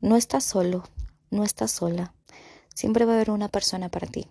No 0.00 0.14
estás 0.14 0.44
solo, 0.44 0.84
no 1.30 1.42
estás 1.42 1.72
sola. 1.72 2.14
Siempre 2.72 3.04
va 3.04 3.12
a 3.12 3.14
haber 3.16 3.32
una 3.32 3.48
persona 3.48 3.88
para 3.88 4.06
ti. 4.06 4.28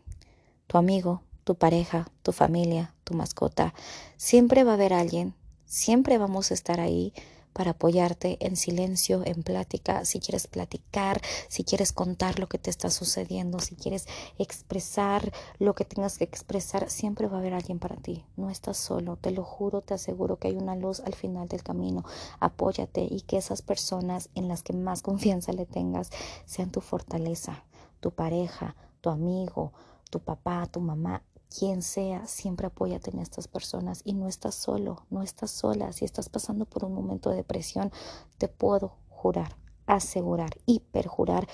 Tu 0.66 0.78
amigo, 0.78 1.24
tu 1.44 1.56
pareja, 1.56 2.10
tu 2.24 2.32
familia, 2.32 2.94
tu 3.04 3.16
mascota. 3.16 3.74
Siempre 4.16 4.64
va 4.64 4.72
a 4.72 4.74
haber 4.76 4.94
alguien. 4.94 5.34
Siempre 5.66 6.18
vamos 6.18 6.52
a 6.52 6.54
estar 6.54 6.80
ahí 6.80 7.14
para 7.58 7.72
apoyarte 7.72 8.38
en 8.46 8.56
silencio, 8.56 9.24
en 9.26 9.42
plática, 9.42 10.06
si 10.06 10.20
quieres 10.20 10.46
platicar, 10.46 11.20
si 11.50 11.64
quieres 11.64 11.92
contar 11.92 12.38
lo 12.38 12.48
que 12.48 12.60
te 12.60 12.70
está 12.70 12.92
sucediendo, 12.92 13.58
si 13.58 13.76
quieres 13.76 14.06
expresar 14.38 15.34
lo 15.58 15.74
que 15.74 15.84
tengas 15.84 16.20
que 16.20 16.24
expresar, 16.24 16.88
siempre 16.92 17.28
va 17.28 17.38
a 17.38 17.40
haber 17.40 17.56
alguien 17.56 17.80
para 17.80 17.96
ti. 17.96 18.24
No 18.36 18.52
estás 18.52 18.78
solo, 18.78 19.16
te 19.16 19.32
lo 19.32 19.44
juro, 19.44 19.82
te 19.82 19.96
aseguro 19.96 20.38
que 20.38 20.50
hay 20.50 20.56
una 20.56 20.76
luz 20.76 21.00
al 21.00 21.16
final 21.16 21.48
del 21.48 21.64
camino. 21.64 22.06
Apóyate 22.40 23.02
y 23.10 23.22
que 23.22 23.38
esas 23.38 23.64
personas 23.64 24.30
en 24.36 24.48
las 24.48 24.62
que 24.62 24.74
más 24.74 25.02
confianza 25.10 25.52
le 25.52 25.66
tengas 25.66 26.12
sean 26.46 26.70
tu 26.70 26.82
fortaleza, 26.82 27.66
tu 28.02 28.12
pareja, 28.12 28.76
tu 29.02 29.10
amigo, 29.10 29.74
tu 30.12 30.20
papá, 30.20 30.68
tu 30.68 30.80
mamá, 30.80 31.24
quien 31.50 31.82
sea, 31.82 32.28
siempre 32.28 32.68
apóyate 32.68 33.12
en 33.12 33.20
estas 33.20 33.48
personas 33.48 34.02
y 34.04 34.14
no 34.14 34.28
estás 34.28 34.56
solo, 34.56 35.06
no 35.10 35.24
estás 35.24 35.52
sola. 35.52 35.94
Si 35.94 36.06
estás 36.06 36.30
pasando 36.30 36.66
por 36.66 36.86
un 36.86 36.94
momento 36.94 37.30
de 37.30 37.38
depresión, 37.38 37.92
te 38.38 38.48
puedo 38.48 38.96
jurar, 39.10 39.58
asegurar 39.86 40.52
y 40.66 40.80
perjurar 40.80 41.48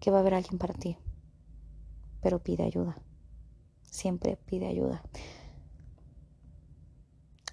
que 0.00 0.10
va 0.10 0.18
a 0.18 0.20
haber 0.20 0.34
alguien 0.34 0.58
para 0.58 0.74
ti. 0.74 0.96
Pero 2.20 2.38
pide 2.40 2.64
ayuda. 2.64 3.00
Siempre 3.82 4.36
pide 4.36 4.66
ayuda. 4.66 5.02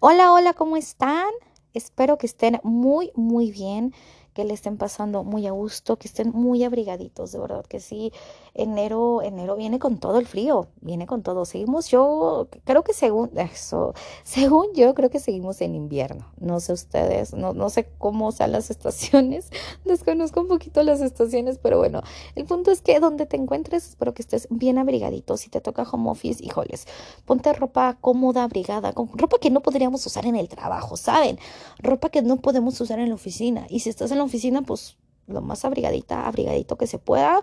Hola, 0.02 0.32
hola, 0.32 0.54
¿cómo 0.54 0.78
están? 0.78 1.30
Espero 1.74 2.18
que 2.18 2.26
estén 2.26 2.60
muy, 2.64 3.12
muy 3.16 3.52
bien 3.52 3.94
que 4.34 4.46
le 4.46 4.54
estén 4.54 4.78
pasando 4.78 5.24
muy 5.24 5.48
a 5.48 5.52
gusto, 5.52 5.98
que 5.98 6.08
estén 6.08 6.32
muy 6.32 6.64
abrigaditos, 6.64 7.32
de 7.32 7.40
verdad 7.40 7.66
que 7.66 7.80
sí. 7.80 8.14
Enero, 8.54 9.22
enero 9.22 9.56
viene 9.56 9.80
con 9.80 9.98
todo 10.00 10.20
el 10.20 10.26
frío, 10.26 10.68
viene 10.82 11.08
con 11.08 11.24
todo. 11.24 11.46
Seguimos, 11.46 11.88
yo 11.90 12.48
creo 12.66 12.84
que 12.84 12.94
según 12.94 13.32
eso, 13.38 13.94
según 14.24 14.68
yo 14.74 14.94
creo 14.94 15.10
que 15.10 15.20
seguimos 15.20 15.62
en 15.62 15.76
invierno. 15.76 16.32
No 16.38 16.60
sé 16.60 16.74
ustedes, 16.74 17.34
no, 17.34 17.54
no 17.54 17.70
sé 17.70 17.90
cómo 17.98 18.32
sean 18.32 18.52
las 18.52 18.70
estaciones, 18.70 19.50
desconozco 19.86 20.42
un 20.42 20.48
poquito 20.48 20.84
las 20.84 21.02
estaciones, 21.02 21.58
pero 21.58 21.78
bueno, 21.78 22.02
el 22.36 22.46
punto 22.46 22.72
es 22.72 22.82
que 22.82 23.00
donde 23.00 23.26
te 23.26 23.38
encuentres, 23.38 23.90
espero 23.90 24.14
que 24.14 24.22
estés 24.22 24.48
bien 24.50 24.78
abrigadito. 24.78 25.38
Si 25.38 25.50
te 25.50 25.62
toca 25.62 25.84
home 25.84 26.10
office, 26.10 26.44
híjoles, 26.44 26.88
ponte 27.26 27.52
ropa 27.54 27.98
cómoda, 28.02 28.44
abrigada, 28.44 28.94
con 28.94 29.10
ropa 29.18 29.38
que 29.40 29.50
no 29.50 29.62
podríamos 29.62 30.06
usar 30.06 30.26
en 30.26 30.36
el 30.36 30.48
trabajo, 30.48 30.98
¿saben? 30.98 31.40
Ropa 31.80 32.10
que 32.10 32.22
no 32.22 32.38
podemos 32.38 32.80
usar 32.82 33.00
en 33.00 33.10
la 33.10 33.16
oficina. 33.16 33.66
Y 33.70 33.80
si 33.80 33.90
estás 33.90 34.12
en 34.12 34.18
la 34.18 34.24
oficina, 34.24 34.62
pues 34.62 34.98
lo 35.30 35.42
más 35.42 35.64
abrigadita, 35.66 36.28
abrigadito 36.28 36.78
que 36.78 36.88
se 36.88 37.00
pueda 37.00 37.42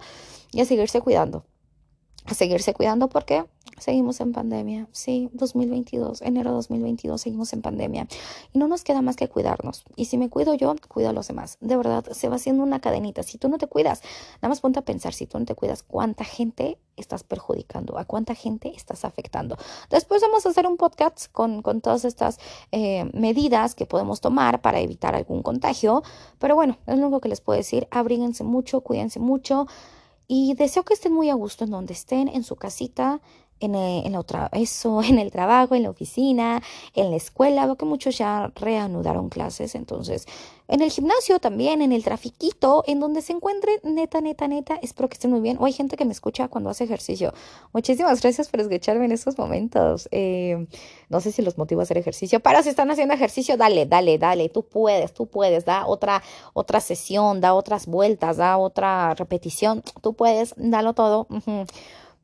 y 0.53 0.61
a 0.61 0.65
seguirse 0.65 1.01
cuidando. 1.01 1.45
A 2.27 2.35
seguirse 2.35 2.75
cuidando 2.75 3.09
porque 3.09 3.45
seguimos 3.79 4.21
en 4.21 4.33
pandemia. 4.33 4.89
Sí, 4.93 5.29
2022, 5.33 6.23
enero 6.23 6.53
2022, 6.53 7.21
seguimos 7.21 7.53
en 7.53 7.63
pandemia. 7.63 8.09
Y 8.53 8.59
no 8.59 8.69
nos 8.69 8.85
queda 8.85 9.03
más 9.03 9.17
que 9.17 9.29
cuidarnos. 9.29 9.85
Y 9.97 10.07
si 10.07 10.19
me 10.19 10.31
cuido 10.31 10.55
yo, 10.55 10.75
cuido 10.89 11.11
a 11.11 11.13
los 11.13 11.29
demás. 11.29 11.59
De 11.61 11.77
verdad, 11.77 12.05
se 12.13 12.29
va 12.29 12.37
haciendo 12.37 12.63
una 12.63 12.81
cadenita. 12.81 13.23
Si 13.23 13.39
tú 13.39 13.49
no 13.49 13.59
te 13.59 13.67
cuidas, 13.67 14.03
nada 14.37 14.49
más 14.49 14.61
ponte 14.61 14.79
a 14.79 14.83
pensar, 14.83 15.13
si 15.13 15.27
tú 15.27 15.39
no 15.39 15.45
te 15.45 15.55
cuidas, 15.55 15.83
¿cuánta 15.83 16.25
gente 16.25 16.79
estás 16.97 17.25
perjudicando? 17.25 17.99
¿A 17.99 18.05
cuánta 18.05 18.35
gente 18.35 18.73
estás 18.75 19.05
afectando? 19.05 19.57
Después 19.91 20.23
vamos 20.23 20.47
a 20.47 20.49
hacer 20.49 20.67
un 20.67 20.77
podcast 20.77 21.31
con, 21.33 21.63
con 21.63 21.81
todas 21.81 22.05
estas 22.05 22.39
eh, 22.73 23.11
medidas 23.13 23.75
que 23.75 23.87
podemos 23.87 24.21
tomar 24.21 24.63
para 24.63 24.81
evitar 24.81 25.15
algún 25.15 25.43
contagio. 25.43 26.03
Pero 26.39 26.55
bueno, 26.55 26.79
es 26.87 26.99
lo 26.99 27.07
único 27.07 27.21
que 27.21 27.29
les 27.29 27.41
puedo 27.41 27.57
decir. 27.57 27.89
Abríguense 27.91 28.45
mucho, 28.45 28.81
cuídense 28.81 29.21
mucho. 29.21 29.67
Y 30.29 30.55
deseo 30.55 30.85
que 30.85 30.95
estén 30.95 31.13
muy 31.13 31.31
a 31.31 31.35
gusto 31.35 31.65
en 31.65 31.71
donde 31.71 31.93
estén, 31.93 32.29
en 32.29 32.43
su 32.43 32.57
casita, 32.57 33.21
en, 33.61 33.75
el, 33.75 34.07
en, 34.07 34.13
la 34.13 34.51
eso, 34.53 35.03
en 35.03 35.19
el 35.19 35.31
trabajo, 35.31 35.75
en 35.75 35.85
la 35.85 35.91
oficina, 35.91 36.63
en 36.95 37.11
la 37.11 37.17
escuela. 37.17 37.67
Veo 37.67 37.77
que 37.77 37.85
muchos 37.85 38.19
ya 38.19 38.53
reanudaron 38.55 39.29
clases, 39.29 39.75
entonces 39.75 40.27
en 40.69 40.83
el 40.83 40.91
gimnasio 40.91 41.39
también, 41.39 41.81
en 41.81 41.93
el 41.93 42.03
trafiquito, 42.03 42.83
en 42.87 42.99
donde 42.99 43.23
se 43.23 43.33
encuentren, 43.33 43.79
neta, 43.85 44.21
neta, 44.21 44.49
neta, 44.49 44.79
espero 44.83 45.09
que 45.09 45.15
estén 45.15 45.31
muy 45.31 45.41
bien. 45.41 45.59
O 45.61 45.65
hay 45.65 45.73
gente 45.73 45.97
que 45.97 46.05
me 46.05 46.13
escucha 46.13 46.49
cuando 46.49 46.71
hace 46.71 46.85
ejercicio. 46.85 47.33
Muchísimas 47.73 48.21
gracias 48.21 48.49
por 48.49 48.61
escucharme 48.61 49.05
en 49.05 49.13
estos 49.13 49.39
momentos. 49.39 50.09
Eh, 50.11 50.67
no 51.09 51.21
sé 51.21 51.31
si 51.31 51.43
los 51.43 51.57
motivo 51.57 51.81
a 51.81 51.85
hacer 51.85 51.99
ejercicio, 51.99 52.41
pero 52.41 52.63
si 52.65 52.71
están 52.71 52.91
haciendo 52.91 53.15
ejercicio, 53.15 53.57
dale, 53.57 53.87
dale, 53.87 54.19
dale, 54.19 54.49
tú 54.49 54.65
puedes, 54.65 55.15
tú 55.15 55.27
puedes, 55.27 55.65
da 55.65 55.87
otra, 55.87 56.23
otra 56.53 56.81
sesión, 56.81 57.41
da 57.41 57.55
otras 57.55 57.87
vueltas, 57.87 58.37
da 58.37 58.59
otra 58.59 59.15
repetición, 59.15 59.83
tú 60.03 60.15
puedes, 60.15 60.55
dalo 60.57 60.95
todo. 60.95 61.29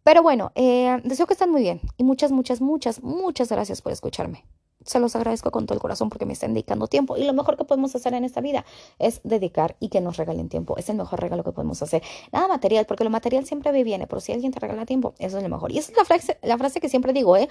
Pero 0.05 0.23
bueno, 0.23 0.51
eh, 0.55 1.01
deseo 1.05 1.27
que 1.27 1.35
estén 1.35 1.51
muy 1.51 1.63
bien 1.63 1.81
y 1.97 2.05
muchas, 2.05 2.33
muchas, 2.33 2.61
muchas, 2.61 3.03
muchas 3.03 3.49
gracias 3.49 3.83
por 3.83 3.93
escucharme. 3.93 4.45
Se 4.85 4.99
los 4.99 5.15
agradezco 5.15 5.53
con 5.53 5.65
todo 5.67 5.75
el 5.75 5.81
corazón 5.81 6.09
porque 6.09 6.27
me 6.27 6.33
están 6.33 6.55
dedicando 6.55 6.89
tiempo 6.89 7.17
y 7.17 7.25
lo 7.25 7.33
mejor 7.33 7.57
que 7.57 7.65
podemos 7.65 7.95
hacer 7.95 8.15
en 8.15 8.25
esta 8.25 8.41
vida 8.41 8.65
es 8.99 9.21
dedicar 9.23 9.77
y 9.79 9.91
que 9.91 10.01
nos 10.01 10.17
regalen 10.17 10.49
tiempo. 10.49 10.77
Es 10.77 10.89
el 10.89 10.97
mejor 10.97 11.21
regalo 11.21 11.45
que 11.45 11.53
podemos 11.53 11.81
hacer. 11.83 12.03
Nada 12.33 12.49
material, 12.49 12.85
porque 12.87 13.05
lo 13.05 13.11
material 13.11 13.47
siempre 13.47 13.71
viene, 13.85 14.09
pero 14.09 14.21
si 14.21 14.33
alguien 14.33 14.51
te 14.51 14.59
regala 14.59 14.85
tiempo, 14.85 15.15
eso 15.21 15.37
es 15.37 15.43
lo 15.43 15.49
mejor. 15.49 15.71
Y 15.71 15.79
esa 15.79 15.93
es 15.93 15.99
la 15.99 16.05
frase, 16.05 16.39
la 16.43 16.59
frase 16.59 16.81
que 16.81 16.89
siempre 16.89 17.13
digo, 17.13 17.37
¿eh? 17.37 17.49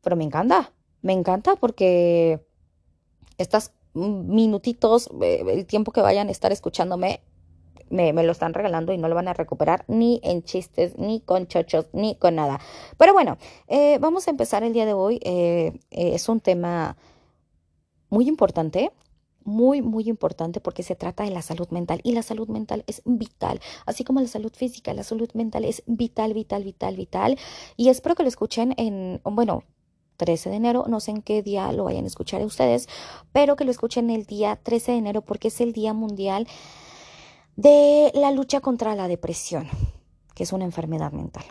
Pero 0.00 0.16
me 0.16 0.24
encanta, 0.24 0.72
me 1.02 1.12
encanta 1.12 1.56
porque 1.56 2.46
estas 3.36 3.72
minutitos, 3.92 5.10
eh, 5.20 5.44
el 5.46 5.66
tiempo 5.66 5.92
que 5.92 6.00
vayan 6.00 6.28
a 6.28 6.30
estar 6.30 6.50
escuchándome, 6.50 7.20
me, 7.90 8.12
lo 8.12 8.32
están 8.32 8.54
regalando 8.54 8.92
y 8.92 8.98
no 8.98 9.08
lo 9.08 9.14
van 9.14 9.28
a 9.28 9.34
recuperar 9.34 9.84
ni 9.88 10.20
en 10.22 10.42
chistes, 10.42 10.98
ni 10.98 11.20
con 11.20 11.46
chochos, 11.46 11.86
ni 11.92 12.16
con 12.16 12.34
nada. 12.34 12.60
Pero 12.96 13.12
bueno, 13.12 13.38
eh, 13.66 13.98
vamos 13.98 14.26
a 14.26 14.30
empezar 14.30 14.62
el 14.62 14.72
día 14.72 14.86
de 14.86 14.92
hoy. 14.92 15.20
Eh, 15.22 15.72
eh, 15.90 16.14
es 16.14 16.28
un 16.28 16.40
tema 16.40 16.96
muy 18.10 18.28
importante. 18.28 18.92
Muy, 19.44 19.80
muy 19.80 20.10
importante 20.10 20.60
porque 20.60 20.82
se 20.82 20.94
trata 20.94 21.24
de 21.24 21.30
la 21.30 21.40
salud 21.40 21.68
mental 21.70 22.00
y 22.02 22.12
la 22.12 22.22
salud 22.22 22.48
mental 22.48 22.84
es 22.86 23.00
vital, 23.06 23.60
así 23.86 24.04
como 24.04 24.20
la 24.20 24.26
salud 24.26 24.52
física, 24.54 24.92
la 24.92 25.04
salud 25.04 25.30
mental 25.32 25.64
es 25.64 25.82
vital, 25.86 26.34
vital, 26.34 26.64
vital, 26.64 26.96
vital. 26.96 27.38
Y 27.74 27.88
espero 27.88 28.14
que 28.14 28.24
lo 28.24 28.28
escuchen 28.28 28.74
en, 28.76 29.22
bueno, 29.24 29.62
13 30.18 30.50
de 30.50 30.56
enero, 30.56 30.84
no 30.88 31.00
sé 31.00 31.12
en 31.12 31.22
qué 31.22 31.42
día 31.42 31.72
lo 31.72 31.84
vayan 31.84 32.04
a 32.04 32.08
escuchar 32.08 32.44
ustedes, 32.44 32.88
pero 33.32 33.56
que 33.56 33.64
lo 33.64 33.70
escuchen 33.70 34.10
el 34.10 34.26
día 34.26 34.56
13 34.56 34.92
de 34.92 34.98
enero 34.98 35.22
porque 35.22 35.48
es 35.48 35.60
el 35.62 35.72
Día 35.72 35.94
Mundial 35.94 36.46
de 37.58 38.12
la 38.14 38.30
lucha 38.30 38.60
contra 38.60 38.94
la 38.94 39.08
depresión, 39.08 39.68
que 40.36 40.44
es 40.44 40.52
una 40.52 40.64
enfermedad 40.64 41.10
mental. 41.10 41.44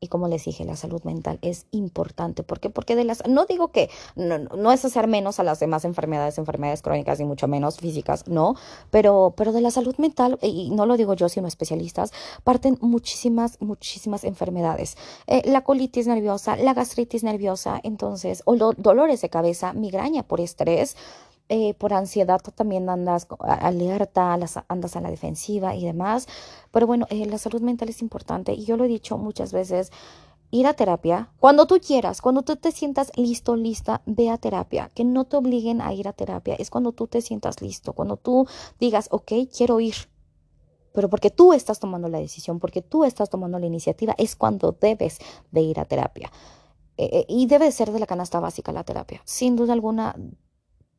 Y 0.00 0.08
como 0.08 0.26
les 0.26 0.44
dije, 0.44 0.64
la 0.64 0.74
salud 0.74 1.00
mental 1.04 1.38
es 1.40 1.66
importante. 1.70 2.42
¿Por 2.42 2.58
qué? 2.58 2.68
Porque 2.68 2.96
de 2.96 3.04
las, 3.04 3.22
no 3.28 3.46
digo 3.46 3.68
que 3.68 3.88
no, 4.16 4.38
no, 4.38 4.72
es 4.72 4.84
hacer 4.84 5.06
menos 5.06 5.38
a 5.38 5.44
las 5.44 5.60
demás 5.60 5.84
enfermedades, 5.84 6.38
enfermedades 6.38 6.82
crónicas 6.82 7.20
y 7.20 7.24
mucho 7.24 7.46
menos 7.46 7.76
físicas, 7.76 8.26
no, 8.26 8.56
pero, 8.90 9.34
pero 9.36 9.52
de 9.52 9.60
la 9.60 9.70
salud 9.70 9.94
mental, 9.98 10.40
y 10.42 10.70
no 10.70 10.86
lo 10.86 10.96
digo 10.96 11.14
yo, 11.14 11.28
sino 11.28 11.46
especialistas, 11.46 12.12
parten 12.42 12.76
muchísimas, 12.80 13.58
muchísimas 13.60 14.24
enfermedades. 14.24 14.96
Eh, 15.28 15.42
la 15.44 15.60
colitis 15.60 16.08
nerviosa, 16.08 16.56
la 16.56 16.74
gastritis 16.74 17.22
nerviosa, 17.22 17.80
entonces, 17.84 18.42
o 18.46 18.56
lo, 18.56 18.72
dolores 18.72 19.20
de 19.20 19.30
cabeza, 19.30 19.72
migraña 19.72 20.24
por 20.24 20.40
estrés, 20.40 20.96
eh, 21.48 21.74
por 21.74 21.92
ansiedad 21.92 22.40
también 22.40 22.88
andas 22.88 23.26
alerta, 23.40 24.32
andas 24.32 24.96
a 24.96 25.00
la 25.00 25.10
defensiva 25.10 25.74
y 25.74 25.84
demás. 25.84 26.26
Pero 26.70 26.86
bueno, 26.86 27.06
eh, 27.10 27.26
la 27.26 27.38
salud 27.38 27.60
mental 27.60 27.88
es 27.88 28.02
importante 28.02 28.52
y 28.52 28.64
yo 28.64 28.76
lo 28.76 28.84
he 28.84 28.88
dicho 28.88 29.18
muchas 29.18 29.52
veces. 29.52 29.92
Ir 30.50 30.66
a 30.66 30.74
terapia, 30.74 31.30
cuando 31.40 31.66
tú 31.66 31.80
quieras, 31.80 32.20
cuando 32.20 32.42
tú 32.42 32.56
te 32.56 32.72
sientas 32.72 33.10
listo, 33.16 33.56
lista, 33.56 34.02
ve 34.04 34.28
a 34.28 34.36
terapia. 34.36 34.90
Que 34.94 35.02
no 35.02 35.24
te 35.24 35.36
obliguen 35.36 35.80
a 35.80 35.94
ir 35.94 36.08
a 36.08 36.12
terapia. 36.12 36.54
Es 36.58 36.68
cuando 36.68 36.92
tú 36.92 37.06
te 37.06 37.22
sientas 37.22 37.62
listo, 37.62 37.94
cuando 37.94 38.18
tú 38.18 38.46
digas, 38.78 39.08
ok, 39.10 39.32
quiero 39.50 39.80
ir, 39.80 39.94
pero 40.92 41.08
porque 41.08 41.30
tú 41.30 41.52
estás 41.52 41.80
tomando 41.80 42.08
la 42.08 42.18
decisión, 42.18 42.60
porque 42.60 42.82
tú 42.82 43.04
estás 43.04 43.30
tomando 43.30 43.58
la 43.58 43.66
iniciativa, 43.66 44.14
es 44.18 44.36
cuando 44.36 44.76
debes 44.78 45.18
de 45.50 45.62
ir 45.62 45.80
a 45.80 45.84
terapia. 45.84 46.30
Eh, 46.98 47.24
y 47.28 47.46
debe 47.46 47.72
ser 47.72 47.90
de 47.90 47.98
la 47.98 48.06
canasta 48.06 48.38
básica 48.38 48.72
la 48.72 48.84
terapia. 48.84 49.22
Sin 49.24 49.56
duda 49.56 49.72
alguna, 49.72 50.14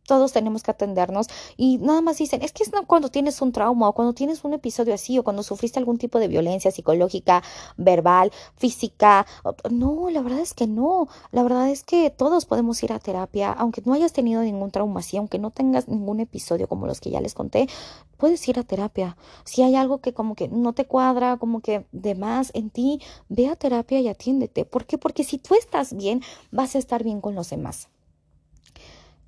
todos 0.05 0.33
tenemos 0.33 0.63
que 0.63 0.71
atendernos 0.71 1.27
y 1.57 1.77
nada 1.77 2.01
más 2.01 2.17
dicen, 2.17 2.41
es 2.41 2.51
que 2.51 2.63
es 2.63 2.71
cuando 2.87 3.09
tienes 3.09 3.41
un 3.41 3.51
trauma 3.51 3.89
o 3.89 3.93
cuando 3.93 4.13
tienes 4.13 4.43
un 4.43 4.53
episodio 4.53 4.93
así 4.93 5.17
o 5.19 5.23
cuando 5.23 5.43
sufriste 5.43 5.79
algún 5.79 5.97
tipo 5.97 6.19
de 6.19 6.27
violencia 6.27 6.71
psicológica, 6.71 7.43
verbal, 7.77 8.31
física. 8.57 9.25
No, 9.69 10.09
la 10.09 10.21
verdad 10.21 10.39
es 10.39 10.53
que 10.53 10.67
no. 10.67 11.07
La 11.31 11.43
verdad 11.43 11.69
es 11.69 11.83
que 11.83 12.09
todos 12.09 12.45
podemos 12.45 12.81
ir 12.83 12.91
a 12.91 12.99
terapia, 12.99 13.51
aunque 13.51 13.81
no 13.85 13.93
hayas 13.93 14.13
tenido 14.13 14.41
ningún 14.41 14.71
trauma 14.71 14.99
así, 14.99 15.17
aunque 15.17 15.39
no 15.39 15.51
tengas 15.51 15.87
ningún 15.87 16.19
episodio 16.19 16.67
como 16.67 16.87
los 16.87 16.99
que 16.99 17.11
ya 17.11 17.21
les 17.21 17.33
conté, 17.33 17.67
puedes 18.17 18.47
ir 18.47 18.59
a 18.59 18.63
terapia. 18.63 19.17
Si 19.45 19.61
hay 19.63 19.75
algo 19.75 19.99
que 19.99 20.13
como 20.13 20.35
que 20.35 20.47
no 20.47 20.73
te 20.73 20.85
cuadra, 20.85 21.37
como 21.37 21.61
que 21.61 21.85
de 21.91 22.15
más 22.15 22.51
en 22.53 22.69
ti, 22.69 23.01
ve 23.29 23.47
a 23.47 23.55
terapia 23.55 23.99
y 23.99 24.07
atiéndete. 24.07 24.65
¿Por 24.65 24.85
qué? 24.85 24.97
Porque 24.97 25.23
si 25.23 25.37
tú 25.37 25.55
estás 25.55 25.95
bien, 25.95 26.21
vas 26.51 26.75
a 26.75 26.79
estar 26.79 27.03
bien 27.03 27.21
con 27.21 27.35
los 27.35 27.49
demás. 27.49 27.89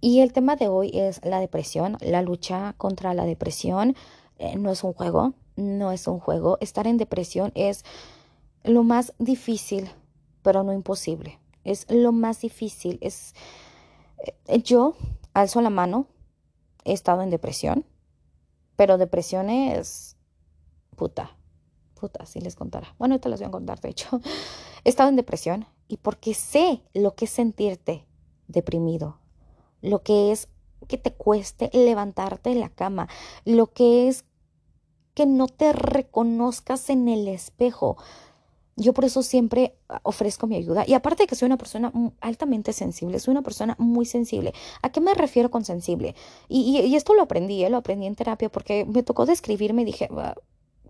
Y 0.05 0.19
el 0.19 0.33
tema 0.33 0.55
de 0.55 0.67
hoy 0.67 0.91
es 0.93 1.19
la 1.25 1.39
depresión, 1.39 1.97
la 1.99 2.21
lucha 2.21 2.75
contra 2.77 3.15
la 3.15 3.25
depresión. 3.25 3.95
Eh, 4.37 4.55
no 4.55 4.69
es 4.69 4.83
un 4.83 4.93
juego, 4.93 5.33
no 5.55 5.91
es 5.91 6.07
un 6.07 6.19
juego. 6.19 6.59
Estar 6.61 6.85
en 6.85 6.97
depresión 6.97 7.51
es 7.55 7.83
lo 8.63 8.83
más 8.83 9.15
difícil, 9.17 9.89
pero 10.43 10.61
no 10.61 10.73
imposible. 10.73 11.39
Es 11.63 11.87
lo 11.89 12.11
más 12.11 12.39
difícil. 12.41 12.99
Es 13.01 13.33
eh, 14.45 14.61
yo 14.61 14.93
alzo 15.33 15.59
la 15.61 15.71
mano. 15.71 16.05
He 16.83 16.93
estado 16.93 17.23
en 17.23 17.31
depresión, 17.31 17.83
pero 18.75 18.99
depresión 18.99 19.49
es 19.49 20.17
puta. 20.95 21.35
Puta, 21.95 22.27
si 22.27 22.41
les 22.41 22.55
contara. 22.55 22.93
Bueno, 22.99 23.19
te 23.19 23.27
las 23.27 23.39
voy 23.39 23.47
a 23.47 23.51
contar, 23.51 23.81
de 23.81 23.89
hecho. 23.89 24.21
He 24.83 24.89
estado 24.89 25.09
en 25.09 25.15
depresión 25.15 25.65
y 25.87 25.97
porque 25.97 26.35
sé 26.35 26.83
lo 26.93 27.15
que 27.15 27.25
es 27.25 27.31
sentirte 27.31 28.05
deprimido, 28.47 29.17
lo 29.85 30.01
que 30.03 30.31
es 30.31 30.47
que 30.87 30.97
te 30.97 31.13
cueste 31.13 31.69
levantarte 31.73 32.51
de 32.51 32.55
la 32.55 32.69
cama, 32.69 33.07
lo 33.43 33.67
que 33.67 34.07
es 34.07 34.25
que 35.13 35.25
no 35.25 35.47
te 35.47 35.73
reconozcas 35.73 36.89
en 36.89 37.07
el 37.07 37.27
espejo. 37.27 37.97
Yo 38.77 38.93
por 38.93 39.05
eso 39.05 39.23
siempre 39.23 39.77
ofrezco 40.03 40.47
mi 40.47 40.57
ayuda. 40.57 40.83
Y 40.85 40.93
aparte 40.93 41.23
de 41.23 41.27
que 41.27 41.35
soy 41.35 41.45
una 41.45 41.57
persona 41.57 41.93
altamente 42.19 42.73
sensible, 42.73 43.19
soy 43.19 43.31
una 43.31 43.41
persona 43.41 43.75
muy 43.79 44.05
sensible. 44.05 44.53
¿A 44.81 44.91
qué 44.91 44.99
me 44.99 45.13
refiero 45.13 45.49
con 45.49 45.63
sensible? 45.63 46.13
Y, 46.49 46.93
esto 46.93 47.13
lo 47.13 47.21
aprendí, 47.21 47.63
¿eh? 47.63 47.69
lo 47.69 47.77
aprendí 47.77 48.05
en 48.05 48.15
terapia 48.15 48.49
porque 48.49 48.83
me 48.83 49.01
tocó 49.01 49.25
describirme 49.25 49.83
y 49.83 49.85
dije, 49.85 50.09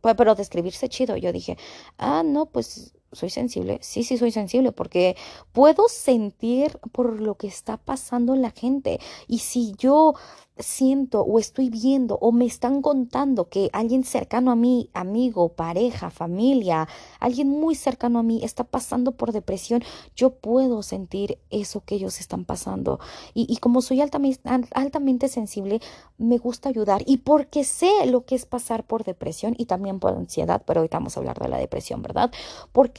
pero 0.01 0.33
describirse 0.33 0.89
chido. 0.89 1.15
Yo 1.15 1.31
dije, 1.31 1.57
ah, 1.99 2.23
no, 2.25 2.47
pues 2.47 2.95
soy 3.11 3.29
sensible. 3.29 3.79
Sí, 3.81 4.03
sí, 4.03 4.17
soy 4.17 4.31
sensible 4.31 4.71
porque 4.71 5.15
puedo 5.51 5.87
sentir 5.87 6.79
por 6.91 7.21
lo 7.21 7.35
que 7.35 7.47
está 7.47 7.77
pasando 7.77 8.33
en 8.33 8.41
la 8.41 8.51
gente. 8.51 8.99
Y 9.27 9.39
si 9.39 9.73
yo 9.77 10.15
siento 10.57 11.21
o 11.21 11.39
estoy 11.39 11.69
viendo 11.69 12.17
o 12.21 12.31
me 12.31 12.45
están 12.45 12.81
contando 12.81 13.49
que 13.49 13.69
alguien 13.73 14.03
cercano 14.03 14.51
a 14.51 14.55
mí, 14.55 14.89
amigo, 14.93 15.49
pareja, 15.49 16.09
familia, 16.09 16.87
alguien 17.19 17.49
muy 17.49 17.75
cercano 17.75 18.19
a 18.19 18.23
mí 18.23 18.41
está 18.43 18.63
pasando 18.63 19.11
por 19.13 19.31
depresión, 19.31 19.83
yo 20.15 20.31
puedo 20.31 20.81
sentir 20.81 21.39
eso 21.49 21.83
que 21.85 21.95
ellos 21.95 22.19
están 22.19 22.45
pasando. 22.45 22.99
Y, 23.33 23.57
como 23.57 23.81
soy 23.81 24.01
altamente, 24.01 24.41
altamente 24.73 25.27
sensible, 25.27 25.81
me 26.17 26.37
gusta 26.37 26.69
ayudar. 26.69 27.03
Y 27.05 27.17
porque 27.17 27.63
sé 27.63 28.05
lo 28.05 28.25
que 28.25 28.35
es 28.35 28.45
pasar 28.45 28.85
por 28.85 29.03
depresión 29.03 29.55
y 29.57 29.65
también 29.65 29.99
por 29.99 30.13
ansiedad, 30.13 30.63
pero 30.65 30.79
ahorita 30.79 30.97
vamos 30.97 31.17
a 31.17 31.19
hablar 31.19 31.39
de 31.39 31.49
la 31.49 31.57
depresión, 31.57 32.01
¿verdad? 32.01 32.31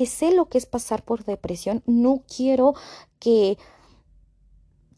Sé 0.04 0.34
lo 0.34 0.50
que 0.50 0.58
es 0.58 0.66
pasar 0.66 1.02
por 1.02 1.24
depresión, 1.24 1.82
no 1.86 2.22
quiero 2.28 2.74
que 3.18 3.56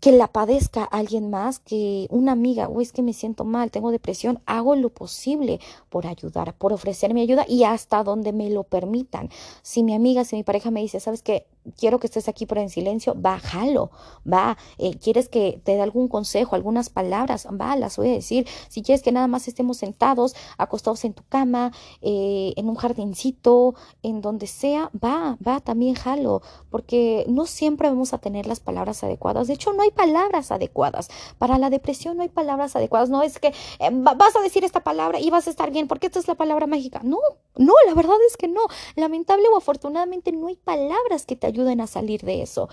que 0.00 0.12
la 0.12 0.28
padezca 0.28 0.84
alguien 0.84 1.30
más, 1.30 1.58
que 1.58 2.06
una 2.10 2.32
amiga, 2.32 2.68
o 2.68 2.80
es 2.80 2.92
que 2.92 3.02
me 3.02 3.12
siento 3.12 3.44
mal, 3.44 3.70
tengo 3.70 3.90
depresión, 3.90 4.40
hago 4.46 4.76
lo 4.76 4.90
posible 4.90 5.60
por 5.88 6.06
ayudar, 6.06 6.54
por 6.54 6.72
ofrecer 6.72 7.14
mi 7.14 7.22
ayuda 7.22 7.44
y 7.48 7.64
hasta 7.64 8.04
donde 8.04 8.32
me 8.32 8.48
lo 8.50 8.62
permitan. 8.64 9.28
Si 9.62 9.82
mi 9.82 9.94
amiga, 9.94 10.24
si 10.24 10.36
mi 10.36 10.44
pareja 10.44 10.70
me 10.70 10.80
dice, 10.80 11.00
sabes 11.00 11.22
que 11.22 11.46
quiero 11.76 11.98
que 11.98 12.06
estés 12.06 12.28
aquí 12.28 12.46
pero 12.46 12.60
en 12.60 12.70
silencio, 12.70 13.14
bájalo, 13.16 13.90
va, 14.30 14.56
eh, 14.78 14.98
quieres 14.98 15.28
que 15.28 15.60
te 15.64 15.72
dé 15.72 15.80
algún 15.80 16.08
consejo, 16.08 16.56
algunas 16.56 16.88
palabras, 16.90 17.46
va, 17.48 17.76
las 17.76 17.96
voy 17.96 18.10
a 18.10 18.12
decir. 18.12 18.46
Si 18.68 18.82
quieres 18.82 19.02
que 19.02 19.12
nada 19.12 19.26
más 19.26 19.48
estemos 19.48 19.76
sentados, 19.78 20.34
acostados 20.56 21.04
en 21.04 21.14
tu 21.14 21.22
cama, 21.28 21.72
eh, 22.00 22.52
en 22.56 22.68
un 22.68 22.76
jardincito, 22.76 23.74
en 24.02 24.20
donde 24.20 24.46
sea, 24.46 24.90
va, 24.92 25.36
va, 25.46 25.60
también 25.60 25.94
jalo, 25.94 26.42
porque 26.70 27.24
no 27.28 27.46
siempre 27.46 27.88
vamos 27.88 28.12
a 28.12 28.18
tener 28.18 28.46
las 28.46 28.60
palabras 28.60 29.02
adecuadas. 29.04 29.48
De 29.48 29.54
hecho, 29.54 29.72
no 29.72 29.82
hay 29.82 29.90
palabras 29.90 30.50
adecuadas. 30.50 31.08
Para 31.38 31.58
la 31.58 31.70
depresión 31.70 32.16
no 32.16 32.22
hay 32.22 32.28
palabras 32.28 32.76
adecuadas. 32.76 33.10
No 33.10 33.22
es 33.22 33.38
que 33.38 33.48
eh, 33.48 33.90
vas 33.90 34.36
a 34.36 34.40
decir 34.40 34.64
esta 34.64 34.80
palabra 34.80 35.20
y 35.20 35.30
vas 35.30 35.46
a 35.46 35.50
estar 35.50 35.70
bien, 35.70 35.88
porque 35.88 36.06
esta 36.06 36.18
es 36.18 36.28
la 36.28 36.34
palabra 36.34 36.66
mágica. 36.66 37.00
No, 37.02 37.18
no, 37.56 37.74
la 37.86 37.94
verdad 37.94 38.16
es 38.28 38.36
que 38.36 38.48
no. 38.48 38.60
Lamentable 38.96 39.46
o 39.52 39.56
afortunadamente 39.56 40.32
no 40.32 40.48
hay 40.48 40.56
palabras 40.56 41.26
que 41.26 41.36
te 41.36 41.46
ayuden 41.48 41.80
a 41.80 41.86
salir 41.86 42.22
de 42.22 42.42
eso. 42.42 42.68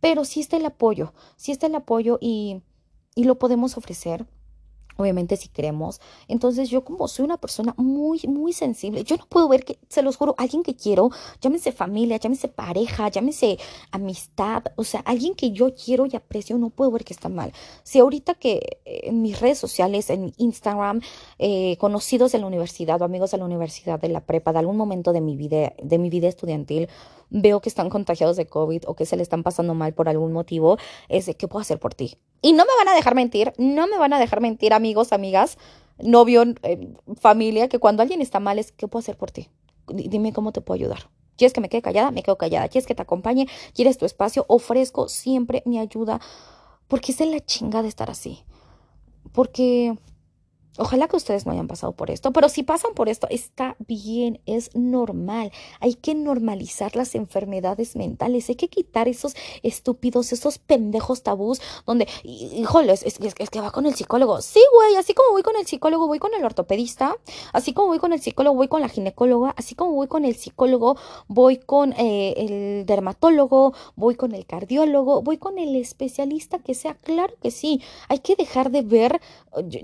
Pero 0.00 0.24
sí 0.24 0.40
está 0.40 0.56
el 0.56 0.66
apoyo, 0.66 1.14
sí 1.36 1.52
está 1.52 1.66
el 1.66 1.74
apoyo 1.74 2.18
y, 2.20 2.62
y 3.14 3.24
lo 3.24 3.38
podemos 3.38 3.76
ofrecer 3.76 4.26
obviamente 4.96 5.36
si 5.36 5.48
queremos. 5.48 6.00
Entonces 6.28 6.70
yo 6.70 6.84
como 6.84 7.08
soy 7.08 7.24
una 7.24 7.36
persona 7.36 7.74
muy, 7.76 8.20
muy 8.26 8.52
sensible, 8.52 9.04
yo 9.04 9.16
no 9.16 9.26
puedo 9.26 9.48
ver 9.48 9.64
que, 9.64 9.78
se 9.88 10.02
los 10.02 10.16
juro, 10.16 10.34
alguien 10.38 10.62
que 10.62 10.74
quiero, 10.74 11.10
llámese 11.40 11.72
familia, 11.72 12.16
llámese 12.16 12.48
pareja, 12.48 13.08
llámese 13.08 13.58
amistad, 13.90 14.64
o 14.76 14.84
sea, 14.84 15.00
alguien 15.00 15.34
que 15.34 15.52
yo 15.52 15.74
quiero 15.74 16.06
y 16.06 16.16
aprecio, 16.16 16.58
no 16.58 16.70
puedo 16.70 16.90
ver 16.90 17.04
que 17.04 17.12
está 17.12 17.28
mal. 17.28 17.52
Si 17.82 17.98
ahorita 17.98 18.34
que 18.34 18.80
en 18.84 19.22
mis 19.22 19.40
redes 19.40 19.58
sociales, 19.58 20.10
en 20.10 20.32
Instagram, 20.36 21.00
eh, 21.38 21.76
conocidos 21.78 22.32
de 22.32 22.38
la 22.38 22.46
universidad 22.46 23.00
o 23.02 23.04
amigos 23.04 23.30
de 23.30 23.38
la 23.38 23.44
universidad, 23.44 24.00
de 24.00 24.08
la 24.08 24.20
prepa, 24.20 24.52
de 24.52 24.60
algún 24.60 24.76
momento 24.76 25.12
de 25.12 25.20
mi 25.20 25.36
vida, 25.36 25.74
de 25.82 25.98
mi 25.98 26.10
vida 26.10 26.28
estudiantil, 26.28 26.88
veo 27.30 27.60
que 27.60 27.68
están 27.68 27.90
contagiados 27.90 28.36
de 28.36 28.46
COVID 28.46 28.84
o 28.86 28.94
que 28.94 29.06
se 29.06 29.16
le 29.16 29.22
están 29.22 29.42
pasando 29.42 29.74
mal 29.74 29.94
por 29.94 30.08
algún 30.08 30.32
motivo, 30.32 30.78
es 31.08 31.26
de 31.26 31.34
qué 31.34 31.48
puedo 31.48 31.60
hacer 31.60 31.78
por 31.78 31.94
ti. 31.94 32.18
Y 32.42 32.52
no 32.52 32.64
me 32.64 32.72
van 32.78 32.88
a 32.88 32.94
dejar 32.94 33.14
mentir, 33.14 33.52
no 33.58 33.86
me 33.86 33.98
van 33.98 34.12
a 34.12 34.18
dejar 34.18 34.40
mentir 34.40 34.72
amigos, 34.72 35.12
amigas, 35.12 35.58
novio, 35.98 36.44
eh, 36.62 36.94
familia, 37.20 37.68
que 37.68 37.78
cuando 37.78 38.02
alguien 38.02 38.20
está 38.20 38.40
mal 38.40 38.58
es 38.58 38.72
qué 38.72 38.88
puedo 38.88 39.00
hacer 39.00 39.16
por 39.16 39.30
ti. 39.30 39.48
Dime 39.88 40.32
cómo 40.32 40.52
te 40.52 40.60
puedo 40.60 40.76
ayudar. 40.76 41.10
¿Quieres 41.36 41.52
que 41.52 41.60
me 41.60 41.68
quede 41.68 41.82
callada? 41.82 42.10
Me 42.10 42.22
quedo 42.22 42.38
callada. 42.38 42.68
¿Quieres 42.68 42.86
que 42.86 42.94
te 42.94 43.02
acompañe? 43.02 43.46
¿Quieres 43.74 43.98
tu 43.98 44.06
espacio? 44.06 44.44
Ofrezco 44.48 45.08
siempre 45.08 45.62
mi 45.66 45.78
ayuda 45.78 46.20
porque 46.88 47.12
es 47.12 47.18
de 47.18 47.26
la 47.26 47.40
chingada 47.40 47.88
estar 47.88 48.10
así. 48.10 48.44
Porque 49.32 49.96
Ojalá 50.78 51.08
que 51.08 51.16
ustedes 51.16 51.46
no 51.46 51.52
hayan 51.52 51.68
pasado 51.68 51.92
por 51.92 52.10
esto, 52.10 52.32
pero 52.32 52.48
si 52.48 52.62
pasan 52.62 52.92
por 52.94 53.08
esto, 53.08 53.26
está 53.30 53.76
bien, 53.86 54.40
es 54.46 54.74
normal. 54.74 55.50
Hay 55.80 55.94
que 55.94 56.14
normalizar 56.14 56.96
las 56.96 57.14
enfermedades 57.14 57.96
mentales, 57.96 58.48
hay 58.48 58.56
que 58.56 58.68
quitar 58.68 59.08
esos 59.08 59.34
estúpidos, 59.62 60.32
esos 60.32 60.58
pendejos 60.58 61.22
tabús 61.22 61.60
donde, 61.86 62.06
híjole, 62.24 62.92
es, 62.92 63.18
que 63.50 63.60
va 63.60 63.70
con 63.70 63.86
el 63.86 63.94
psicólogo. 63.94 64.42
Sí, 64.42 64.60
güey, 64.74 64.96
así 64.96 65.14
como 65.14 65.30
voy 65.30 65.42
con 65.42 65.56
el 65.56 65.66
psicólogo, 65.66 66.06
voy 66.06 66.18
con 66.18 66.34
el 66.34 66.44
ortopedista, 66.44 67.16
así 67.52 67.72
como 67.72 67.88
voy 67.88 67.98
con 67.98 68.12
el 68.12 68.20
psicólogo, 68.20 68.56
voy 68.56 68.68
con 68.68 68.80
la 68.80 68.88
ginecóloga, 68.88 69.54
así 69.56 69.74
como 69.74 69.92
voy 69.92 70.08
con 70.08 70.24
el 70.24 70.34
psicólogo, 70.36 70.96
voy 71.28 71.56
con 71.56 71.94
eh, 71.94 72.34
el 72.36 72.86
dermatólogo, 72.86 73.72
voy 73.94 74.14
con 74.14 74.34
el 74.34 74.44
cardiólogo, 74.46 75.22
voy 75.22 75.38
con 75.38 75.58
el 75.58 75.74
especialista 75.76 76.58
que 76.58 76.74
sea. 76.74 76.94
Claro 76.94 77.34
que 77.40 77.50
sí, 77.50 77.82
hay 78.08 78.18
que 78.18 78.36
dejar 78.36 78.70
de 78.70 78.82
ver, 78.82 79.20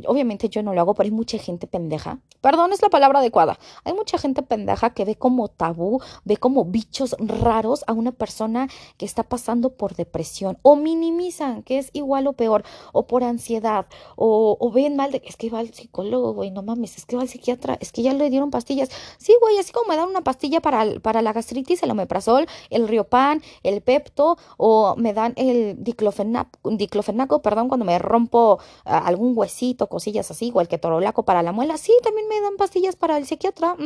obviamente 0.06 0.48
yo 0.48 0.62
no 0.62 0.74
lo 0.74 0.81
hago, 0.82 0.94
pero 0.94 1.06
hay 1.06 1.12
mucha 1.12 1.38
gente 1.38 1.67
pendeja. 1.67 2.19
Perdón, 2.40 2.73
es 2.73 2.82
la 2.82 2.90
palabra 2.90 3.20
adecuada. 3.20 3.58
Hay 3.84 3.93
mucha 3.93 4.19
gente 4.19 4.43
pendeja 4.43 4.91
que 4.91 5.05
ve 5.05 5.17
como 5.17 5.48
tabú, 5.48 6.01
ve 6.24 6.36
como 6.36 6.65
bichos 6.65 7.17
raros 7.19 7.84
a 7.86 7.93
una 7.93 8.12
persona 8.12 8.69
que 8.96 9.06
está 9.06 9.22
pasando 9.22 9.70
por 9.70 9.94
depresión 9.94 10.58
o 10.62 10.77
minimizan, 10.77 11.62
que 11.62 11.79
es 11.79 11.91
igual 11.93 12.27
o 12.27 12.32
peor, 12.32 12.65
o 12.93 13.06
por 13.06 13.24
ansiedad, 13.24 13.86
o, 14.17 14.70
ven 14.72 14.96
mal 14.96 15.12
de 15.12 15.20
que 15.20 15.29
es 15.29 15.36
que 15.36 15.51
va 15.51 15.60
al 15.60 15.72
psicólogo, 15.72 16.32
güey, 16.32 16.51
no 16.51 16.62
mames, 16.62 16.96
es 16.96 17.06
que 17.06 17.17
va 17.17 17.22
al 17.22 17.29
psiquiatra, 17.29 17.77
es 17.81 17.93
que 17.93 18.03
ya 18.03 18.12
le 18.12 18.31
dieron 18.31 18.51
pastillas. 18.51 18.91
Sí, 19.19 19.34
güey, 19.41 19.58
así 19.58 19.72
como 19.72 19.89
me 19.89 19.96
dan 19.96 20.08
una 20.08 20.22
pastilla 20.22 20.60
para, 20.60 20.98
para 21.01 21.22
la 21.22 21.32
gastritis, 21.32 21.82
el 21.82 21.91
omeprazol, 21.91 22.46
el 22.70 22.89
riopan, 22.89 23.43
el 23.62 23.82
pepto, 23.82 24.39
o 24.56 24.94
me 24.96 25.12
dan 25.12 25.34
el 25.36 25.77
diclofenaco, 25.82 27.43
perdón, 27.43 27.69
cuando 27.69 27.84
me 27.84 27.98
rompo 27.98 28.58
ah, 28.84 28.98
algún 28.98 29.36
huesito, 29.36 29.89
cosillas 29.89 30.31
así, 30.31 30.46
igual 30.46 30.69
que 30.72 30.79
torolaco 30.79 31.22
para 31.22 31.43
la 31.43 31.52
muela. 31.52 31.76
Sí, 31.76 31.93
también 32.02 32.26
me 32.29 32.41
dan 32.41 32.56
pastillas 32.56 32.96
para 32.96 33.19
el 33.19 33.26
psiquiatra. 33.26 33.76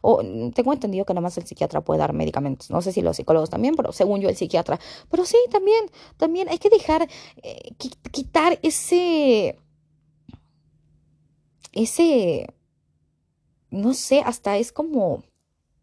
O 0.00 0.22
mm, 0.22 0.52
tengo 0.52 0.72
entendido 0.72 1.04
que 1.04 1.12
nada 1.12 1.20
más 1.20 1.36
el 1.36 1.46
psiquiatra 1.46 1.82
puede 1.82 1.98
dar 2.00 2.14
medicamentos. 2.14 2.70
No 2.70 2.80
sé 2.80 2.92
si 2.92 3.02
los 3.02 3.16
psicólogos 3.16 3.50
también, 3.50 3.74
pero 3.76 3.92
según 3.92 4.22
yo 4.22 4.30
el 4.30 4.36
psiquiatra. 4.36 4.80
Pero 5.10 5.26
sí, 5.26 5.36
también, 5.50 5.84
también 6.16 6.48
hay 6.48 6.56
que 6.56 6.70
dejar, 6.70 7.06
eh, 7.42 7.74
quitar 8.10 8.58
ese, 8.62 9.58
ese, 11.72 12.46
no 13.68 13.92
sé, 13.92 14.22
hasta 14.24 14.56
es 14.56 14.72
como 14.72 15.24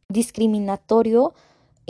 discriminatorio 0.10 1.36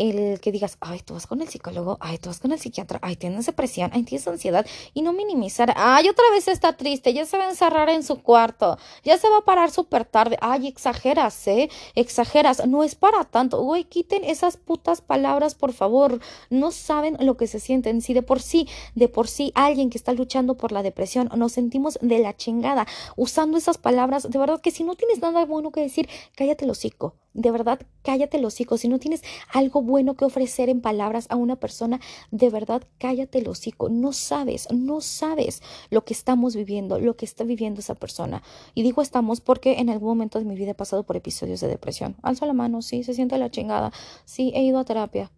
el 0.01 0.39
que 0.39 0.51
digas, 0.51 0.77
ay, 0.79 1.01
tú 1.05 1.13
vas 1.13 1.27
con 1.27 1.41
el 1.41 1.47
psicólogo, 1.47 1.97
ay, 1.99 2.17
tú 2.17 2.29
vas 2.29 2.39
con 2.39 2.51
el 2.51 2.59
psiquiatra, 2.59 2.99
ay, 3.01 3.15
tienes 3.15 3.45
depresión, 3.45 3.91
ay, 3.93 4.03
tienes 4.03 4.27
ansiedad, 4.27 4.65
y 4.93 5.01
no 5.01 5.13
minimizar, 5.13 5.73
ay, 5.75 6.09
otra 6.09 6.25
vez 6.31 6.47
está 6.47 6.75
triste, 6.75 7.13
ya 7.13 7.25
se 7.25 7.37
va 7.37 7.45
a 7.45 7.49
encerrar 7.49 7.89
en 7.89 8.03
su 8.03 8.21
cuarto, 8.21 8.77
ya 9.03 9.17
se 9.17 9.29
va 9.29 9.37
a 9.37 9.45
parar 9.45 9.71
súper 9.71 10.05
tarde, 10.05 10.37
ay, 10.41 10.67
exageras, 10.67 11.47
¿eh? 11.47 11.69
Exageras, 11.95 12.67
no 12.67 12.83
es 12.83 12.95
para 12.95 13.23
tanto, 13.25 13.61
güey, 13.61 13.83
quiten 13.83 14.23
esas 14.23 14.57
putas 14.57 15.01
palabras, 15.01 15.55
por 15.55 15.73
favor, 15.73 16.19
no 16.49 16.71
saben 16.71 17.17
lo 17.19 17.37
que 17.37 17.47
se 17.47 17.59
sienten, 17.59 18.01
si 18.01 18.13
de 18.13 18.23
por 18.23 18.41
sí, 18.41 18.67
de 18.95 19.07
por 19.07 19.27
sí, 19.27 19.51
alguien 19.55 19.89
que 19.89 19.97
está 19.97 20.13
luchando 20.13 20.55
por 20.55 20.71
la 20.71 20.83
depresión, 20.83 21.29
nos 21.35 21.51
sentimos 21.51 21.99
de 22.01 22.19
la 22.19 22.35
chingada, 22.35 22.87
usando 23.15 23.57
esas 23.57 23.77
palabras, 23.77 24.29
de 24.29 24.39
verdad 24.39 24.61
que 24.61 24.71
si 24.71 24.83
no 24.83 24.95
tienes 24.95 25.19
nada 25.19 25.45
bueno 25.45 25.71
que 25.71 25.81
decir, 25.81 26.09
cállate 26.35 26.65
el 26.65 26.71
hocico, 26.71 27.15
de 27.33 27.51
verdad, 27.51 27.79
cállate 28.03 28.39
los 28.39 28.53
hocico. 28.53 28.77
Si 28.77 28.87
no 28.87 28.99
tienes 28.99 29.23
algo 29.53 29.81
bueno 29.81 30.15
que 30.15 30.25
ofrecer 30.25 30.69
en 30.69 30.81
palabras 30.81 31.27
a 31.29 31.35
una 31.35 31.55
persona, 31.55 31.99
de 32.31 32.49
verdad, 32.49 32.83
cállate 32.97 33.41
los 33.41 33.59
hocico. 33.59 33.89
No 33.89 34.11
sabes, 34.11 34.67
no 34.71 35.01
sabes 35.01 35.61
lo 35.89 36.03
que 36.03 36.13
estamos 36.13 36.55
viviendo, 36.55 36.99
lo 36.99 37.15
que 37.15 37.25
está 37.25 37.43
viviendo 37.43 37.79
esa 37.79 37.95
persona. 37.95 38.43
Y 38.73 38.83
digo 38.83 39.01
estamos 39.01 39.41
porque 39.41 39.79
en 39.79 39.89
algún 39.89 40.09
momento 40.09 40.39
de 40.39 40.45
mi 40.45 40.55
vida 40.55 40.71
he 40.71 40.75
pasado 40.75 41.03
por 41.03 41.15
episodios 41.15 41.61
de 41.61 41.67
depresión. 41.67 42.15
Alzo 42.21 42.45
la 42.45 42.53
mano, 42.53 42.81
sí, 42.81 43.03
se 43.03 43.13
siente 43.13 43.37
la 43.37 43.49
chingada. 43.49 43.91
Sí, 44.25 44.51
he 44.55 44.63
ido 44.63 44.79
a 44.79 44.85
terapia. 44.85 45.31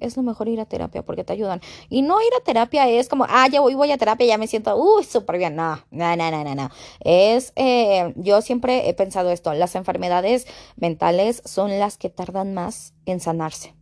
Es 0.00 0.16
lo 0.16 0.22
mejor 0.22 0.48
ir 0.48 0.60
a 0.60 0.66
terapia 0.66 1.02
porque 1.02 1.24
te 1.24 1.32
ayudan. 1.32 1.60
Y 1.88 2.02
no 2.02 2.20
ir 2.20 2.32
a 2.40 2.44
terapia 2.44 2.88
es 2.88 3.08
como, 3.08 3.26
ah, 3.28 3.48
ya 3.48 3.60
voy, 3.60 3.90
a 3.90 3.98
terapia, 3.98 4.26
ya 4.26 4.38
me 4.38 4.46
siento, 4.46 4.76
uy, 4.76 5.04
súper 5.04 5.38
bien. 5.38 5.56
No, 5.56 5.78
no, 5.90 6.16
no, 6.16 6.30
no, 6.30 6.54
no. 6.54 6.70
Es, 7.00 7.52
eh, 7.56 8.12
yo 8.16 8.40
siempre 8.40 8.88
he 8.88 8.94
pensado 8.94 9.30
esto, 9.30 9.52
las 9.54 9.74
enfermedades 9.74 10.46
mentales 10.76 11.39
son 11.44 11.78
las 11.78 11.96
que 11.96 12.10
tardan 12.10 12.54
más 12.54 12.94
en 13.06 13.20
sanarse. 13.20 13.74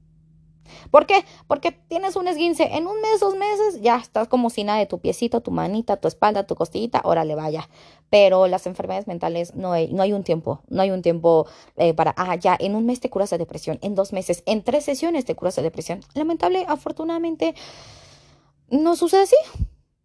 ¿Por 0.90 1.06
qué? 1.06 1.24
Porque 1.46 1.72
tienes 1.72 2.16
un 2.16 2.28
esguince. 2.28 2.76
En 2.76 2.86
un 2.86 3.00
mes, 3.00 3.20
dos 3.20 3.36
meses, 3.36 3.80
ya 3.80 3.96
estás 3.96 4.28
como 4.28 4.50
si 4.50 4.64
nada 4.64 4.78
de 4.78 4.86
tu 4.86 4.98
piecito, 4.98 5.40
tu 5.40 5.50
manita, 5.50 5.96
tu 5.96 6.08
espalda, 6.08 6.46
tu 6.46 6.54
costillita, 6.54 7.00
órale, 7.04 7.34
vaya. 7.34 7.68
Pero 8.10 8.46
las 8.46 8.66
enfermedades 8.66 9.06
mentales 9.06 9.54
no 9.54 9.72
hay, 9.72 10.12
un 10.12 10.24
tiempo, 10.24 10.60
no 10.68 10.82
hay 10.82 10.90
un 10.90 11.02
tiempo 11.02 11.46
eh, 11.76 11.94
para, 11.94 12.14
ah, 12.16 12.36
ya, 12.36 12.56
en 12.58 12.74
un 12.74 12.86
mes 12.86 13.00
te 13.00 13.10
curas 13.10 13.30
de 13.30 13.38
depresión, 13.38 13.78
en 13.82 13.94
dos 13.94 14.12
meses, 14.12 14.42
en 14.46 14.62
tres 14.62 14.84
sesiones 14.84 15.24
te 15.24 15.34
curas 15.34 15.56
de 15.56 15.62
depresión. 15.62 16.00
Lamentable, 16.14 16.64
afortunadamente, 16.68 17.54
no 18.70 18.96
sucede 18.96 19.22
así 19.22 19.36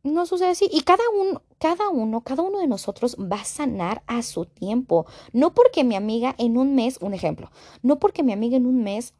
no 0.03 0.25
sucede 0.25 0.49
así. 0.49 0.69
Y 0.71 0.81
cada 0.81 1.03
uno, 1.17 1.41
cada 1.63 1.87
uno, 1.87 2.19
cada 2.25 2.43
uno 2.43 2.59
de 2.59 2.67
nosotros 2.67 3.15
va 3.15 3.37
a 3.37 3.45
sanar 3.45 4.03
a 4.05 4.21
su 4.21 4.43
tiempo. 4.43 5.05
No 5.31 5.53
porque 5.53 5.85
mi 5.85 5.95
amiga 5.95 6.35
en 6.37 6.57
un 6.57 6.75
mes, 6.75 6.97
un 6.99 7.13
ejemplo, 7.13 7.51
no 7.81 7.99
porque 7.99 8.21
mi 8.21 8.33
amiga 8.33 8.57
en 8.57 8.65
un 8.65 8.83
mes 8.83 9.13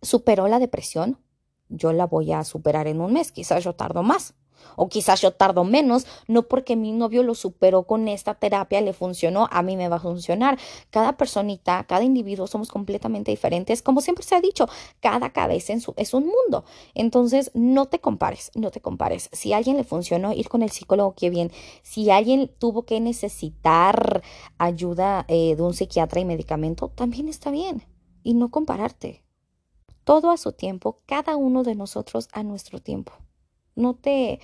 superó 0.00 0.48
la 0.48 0.58
depresión, 0.58 1.18
yo 1.68 1.92
la 1.92 2.06
voy 2.06 2.32
a 2.32 2.44
superar 2.44 2.86
en 2.86 3.02
un 3.02 3.12
mes. 3.12 3.30
Quizás 3.30 3.62
yo 3.62 3.74
tardo 3.74 4.02
más. 4.02 4.36
O 4.76 4.88
quizás 4.88 5.20
yo 5.20 5.32
tardo 5.32 5.64
menos, 5.64 6.06
no 6.26 6.42
porque 6.42 6.76
mi 6.76 6.92
novio 6.92 7.22
lo 7.22 7.34
superó 7.34 7.84
con 7.84 8.08
esta 8.08 8.34
terapia, 8.34 8.80
le 8.80 8.92
funcionó, 8.92 9.48
a 9.50 9.62
mí 9.62 9.76
me 9.76 9.88
va 9.88 9.96
a 9.96 10.00
funcionar. 10.00 10.58
Cada 10.90 11.16
personita, 11.16 11.84
cada 11.84 12.04
individuo 12.04 12.46
somos 12.46 12.68
completamente 12.68 13.30
diferentes. 13.30 13.82
Como 13.82 14.00
siempre 14.00 14.24
se 14.24 14.34
ha 14.34 14.40
dicho, 14.40 14.68
cada 15.00 15.30
cabeza 15.30 15.72
es 15.96 16.14
un 16.14 16.24
mundo. 16.26 16.64
Entonces, 16.94 17.50
no 17.54 17.86
te 17.86 17.98
compares, 17.98 18.50
no 18.54 18.70
te 18.70 18.80
compares. 18.80 19.28
Si 19.32 19.52
a 19.52 19.58
alguien 19.58 19.76
le 19.76 19.84
funcionó 19.84 20.32
ir 20.32 20.48
con 20.48 20.62
el 20.62 20.70
psicólogo, 20.70 21.14
qué 21.14 21.30
bien. 21.30 21.50
Si 21.82 22.10
alguien 22.10 22.50
tuvo 22.58 22.84
que 22.84 23.00
necesitar 23.00 24.22
ayuda 24.58 25.24
eh, 25.28 25.56
de 25.56 25.62
un 25.62 25.74
psiquiatra 25.74 26.20
y 26.20 26.24
medicamento, 26.24 26.88
también 26.88 27.28
está 27.28 27.50
bien. 27.50 27.82
Y 28.22 28.34
no 28.34 28.50
compararte. 28.50 29.24
Todo 30.04 30.30
a 30.30 30.36
su 30.36 30.52
tiempo, 30.52 31.02
cada 31.06 31.36
uno 31.36 31.62
de 31.64 31.74
nosotros 31.74 32.28
a 32.32 32.42
nuestro 32.42 32.80
tiempo. 32.80 33.12
No 33.78 33.94
te, 33.94 34.40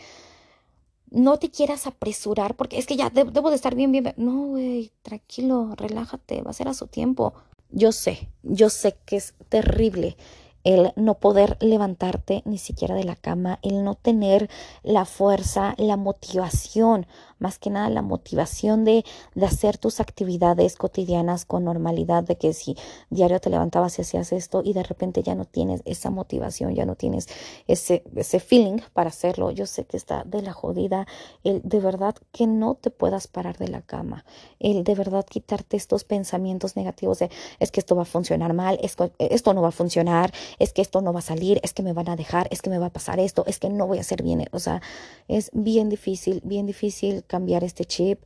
no 1.11 1.39
te 1.39 1.51
quieras 1.51 1.87
apresurar 1.87 2.57
porque 2.57 2.79
es 2.79 2.87
que 2.87 2.97
ya 2.97 3.11
debo 3.11 3.51
de 3.51 3.57
estar 3.57 3.75
bien, 3.75 3.93
bien. 3.93 4.15
No, 4.17 4.47
güey, 4.47 4.93
tranquilo, 5.03 5.75
relájate, 5.77 6.43
va 6.43 6.51
a 6.51 6.55
ser 6.55 6.69
a 6.69 6.75
su 6.75 6.87
tiempo. 6.87 7.35
Yo 7.71 7.93
sé, 7.93 8.29
yo 8.43 8.71
sé 8.71 8.97
que 9.05 9.17
es 9.17 9.35
terrible 9.49 10.17
el 10.65 10.93
no 10.97 11.15
poder 11.15 11.59
levantarte 11.61 12.43
ni 12.47 12.59
siquiera 12.59 12.95
de 12.95 13.05
la 13.05 13.17
cama, 13.17 13.59
el 13.63 13.85
no 13.85 13.95
tener 13.95 14.49
la 14.83 15.05
fuerza, 15.05 15.75
la 15.77 15.97
motivación, 15.97 17.07
más 17.39 17.59
que 17.59 17.71
nada 17.71 17.89
la 17.91 18.03
motivación 18.03 18.85
de, 18.85 19.05
de, 19.35 19.47
hacer 19.47 19.79
tus 19.79 20.01
actividades 20.01 20.77
cotidianas 20.77 21.45
con 21.45 21.65
normalidad, 21.65 22.25
de 22.25 22.37
que 22.37 22.53
si 22.53 22.77
diario 23.11 23.41
te 23.41 23.51
levantabas 23.51 23.99
y 23.99 24.03
hacías 24.03 24.33
esto 24.33 24.63
y 24.65 24.73
de 24.73 24.83
repente 24.83 25.23
ya 25.23 25.35
no 25.35 25.45
tienes 25.45 25.83
esa 25.85 26.11
motivación, 26.11 26.75
ya 26.75 26.87
no 26.87 26.95
tienes 26.95 27.29
ese, 27.67 28.05
ese 28.17 28.41
feeling 28.41 28.79
para 28.93 29.09
hacerlo. 29.09 29.51
Yo 29.51 29.67
sé 29.67 29.85
que 29.85 29.97
está 29.97 30.25
de 30.25 30.43
la 30.43 30.53
jodida, 30.53 31.07
el 31.43 31.61
de 31.65 31.81
verdad 31.81 32.15
que 32.33 32.47
no 32.47 32.75
te 32.75 32.91
puedas 32.91 33.27
parar 33.27 33.59
de 33.59 33.69
la 33.69 33.83
cama, 33.83 34.25
el 34.59 34.85
de 34.85 34.95
verdad 34.95 35.27
quitarte 35.27 35.77
estos 35.77 36.05
pensamientos 36.05 36.77
negativos 36.77 37.19
de 37.19 37.31
es 37.59 37.71
que 37.71 37.81
esto 37.81 37.97
va 37.97 38.03
a 38.03 38.07
funcionar 38.07 38.53
mal, 38.53 38.79
esto, 38.83 39.13
esto 39.19 39.55
no 39.55 39.63
va 39.63 39.69
a 39.69 39.73
funcionar, 39.73 40.33
es 40.59 40.73
que 40.73 40.83
esto 40.83 41.01
no 41.01 41.13
va 41.13 41.19
a 41.21 41.23
salir, 41.23 41.61
es 41.63 41.73
que 41.73 41.83
me 41.83 41.93
van 41.93 42.09
a 42.09 42.17
dejar, 42.17 42.49
es 42.51 42.63
que 42.63 42.71
me 42.71 42.79
va 42.79 42.87
a 42.87 42.93
pasar 42.93 43.21
esto, 43.21 43.45
es 43.47 43.59
que 43.59 43.69
no 43.69 43.87
voy 43.87 43.99
a 43.99 44.03
hacer 44.03 44.23
bien. 44.23 44.45
O 44.53 44.59
sea, 44.59 44.83
es 45.29 45.51
bien 45.53 45.89
difícil, 45.89 46.41
bien 46.45 46.67
difícil 46.67 47.24
cambiar 47.27 47.65
este 47.65 47.85
chip. 47.85 48.23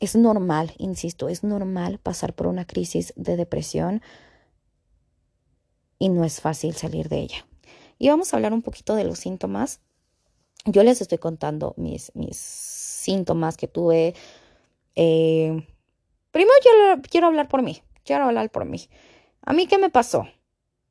Es 0.00 0.16
normal, 0.16 0.72
insisto, 0.78 1.28
es 1.28 1.44
normal 1.44 1.98
pasar 1.98 2.34
por 2.34 2.46
una 2.46 2.66
crisis 2.66 3.12
de 3.16 3.36
depresión 3.36 4.02
y 5.98 6.08
no 6.08 6.24
es 6.24 6.40
fácil 6.40 6.74
salir 6.74 7.08
de 7.08 7.18
ella. 7.18 7.46
Y 7.98 8.08
vamos 8.08 8.32
a 8.32 8.36
hablar 8.36 8.52
un 8.52 8.62
poquito 8.62 8.94
de 8.94 9.04
los 9.04 9.18
síntomas. 9.18 9.80
Yo 10.66 10.82
les 10.82 11.00
estoy 11.00 11.18
contando 11.18 11.74
mis, 11.76 12.10
mis 12.14 12.36
síntomas 12.36 13.56
que 13.56 13.68
tuve. 13.68 14.14
Eh, 14.96 15.66
primero 16.30 16.54
yo 16.64 17.02
quiero 17.02 17.28
hablar 17.28 17.48
por 17.48 17.62
mí, 17.62 17.82
quiero 18.04 18.24
hablar 18.24 18.50
por 18.50 18.64
mí. 18.64 18.88
¿A 19.42 19.52
mí 19.52 19.66
qué 19.66 19.78
me 19.78 19.90
pasó? 19.90 20.26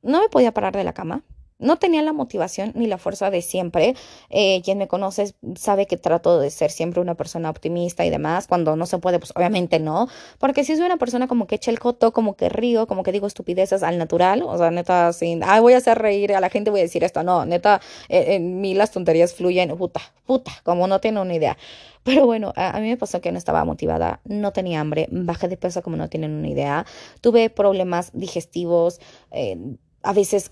no 0.04 0.20
me 0.20 0.28
podía 0.28 0.52
parar 0.52 0.76
de 0.76 0.84
la 0.84 0.92
cama. 0.92 1.24
No 1.64 1.78
tenía 1.78 2.02
la 2.02 2.12
motivación 2.12 2.72
ni 2.74 2.86
la 2.86 2.98
fuerza 2.98 3.30
de 3.30 3.42
siempre. 3.42 3.94
Eh, 4.30 4.60
quien 4.64 4.78
me 4.78 4.86
conoce 4.86 5.34
sabe 5.56 5.86
que 5.86 5.96
trato 5.96 6.38
de 6.38 6.50
ser 6.50 6.70
siempre 6.70 7.00
una 7.00 7.14
persona 7.14 7.50
optimista 7.50 8.04
y 8.04 8.10
demás. 8.10 8.46
Cuando 8.46 8.76
no 8.76 8.86
se 8.86 8.98
puede, 8.98 9.18
pues 9.18 9.32
obviamente 9.34 9.80
no. 9.80 10.08
Porque 10.38 10.64
si 10.64 10.76
soy 10.76 10.84
una 10.84 10.98
persona 10.98 11.26
como 11.26 11.46
que 11.46 11.54
echa 11.54 11.70
el 11.70 11.78
coto, 11.78 12.12
como 12.12 12.36
que 12.36 12.48
río, 12.48 12.86
como 12.86 13.02
que 13.02 13.12
digo 13.12 13.26
estupideces 13.26 13.82
al 13.82 13.98
natural. 13.98 14.42
O 14.42 14.58
sea, 14.58 14.70
neta, 14.70 15.12
sin, 15.12 15.42
ay, 15.42 15.60
voy 15.60 15.72
a 15.72 15.78
hacer 15.78 15.98
reír 15.98 16.34
a 16.34 16.40
la 16.40 16.50
gente, 16.50 16.70
voy 16.70 16.80
a 16.80 16.84
decir 16.84 17.02
esto. 17.02 17.22
No, 17.22 17.46
neta, 17.46 17.80
eh, 18.08 18.34
en 18.34 18.60
mí 18.60 18.74
las 18.74 18.90
tonterías 18.90 19.34
fluyen, 19.34 19.76
puta, 19.76 20.00
puta, 20.26 20.52
como 20.64 20.86
no 20.86 21.00
tiene 21.00 21.20
una 21.20 21.34
idea. 21.34 21.56
Pero 22.04 22.26
bueno, 22.26 22.52
a, 22.54 22.78
mí 22.80 22.88
me 22.88 22.96
pasó 22.98 23.22
que 23.22 23.32
no 23.32 23.38
estaba 23.38 23.64
motivada, 23.64 24.20
no 24.24 24.52
tenía 24.52 24.80
hambre, 24.80 25.08
bajé 25.10 25.48
de 25.48 25.56
peso 25.56 25.82
como 25.82 25.96
no 25.96 26.08
tienen 26.08 26.32
una 26.32 26.48
idea. 26.48 26.84
Tuve 27.22 27.48
problemas 27.48 28.10
digestivos. 28.12 29.00
Eh, 29.30 29.56
a 30.02 30.12
veces 30.12 30.50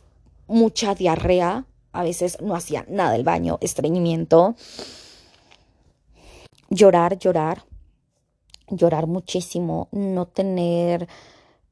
mucha 0.53 0.95
diarrea, 0.95 1.67
a 1.93 2.03
veces 2.03 2.41
no 2.41 2.55
hacía 2.55 2.85
nada 2.89 3.13
del 3.13 3.25
baño, 3.25 3.59
estreñimiento, 3.61 4.55
llorar, 6.71 7.19
llorar, 7.19 7.65
llorar 8.69 9.07
muchísimo, 9.07 9.89
no 9.93 10.27
tener 10.27 11.09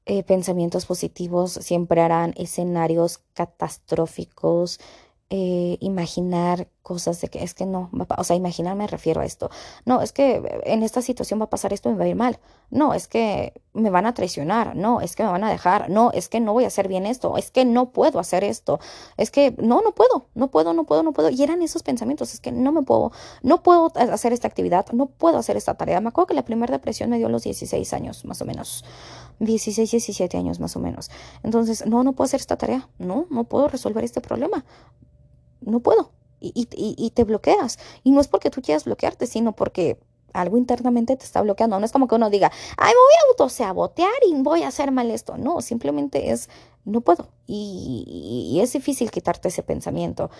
eh, 0.06 0.22
pensamientos 0.25 0.87
positivos, 0.87 1.52
siempre 1.52 2.00
harán 2.00 2.34
escenarios 2.37 3.18
catastróficos, 3.34 4.80
eh, 5.28 5.76
imaginar 5.80 6.68
cosas 6.82 7.20
de 7.20 7.28
que 7.28 7.42
es 7.42 7.54
que 7.54 7.66
no, 7.66 7.90
o 8.16 8.25
sea, 8.25 8.37
imaginar 8.37 8.76
me 8.76 8.87
refiero 8.87 9.20
a 9.20 9.25
esto. 9.25 9.50
No, 9.84 10.00
es 10.02 10.12
que 10.12 10.60
en 10.64 10.82
esta 10.82 11.02
situación 11.02 11.40
va 11.40 11.44
a 11.44 11.50
pasar 11.50 11.72
esto 11.72 11.88
y 11.88 11.92
me 11.92 11.99
va 11.99 12.04
a 12.04 12.08
ir 12.08 12.16
mal. 12.16 12.38
No, 12.70 12.94
es 12.94 13.08
que 13.08 13.52
me 13.72 13.90
van 13.90 14.06
a 14.06 14.14
traicionar. 14.14 14.76
No, 14.76 15.00
es 15.00 15.16
que 15.16 15.22
me 15.22 15.30
van 15.30 15.44
a 15.44 15.50
dejar. 15.50 15.90
No, 15.90 16.10
es 16.12 16.28
que 16.28 16.40
no 16.40 16.52
voy 16.52 16.64
a 16.64 16.68
hacer 16.68 16.88
bien 16.88 17.06
esto. 17.06 17.37
Es 17.37 17.50
que 17.50 17.64
no 17.64 17.90
puedo 17.90 18.18
hacer 18.18 18.44
esto. 18.44 18.80
Es 19.16 19.30
que 19.30 19.54
no, 19.58 19.82
no 19.82 19.92
puedo, 19.92 20.26
no 20.34 20.50
puedo, 20.50 20.72
no 20.72 20.84
puedo, 20.84 21.02
no 21.02 21.12
puedo. 21.12 21.30
Y 21.30 21.42
eran 21.42 21.62
esos 21.62 21.82
pensamientos. 21.82 22.32
Es 22.32 22.40
que 22.40 22.52
no 22.52 22.72
me 22.72 22.82
puedo, 22.82 23.12
no 23.42 23.62
puedo 23.62 23.92
hacer 23.94 24.32
esta 24.32 24.49
actividad, 24.49 24.87
no 24.92 25.06
puedo 25.06 25.38
hacer 25.38 25.56
esta 25.56 25.75
tarea. 25.75 26.00
Me 26.00 26.08
acuerdo 26.08 26.28
que 26.28 26.34
la 26.34 26.44
primera 26.44 26.72
depresión 26.72 27.10
me 27.10 27.18
dio 27.18 27.26
a 27.26 27.30
los 27.30 27.42
16 27.42 27.92
años, 27.92 28.25
más 28.25 28.40
o 28.40 28.44
menos. 28.44 28.84
16, 29.40 29.90
17 29.90 30.37
años, 30.37 30.60
más 30.60 30.76
o 30.76 30.80
menos. 30.80 31.10
Entonces, 31.42 31.87
no, 31.87 32.04
no 32.04 32.12
puedo 32.12 32.26
hacer 32.26 32.40
esta 32.40 32.56
tarea. 32.56 32.88
No, 32.99 33.26
no 33.30 33.44
puedo 33.44 33.68
resolver 33.68 34.04
este 34.04 34.20
problema 34.20 34.64
no 35.60 35.80
puedo. 35.80 36.12
Y, 36.40 36.68
y, 36.73 37.11
te 37.11 37.25
bloqueas. 37.25 37.78
Y 38.02 38.12
no 38.12 38.20
es 38.20 38.28
porque 38.28 38.50
tú 38.50 38.62
quieras 38.62 38.85
bloquearte, 38.85 39.26
sino 39.26 39.52
porque 39.52 39.99
algo 40.32 40.56
internamente 40.56 41.16
te 41.16 41.25
está 41.25 41.42
bloqueando. 41.42 41.78
No 41.78 41.85
es 41.85 41.92
como 41.92 42.09
que 42.09 42.14
uno 42.14 42.30
diga, 42.30 42.50
ay, 42.76 42.92
me 42.92 43.00
voy 43.00 43.14
a 43.14 43.30
autosabotear 43.30 44.12
y 44.28 44.35
voy 44.42 44.62
a 44.62 44.68
hacer 44.68 44.90
mal 44.90 45.11
esto. 45.11 45.37
No, 45.37 45.61
simplemente 45.61 46.30
es, 46.30 46.49
no 46.85 47.00
puedo. 47.00 47.28
Y, 47.47 48.59
es 48.62 48.73
difícil 48.73 49.11
quitarte 49.11 49.49
ese 49.49 49.62
pensamiento. 49.62 50.30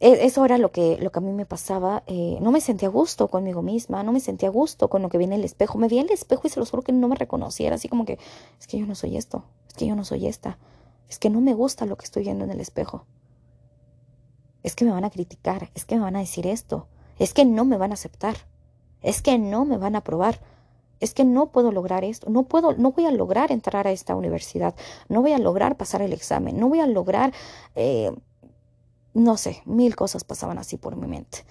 E, 0.00 0.24
eso 0.24 0.44
era 0.44 0.56
lo 0.58 0.72
que, 0.72 0.96
lo 1.00 1.12
que 1.12 1.18
a 1.18 1.22
mí 1.22 1.32
me 1.32 1.46
pasaba. 1.46 2.02
Eh, 2.06 2.38
no 2.40 2.50
me 2.50 2.60
sentía 2.60 2.88
a 2.88 2.90
gusto 2.90 3.28
conmigo 3.28 3.62
misma, 3.62 4.02
no 4.02 4.12
me 4.12 4.20
sentía 4.20 4.48
a 4.48 4.52
gusto 4.52 4.88
con 4.88 5.02
lo 5.02 5.08
que 5.08 5.18
viene 5.18 5.34
en 5.34 5.40
el 5.40 5.44
espejo. 5.44 5.78
Me 5.78 5.88
veía 5.88 6.00
en 6.00 6.08
el 6.08 6.14
espejo 6.14 6.42
y 6.44 6.50
se 6.50 6.58
lo 6.58 6.66
juro 6.66 6.82
que 6.82 6.92
no 6.92 7.08
me 7.08 7.16
reconociera. 7.16 7.76
Así 7.76 7.88
como 7.88 8.04
que, 8.04 8.18
es 8.58 8.66
que 8.66 8.78
yo 8.78 8.86
no 8.86 8.94
soy 8.94 9.16
esto, 9.16 9.44
es 9.68 9.74
que 9.74 9.86
yo 9.86 9.94
no 9.94 10.04
soy 10.04 10.26
esta, 10.26 10.58
es 11.08 11.18
que 11.18 11.30
no 11.30 11.40
me 11.40 11.54
gusta 11.54 11.86
lo 11.86 11.96
que 11.96 12.04
estoy 12.04 12.22
viendo 12.24 12.44
en 12.44 12.50
el 12.50 12.60
espejo 12.60 13.04
es 14.62 14.76
que 14.76 14.84
me 14.84 14.92
van 14.92 15.04
a 15.04 15.10
criticar, 15.10 15.70
es 15.74 15.84
que 15.84 15.96
me 15.96 16.02
van 16.02 16.16
a 16.16 16.20
decir 16.20 16.46
esto, 16.46 16.86
es 17.18 17.34
que 17.34 17.44
no 17.44 17.64
me 17.64 17.76
van 17.76 17.90
a 17.90 17.94
aceptar, 17.94 18.36
es 19.02 19.22
que 19.22 19.38
no 19.38 19.64
me 19.64 19.78
van 19.78 19.94
a 19.94 19.98
aprobar, 19.98 20.40
es 21.00 21.14
que 21.14 21.24
no 21.24 21.46
puedo 21.46 21.72
lograr 21.72 22.04
esto, 22.04 22.28
no 22.30 22.44
puedo, 22.44 22.74
no 22.74 22.92
voy 22.92 23.06
a 23.06 23.10
lograr 23.10 23.52
entrar 23.52 23.86
a 23.86 23.92
esta 23.92 24.14
universidad, 24.14 24.74
no 25.08 25.22
voy 25.22 25.32
a 25.32 25.38
lograr 25.38 25.76
pasar 25.76 26.02
el 26.02 26.12
examen, 26.12 26.60
no 26.60 26.68
voy 26.68 26.80
a 26.80 26.86
lograr, 26.86 27.32
eh, 27.74 28.12
no 29.14 29.36
sé, 29.36 29.62
mil 29.64 29.96
cosas 29.96 30.24
pasaban 30.24 30.58
así 30.58 30.76
por 30.76 30.96
mi 30.96 31.06
mente. 31.06 31.44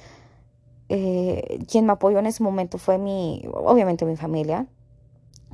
Eh, 0.87 1.59
quien 1.67 1.85
me 1.85 1.93
apoyó 1.93 2.19
en 2.19 2.25
ese 2.27 2.41
momento 2.43 2.77
fue 2.77 2.97
mi, 2.97 3.43
obviamente 3.51 4.05
mi 4.05 4.15
familia, 4.15 4.67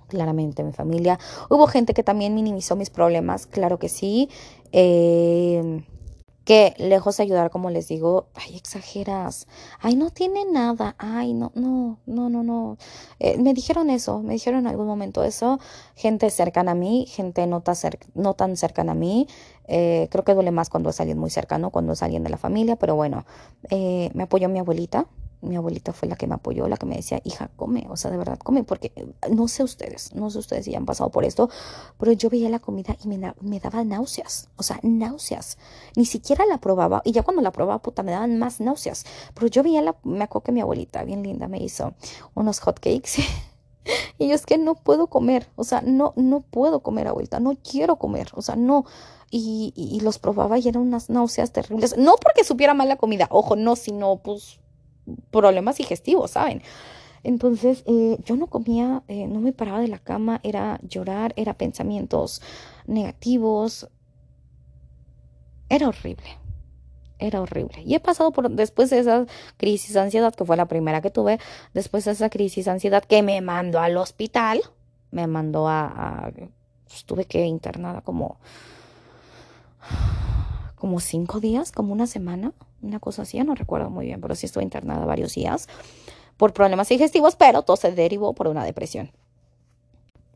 claramente 0.07 0.63
mi 0.63 0.71
familia. 0.71 1.19
Hubo 1.49 1.67
gente 1.67 1.93
que 1.93 2.03
también 2.03 2.35
minimizó 2.35 2.75
mis 2.75 2.89
problemas, 2.89 3.47
claro 3.47 3.79
que 3.79 3.89
sí. 3.89 4.29
Eh, 4.71 5.83
que 6.45 6.75
lejos 6.77 7.17
de 7.17 7.23
ayudar, 7.23 7.49
como 7.49 7.71
les 7.71 7.87
digo, 7.87 8.27
ay, 8.35 8.55
exageras, 8.55 9.47
ay, 9.81 9.95
no 9.95 10.11
tiene 10.11 10.45
nada, 10.45 10.95
ay, 10.99 11.33
no, 11.33 11.51
no, 11.55 11.97
no, 12.05 12.29
no, 12.29 12.43
no. 12.43 12.77
Eh, 13.19 13.37
me 13.39 13.53
dijeron 13.53 13.89
eso, 13.89 14.21
me 14.21 14.33
dijeron 14.33 14.61
en 14.61 14.67
algún 14.67 14.85
momento 14.85 15.23
eso, 15.23 15.59
gente 15.95 16.29
cercana 16.29 16.71
a 16.71 16.75
mí, 16.75 17.07
gente 17.09 17.47
no 17.47 17.61
tan, 17.61 17.75
no 18.13 18.35
tan 18.35 18.55
cercana 18.57 18.91
a 18.91 18.95
mí, 18.95 19.27
eh, 19.67 20.07
creo 20.11 20.23
que 20.23 20.35
duele 20.35 20.51
más 20.51 20.69
cuando 20.69 20.91
es 20.91 20.99
alguien 20.99 21.17
muy 21.17 21.31
cercano, 21.31 21.71
cuando 21.71 21.93
es 21.93 22.03
alguien 22.03 22.23
de 22.23 22.29
la 22.29 22.37
familia, 22.37 22.75
pero 22.75 22.95
bueno, 22.95 23.25
eh, 23.71 24.11
me 24.13 24.23
apoyó 24.23 24.47
mi 24.47 24.59
abuelita, 24.59 25.07
mi 25.41 25.55
abuelita 25.55 25.93
fue 25.93 26.07
la 26.07 26.15
que 26.15 26.27
me 26.27 26.35
apoyó, 26.35 26.67
la 26.67 26.77
que 26.77 26.85
me 26.85 26.95
decía, 26.95 27.21
hija, 27.23 27.49
come, 27.55 27.85
o 27.89 27.97
sea, 27.97 28.11
de 28.11 28.17
verdad, 28.17 28.37
come, 28.39 28.63
porque 28.63 28.91
eh, 28.95 29.07
no 29.29 29.47
sé 29.47 29.63
ustedes, 29.63 30.13
no 30.13 30.29
sé 30.29 30.39
ustedes 30.39 30.65
si 30.65 30.71
ya 30.71 30.77
han 30.77 30.85
pasado 30.85 31.11
por 31.11 31.25
esto, 31.25 31.49
pero 31.97 32.11
yo 32.11 32.29
veía 32.29 32.49
la 32.49 32.59
comida 32.59 32.97
y 33.03 33.07
me, 33.07 33.33
me 33.41 33.59
daba 33.59 33.83
náuseas, 33.83 34.49
o 34.57 34.63
sea, 34.63 34.79
náuseas. 34.83 35.57
Ni 35.95 36.05
siquiera 36.05 36.45
la 36.45 36.59
probaba, 36.59 37.01
y 37.05 37.11
ya 37.11 37.23
cuando 37.23 37.41
la 37.41 37.51
probaba, 37.51 37.81
puta, 37.81 38.03
me 38.03 38.11
daban 38.11 38.37
más 38.39 38.59
náuseas. 38.59 39.05
Pero 39.33 39.47
yo 39.47 39.63
veía 39.63 39.81
la, 39.81 39.95
me 40.03 40.23
acuerdo 40.23 40.45
que 40.45 40.51
mi 40.51 40.61
abuelita, 40.61 41.03
bien 41.03 41.23
linda, 41.23 41.47
me 41.47 41.59
hizo 41.59 41.93
unos 42.33 42.59
hot 42.59 42.79
cakes. 42.79 43.21
y 44.17 44.27
yo 44.27 44.35
es 44.35 44.45
que 44.45 44.57
no 44.57 44.75
puedo 44.75 45.07
comer, 45.07 45.47
o 45.55 45.63
sea, 45.63 45.81
no, 45.81 46.13
no 46.15 46.41
puedo 46.41 46.81
comer, 46.81 47.07
abuelita, 47.07 47.39
no 47.39 47.55
quiero 47.55 47.97
comer, 47.97 48.29
o 48.33 48.41
sea, 48.41 48.55
no. 48.55 48.85
Y, 49.31 49.73
y, 49.75 49.95
y 49.95 49.99
los 50.01 50.19
probaba 50.19 50.57
y 50.59 50.67
eran 50.67 50.83
unas 50.83 51.09
náuseas 51.09 51.51
terribles. 51.51 51.97
No 51.97 52.15
porque 52.15 52.43
supiera 52.43 52.73
mal 52.73 52.87
la 52.87 52.95
comida, 52.95 53.27
ojo, 53.31 53.55
no, 53.55 53.75
sino 53.75 54.17
pues 54.17 54.59
problemas 55.31 55.77
digestivos, 55.77 56.31
¿saben? 56.31 56.61
Entonces 57.23 57.83
eh, 57.87 58.19
yo 58.23 58.35
no 58.35 58.47
comía, 58.47 59.03
eh, 59.07 59.27
no 59.27 59.39
me 59.39 59.51
paraba 59.51 59.79
de 59.79 59.87
la 59.87 59.97
cama, 59.97 60.39
era 60.43 60.79
llorar, 60.87 61.33
era 61.35 61.55
pensamientos 61.55 62.41
negativos. 62.85 63.89
Era 65.67 65.87
horrible, 65.87 66.37
era 67.17 67.41
horrible. 67.41 67.81
Y 67.81 67.95
he 67.95 67.99
pasado 67.99 68.31
por, 68.31 68.51
después 68.51 68.91
de 68.91 68.99
esa 68.99 69.25
crisis 69.57 69.95
de 69.95 70.01
ansiedad, 70.01 70.35
que 70.35 70.45
fue 70.45 70.55
la 70.55 70.67
primera 70.67 71.01
que 71.01 71.09
tuve, 71.09 71.39
después 71.73 72.05
de 72.05 72.11
esa 72.11 72.29
crisis 72.29 72.65
de 72.65 72.71
ansiedad 72.71 73.03
que 73.03 73.23
me 73.23 73.41
mandó 73.41 73.79
al 73.79 73.97
hospital, 73.97 74.61
me 75.09 75.25
mandó 75.25 75.67
a, 75.67 75.87
a 76.27 76.31
pues, 76.31 77.05
tuve 77.05 77.25
que 77.25 77.43
internada 77.45 78.01
como, 78.01 78.37
como 80.75 80.99
cinco 80.99 81.39
días, 81.39 81.71
como 81.71 81.91
una 81.91 82.05
semana 82.05 82.53
una 82.85 82.99
cosa 82.99 83.23
así, 83.23 83.39
no 83.39 83.55
recuerdo 83.55 83.89
muy 83.89 84.05
bien, 84.05 84.21
pero 84.21 84.35
sí 84.35 84.45
estuve 84.45 84.63
internada 84.63 85.05
varios 85.05 85.35
días 85.35 85.67
por 86.37 86.53
problemas 86.53 86.89
digestivos, 86.89 87.35
pero 87.35 87.63
todo 87.63 87.77
se 87.77 87.91
derivó 87.91 88.33
por 88.33 88.47
una 88.47 88.63
depresión. 88.63 89.11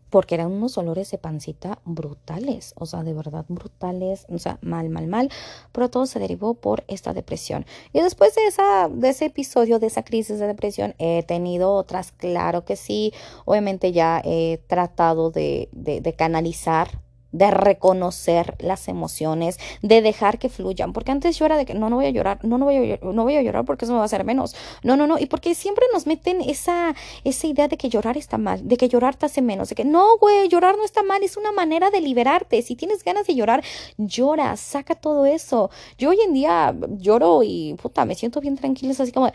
Porque 0.09 0.33
eran 0.33 0.51
unos 0.51 0.75
olores 0.79 1.11
de 1.11 1.19
pancita 1.19 1.79
brutales, 1.85 2.73
o 2.77 2.87
sea, 2.87 3.03
de 3.03 3.13
verdad 3.13 3.45
brutales, 3.47 4.25
o 4.29 4.39
sea, 4.39 4.57
mal, 4.61 4.89
mal, 4.89 5.05
mal, 5.05 5.29
pero 5.71 5.89
todo 5.89 6.07
se 6.07 6.17
derivó 6.17 6.55
por 6.55 6.83
esta 6.87 7.13
depresión. 7.13 7.65
Y 7.93 8.01
después 8.01 8.33
de, 8.33 8.47
esa, 8.47 8.89
de 8.89 9.09
ese 9.09 9.25
episodio, 9.25 9.77
de 9.77 9.85
esa 9.85 10.03
crisis 10.03 10.39
de 10.39 10.47
depresión, 10.47 10.95
he 10.97 11.21
tenido 11.23 11.73
otras, 11.73 12.11
claro 12.11 12.65
que 12.65 12.75
sí, 12.75 13.13
obviamente 13.45 13.91
ya 13.91 14.19
he 14.25 14.59
tratado 14.65 15.29
de, 15.29 15.69
de, 15.73 16.01
de 16.01 16.13
canalizar 16.13 17.01
de 17.31 17.51
reconocer 17.51 18.55
las 18.59 18.87
emociones, 18.87 19.59
de 19.81 20.01
dejar 20.01 20.39
que 20.39 20.49
fluyan, 20.49 20.93
porque 20.93 21.11
antes 21.11 21.37
yo 21.37 21.45
era 21.45 21.57
de 21.57 21.65
que 21.65 21.73
no, 21.73 21.89
no 21.89 21.97
voy 21.97 22.07
a 22.07 22.09
llorar, 22.09 22.39
no, 22.43 22.57
no 22.57 22.65
voy 22.65 22.93
a, 22.93 22.99
no 23.01 23.23
voy 23.23 23.35
a 23.35 23.41
llorar 23.41 23.65
porque 23.65 23.85
eso 23.85 23.93
me 23.93 23.97
va 23.97 24.03
a 24.03 24.05
hacer 24.05 24.23
menos, 24.23 24.55
no, 24.83 24.97
no, 24.97 25.07
no, 25.07 25.19
y 25.19 25.25
porque 25.25 25.55
siempre 25.55 25.85
nos 25.93 26.07
meten 26.07 26.41
esa, 26.41 26.95
esa 27.23 27.47
idea 27.47 27.67
de 27.67 27.77
que 27.77 27.89
llorar 27.89 28.17
está 28.17 28.37
mal, 28.37 28.67
de 28.67 28.77
que 28.77 28.89
llorar 28.89 29.15
te 29.15 29.25
hace 29.25 29.41
menos, 29.41 29.69
de 29.69 29.75
que 29.75 29.85
no, 29.85 30.17
güey, 30.17 30.47
llorar 30.47 30.77
no 30.77 30.85
está 30.85 31.03
mal, 31.03 31.23
es 31.23 31.37
una 31.37 31.51
manera 31.51 31.89
de 31.89 32.01
liberarte, 32.01 32.61
si 32.61 32.75
tienes 32.75 33.03
ganas 33.03 33.27
de 33.27 33.35
llorar, 33.35 33.63
llora, 33.97 34.55
saca 34.57 34.95
todo 34.95 35.25
eso, 35.25 35.69
yo 35.97 36.09
hoy 36.09 36.19
en 36.25 36.33
día 36.33 36.75
lloro 36.97 37.41
y 37.43 37.75
puta, 37.81 38.05
me 38.05 38.15
siento 38.15 38.41
bien 38.41 38.55
tranquila, 38.55 38.91
es 38.91 38.99
así 38.99 39.11
como 39.11 39.31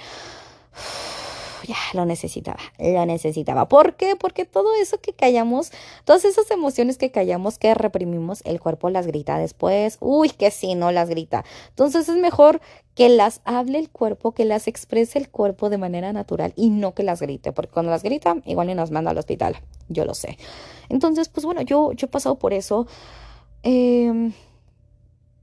ya 1.67 1.77
lo 1.93 2.07
necesitaba, 2.07 2.61
lo 2.79 3.07
necesitaba. 3.07 3.69
¿Por 3.69 3.97
qué? 3.97 4.17
Porque 4.17 4.45
todo 4.45 4.75
eso 4.81 5.01
que 5.01 5.13
callamos, 5.13 5.73
todas 6.05 6.25
esas 6.25 6.51
emociones 6.51 6.99
que 6.99 7.11
callamos, 7.11 7.59
que 7.59 7.75
reprimimos, 7.75 8.43
el 8.45 8.61
cuerpo 8.61 8.91
las 8.91 9.07
grita 9.07 9.39
después. 9.39 9.99
Uy, 10.01 10.31
que 10.31 10.51
sí, 10.51 10.75
no 10.75 10.93
las 10.93 11.09
grita. 11.09 11.45
Entonces 11.71 12.09
es 12.09 12.17
mejor 12.17 12.61
que 12.95 13.09
las 13.09 13.41
hable 13.45 13.79
el 13.79 13.91
cuerpo, 13.91 14.33
que 14.33 14.45
las 14.45 14.69
exprese 14.69 15.19
el 15.19 15.29
cuerpo 15.29 15.69
de 15.69 15.79
manera 15.79 16.13
natural 16.13 16.53
y 16.57 16.71
no 16.71 16.95
que 16.95 17.03
las 17.03 17.21
grite, 17.21 17.53
porque 17.53 17.73
cuando 17.73 17.91
las 17.91 18.03
grita, 18.03 18.37
igual 18.45 18.69
ni 18.69 18.75
nos 18.75 18.91
manda 18.91 19.11
al 19.11 19.19
hospital. 19.19 19.57
Yo 19.89 20.05
lo 20.05 20.15
sé. 20.15 20.39
Entonces, 20.89 21.29
pues 21.29 21.45
bueno, 21.45 21.63
yo, 21.63 21.93
he 21.93 22.07
pasado 22.07 22.39
por 22.39 22.53
eso. 22.53 22.87
Em, 23.63 24.33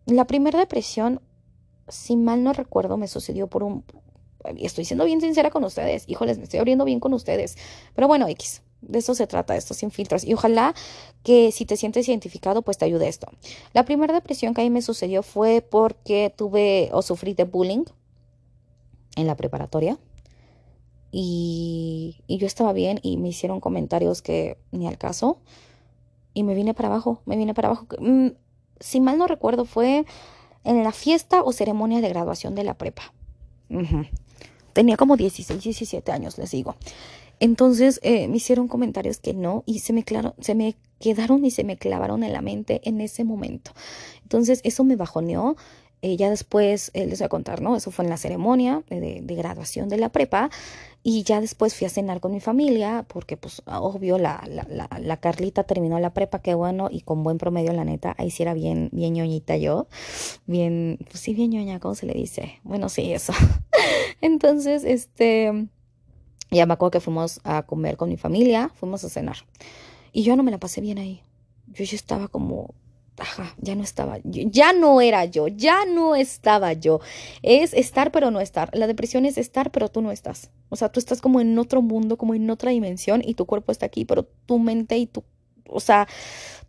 la 0.06 0.26
primera 0.26 0.60
depresión, 0.60 1.22
si 1.88 2.16
mal 2.16 2.44
no 2.44 2.54
recuerdo, 2.54 2.98
me 2.98 3.08
sucedió 3.08 3.48
por 3.48 3.64
un, 3.64 3.84
estoy 4.58 4.86
siendo 4.86 5.06
bien 5.06 5.22
sincera 5.22 5.50
con 5.50 5.64
ustedes, 5.64 6.06
híjoles, 6.08 6.38
me 6.38 6.44
estoy 6.44 6.60
abriendo 6.60 6.86
bien 6.86 7.00
con 7.00 7.14
ustedes. 7.14 7.58
Pero 7.96 8.08
bueno, 8.08 8.28
X, 8.28 8.62
de 8.82 9.00
eso 9.00 9.16
se 9.16 9.28
trata, 9.28 9.56
esto 9.56 9.74
sin 9.74 9.92
filtros. 9.92 10.24
Y 10.24 10.34
ojalá 10.34 10.74
que 11.24 11.52
si 11.52 11.66
te 11.66 11.78
sientes 11.78 12.08
identificado, 12.08 12.62
pues 12.62 12.78
te 12.78 12.86
ayude 12.86 13.08
esto. 13.08 13.28
La 13.74 13.86
primera 13.86 14.14
depresión 14.14 14.54
que 14.54 14.62
a 14.62 14.64
mí 14.64 14.70
me 14.70 14.82
sucedió 14.82 15.24
fue 15.24 15.62
porque 15.62 16.34
tuve 16.36 16.90
o 16.92 17.02
sufrí 17.02 17.34
de 17.34 17.44
bullying 17.44 17.86
en 19.16 19.28
la 19.28 19.36
preparatoria. 19.36 19.98
Y, 21.12 22.24
yo 22.28 22.48
estaba 22.48 22.74
bien 22.74 23.00
y 23.04 23.18
me 23.18 23.30
hicieron 23.30 23.60
comentarios 23.60 24.22
que 24.22 24.58
ni 24.72 24.88
al 24.88 24.98
caso. 24.98 25.40
Y 26.34 26.44
me 26.44 26.56
vine 26.56 26.74
para 26.74 26.88
abajo, 26.88 27.22
me 27.26 27.36
vine 27.36 27.54
para 27.54 27.68
abajo. 27.68 27.86
Mm, 28.00 28.30
si 28.80 29.02
mal 29.02 29.18
no 29.18 29.28
recuerdo, 29.28 29.66
fue 29.66 30.06
en 30.64 30.84
la 30.84 30.92
fiesta 30.92 31.44
o 31.44 31.52
ceremonia 31.52 32.02
de 32.02 32.10
graduación 32.10 32.56
de 32.56 32.64
la 32.64 32.76
prepa. 32.76 33.14
Tenía 34.74 34.98
como 34.98 35.18
16, 35.18 35.64
17 35.64 36.12
años, 36.12 36.38
les 36.38 36.52
digo. 36.52 36.76
Entonces 37.40 38.00
eh, 38.04 38.28
me 38.28 38.38
hicieron 38.38 38.68
comentarios 38.68 39.20
que 39.20 39.34
no 39.34 39.64
y 39.66 39.80
se 39.80 39.94
me, 39.94 40.04
claro, 40.04 40.36
se 40.40 40.54
me 40.54 40.76
quedaron 41.00 41.44
y 41.44 41.52
se 41.52 41.64
me 41.64 41.76
clavaron 41.76 42.24
en 42.24 42.34
la 42.34 42.42
mente 42.42 42.82
en 42.84 43.02
ese 43.02 43.24
momento. 43.24 43.72
Entonces 44.24 44.62
eso 44.64 44.84
me 44.84 44.96
bajoneó. 44.96 45.56
Eh, 46.04 46.18
ya 46.18 46.32
después 46.32 46.90
eh, 46.96 47.06
les 47.06 47.20
voy 47.20 47.28
a 47.28 47.30
contar, 47.30 47.62
¿no? 47.62 47.76
Eso 47.76 47.92
fue 47.92 48.06
en 48.06 48.10
la 48.10 48.18
ceremonia 48.18 48.84
de, 48.90 49.22
de, 49.22 49.36
graduación 49.36 49.88
de 49.88 49.98
la 49.98 50.10
prepa. 50.10 50.50
Y 51.04 51.24
ya 51.24 51.42
después 51.42 51.76
fui 51.76 51.88
a 51.88 51.90
cenar 51.90 52.20
con 52.20 52.32
mi 52.32 52.40
familia, 52.40 53.06
porque 53.08 53.36
pues 53.36 53.64
obvio 53.66 54.20
la, 54.20 54.44
la, 54.48 54.68
la, 54.70 54.88
la 55.00 55.18
Carlita 55.18 55.64
terminó 55.64 56.00
la 56.00 56.14
prepa, 56.14 56.44
qué 56.44 56.54
bueno, 56.54 56.90
y 56.92 57.02
con 57.02 57.24
buen 57.24 57.40
promedio, 57.40 57.74
la 57.74 57.86
neta, 57.86 58.14
ahí 58.20 58.30
sí 58.30 58.44
era 58.44 58.54
bien, 58.54 58.90
bien 58.92 59.14
ñoñita 59.14 59.58
yo, 59.58 59.88
bien, 60.46 61.00
pues 61.10 61.20
sí, 61.20 61.34
bien 61.34 61.50
ñoña, 61.50 61.80
¿cómo 61.80 61.96
se 61.96 62.06
le 62.06 62.14
dice? 62.14 62.60
Bueno, 62.64 62.88
sí, 62.88 63.12
eso. 63.14 63.34
Entonces, 64.22 64.84
este, 64.84 65.68
ya 66.52 66.66
me 66.68 66.74
acuerdo 66.74 66.92
que 66.92 67.00
fuimos 67.00 67.40
a 67.44 67.64
comer 67.64 67.98
con 67.98 68.10
mi 68.10 68.18
familia, 68.18 68.70
fuimos 68.76 69.04
a 69.04 69.10
cenar. 69.10 69.38
Y 70.12 70.24
yo 70.24 70.36
no 70.36 70.44
me 70.44 70.52
la 70.52 70.60
pasé 70.60 70.82
bien 70.82 71.00
ahí. 71.00 71.22
Yo 71.68 71.86
ya 71.86 71.96
estaba 71.96 72.28
como, 72.28 72.76
ajá, 73.22 73.56
ya 73.60 73.76
no 73.76 73.84
estaba, 73.84 74.18
ya 74.24 74.74
no 74.74 75.00
era 75.00 75.26
yo, 75.26 75.48
ya 75.48 75.86
no 75.86 76.16
estaba 76.16 76.74
yo. 76.74 77.00
Es 77.44 77.74
estar 77.74 78.12
pero 78.12 78.32
no 78.32 78.42
estar. 78.42 78.70
La 78.74 78.88
depresión 78.88 79.26
es 79.26 79.38
estar 79.38 79.72
pero 79.72 79.90
tú 79.90 80.02
no 80.02 80.12
estás. 80.12 80.50
O 80.70 80.76
sea, 80.76 80.90
tú 80.90 81.00
estás 81.00 81.22
como 81.22 81.40
en 81.40 81.58
otro 81.60 81.82
mundo, 81.82 82.18
como 82.18 82.34
en 82.34 82.50
otra 82.50 82.72
dimensión 82.72 83.22
y 83.24 83.36
tu 83.36 83.46
cuerpo 83.46 83.72
está 83.72 83.86
aquí, 83.86 84.06
pero 84.06 84.24
tu 84.46 84.58
mente 84.60 84.98
y 84.98 85.06
tu, 85.06 85.24
o 85.70 85.80
sea, 85.80 86.08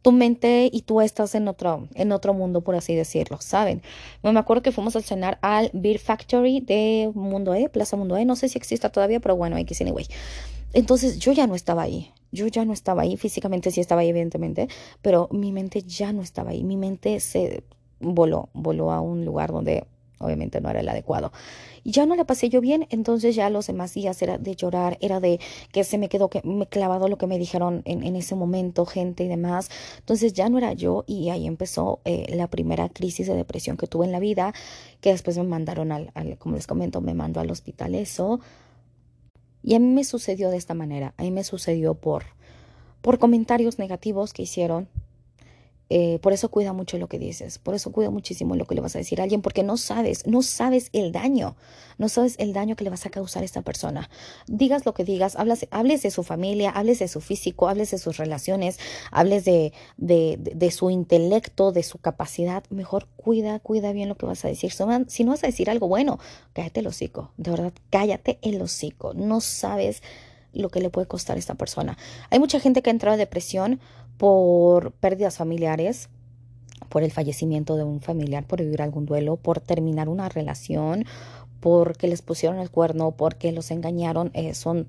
tu 0.03 0.13
mente 0.13 0.69
y 0.71 0.83
tú 0.83 1.01
estás 1.01 1.35
en 1.35 1.49
otro, 1.49 1.89
en 1.95 2.13
otro 2.13 2.35
mundo, 2.35 2.61
por 2.61 2.75
así 2.75 2.95
decirlo, 2.95 3.41
¿saben? 3.41 3.83
Me 4.23 4.39
acuerdo 4.39 4.63
que 4.63 4.73
fuimos 4.73 4.95
a 4.97 5.01
cenar 5.01 5.39
al 5.41 5.71
Beer 5.73 5.99
Factory 5.99 6.61
de 6.61 7.11
Mundo 7.15 7.55
E, 7.55 7.69
Plaza 7.69 7.97
Mundo 7.97 8.17
E, 8.17 8.25
no 8.25 8.37
sé 8.37 8.49
si 8.49 8.59
exista 8.59 8.91
todavía, 8.91 9.21
pero 9.21 9.37
bueno, 9.37 9.57
X 9.57 9.81
anyway. 9.81 10.07
Entonces 10.75 11.19
yo 11.19 11.33
ya 11.33 11.47
no 11.47 11.55
estaba 11.55 11.83
ahí, 11.83 12.13
yo 12.33 12.47
ya 12.49 12.65
no 12.65 12.73
estaba 12.73 13.03
ahí, 13.03 13.17
físicamente 13.17 13.71
sí 13.71 13.81
estaba 13.81 14.01
ahí, 14.01 14.09
evidentemente, 14.09 14.69
pero 15.03 15.29
mi 15.31 15.53
mente 15.53 15.83
ya 15.83 16.13
no 16.13 16.23
estaba 16.23 16.51
ahí, 16.51 16.65
mi 16.65 16.77
mente 16.77 17.21
se 17.21 17.63
voló, 18.01 18.49
voló 18.53 18.91
a 18.91 19.01
un 19.01 19.25
lugar 19.25 19.53
donde 19.53 19.85
obviamente 20.23 20.61
no 20.61 20.71
era 20.71 20.81
el 20.81 20.89
adecuado. 20.89 21.33
Y 21.85 21.91
ya 21.91 22.07
no 22.07 22.15
la 22.15 22.25
pasé 22.25 22.49
yo 22.49 22.61
bien, 22.61 22.87
entonces 22.91 23.35
ya 23.35 23.51
los 23.51 23.67
demás 23.67 23.93
días 23.93 24.23
era 24.23 24.39
de 24.39 24.55
llorar, 24.55 24.97
era 25.01 25.21
de 25.21 25.41
que 25.73 25.83
se 25.85 25.99
me 25.99 26.09
quedó 26.09 26.31
que 26.31 26.41
me 26.45 26.67
clavado 26.67 27.09
lo 27.09 27.19
que 27.19 27.27
me 27.27 27.39
dijeron 27.39 27.83
en, 27.85 28.05
en 28.05 28.15
ese 28.15 28.37
momento, 28.37 28.87
gente 28.87 29.25
y 29.25 29.29
demás. 29.29 29.69
Entonces 29.99 30.33
ya 30.33 30.49
no 30.49 30.59
era 30.59 30.73
yo 30.73 31.05
y 31.07 31.31
ahí 31.31 31.47
empezó 31.47 32.01
eh, 32.05 32.27
la 32.35 32.47
primera 32.49 32.89
crisis 32.89 33.27
de 33.27 33.35
depresión 33.35 33.77
que 33.77 33.89
tuve 33.89 34.07
en 34.07 34.13
la 34.13 34.21
vida, 34.21 34.55
que 35.01 35.11
después 35.11 35.37
me 35.37 35.45
mandaron 35.45 35.91
al, 35.91 36.13
al, 36.15 36.39
como 36.39 36.55
les 36.55 36.67
comento, 36.67 37.01
me 37.01 37.15
mandó 37.15 37.41
al 37.41 37.51
hospital 37.51 37.97
eso. 37.97 38.41
Y 39.63 39.75
a 39.75 39.79
mí 39.79 39.87
me 39.87 40.05
sucedió 40.05 40.51
de 40.51 40.57
esta 40.57 40.75
manera, 40.75 41.15
a 41.17 41.23
mí 41.23 41.31
me 41.31 41.45
sucedió 41.45 41.95
por, 41.95 42.25
por 43.01 43.19
comentarios 43.19 43.79
negativos 43.79 44.33
que 44.33 44.43
hicieron 44.43 44.89
eh, 45.95 46.19
por 46.21 46.33
eso 46.33 46.51
cuida 46.51 46.73
mucho 46.73 46.97
lo 46.97 47.07
que 47.07 47.19
dices, 47.19 47.59
por 47.59 47.75
eso 47.75 47.93
cuida 47.93 48.09
muchísimo 48.09 48.57
lo 48.57 48.65
que 48.65 48.75
le 48.75 48.81
vas 48.81 48.97
a 48.97 48.99
decir 48.99 49.21
a 49.21 49.25
alguien, 49.25 49.43
porque 49.43 49.63
no 49.63 49.77
sabes, 49.77 50.27
no 50.27 50.41
sabes 50.41 50.89
el 50.95 51.13
daño, 51.13 51.55
no 51.99 52.09
sabes 52.09 52.37
el 52.39 52.55
daño 52.55 52.77
que 52.77 52.85
le 52.85 52.89
vas 52.89 53.05
a 53.05 53.11
causar 53.11 53.43
a 53.43 53.45
esta 53.45 53.61
persona. 53.61 54.09
Digas 54.47 54.87
lo 54.87 54.95
que 54.95 55.05
digas, 55.05 55.37
hables, 55.37 55.69
hables 55.71 56.03
de 56.03 56.11
su 56.11 56.23
familia, 56.23 56.71
hables 56.71 56.99
de 56.99 57.09
su 57.09 57.21
físico, 57.21 57.69
hables 57.69 57.91
de 57.91 57.99
sus 57.99 58.17
relaciones, 58.17 58.79
hables 59.11 59.45
de, 59.45 59.75
de, 59.99 60.39
de, 60.39 60.71
su 60.71 60.89
intelecto, 60.89 61.73
de 61.73 61.83
su 61.83 61.99
capacidad, 61.99 62.65
mejor 62.71 63.07
cuida, 63.17 63.59
cuida 63.59 63.93
bien 63.93 64.09
lo 64.09 64.15
que 64.15 64.25
vas 64.25 64.47
a 64.47 64.49
decir. 64.49 64.73
Si 65.09 65.25
no 65.25 65.33
vas 65.33 65.45
a 65.45 65.47
decir 65.47 65.69
algo 65.69 65.89
bueno, 65.89 66.19
cállate 66.55 66.81
el 66.81 66.87
hocico, 66.87 67.33
de 67.37 67.51
verdad, 67.51 67.75
cállate 67.91 68.39
el 68.41 68.63
hocico, 68.63 69.13
no 69.13 69.43
sabes 69.43 70.03
lo 70.55 70.69
que 70.69 70.81
le 70.81 70.91
puede 70.91 71.07
costar 71.07 71.37
a 71.37 71.39
esta 71.39 71.55
persona. 71.55 71.97
Hay 72.31 72.39
mucha 72.39 72.61
gente 72.61 72.83
que 72.83 72.91
ha 72.91 72.93
entrado 72.93 73.15
en 73.15 73.21
depresión 73.21 73.81
por 74.19 74.93
pérdidas 74.93 75.37
familiares, 75.37 76.09
por 76.89 77.03
el 77.03 77.11
fallecimiento 77.11 77.77
de 77.77 77.85
un 77.85 78.01
familiar, 78.01 78.47
por 78.47 78.61
vivir 78.61 78.83
algún 78.83 79.07
duelo, 79.07 79.37
por 79.37 79.61
terminar 79.61 80.09
una 80.09 80.29
relación, 80.29 81.05
porque 81.61 82.09
les 82.09 82.23
pusieron 82.23 82.59
el 82.59 82.71
cuerno, 82.71 83.13
porque 83.13 83.53
los 83.53 83.71
engañaron, 83.71 84.31
eh, 84.35 84.55
son 84.55 84.89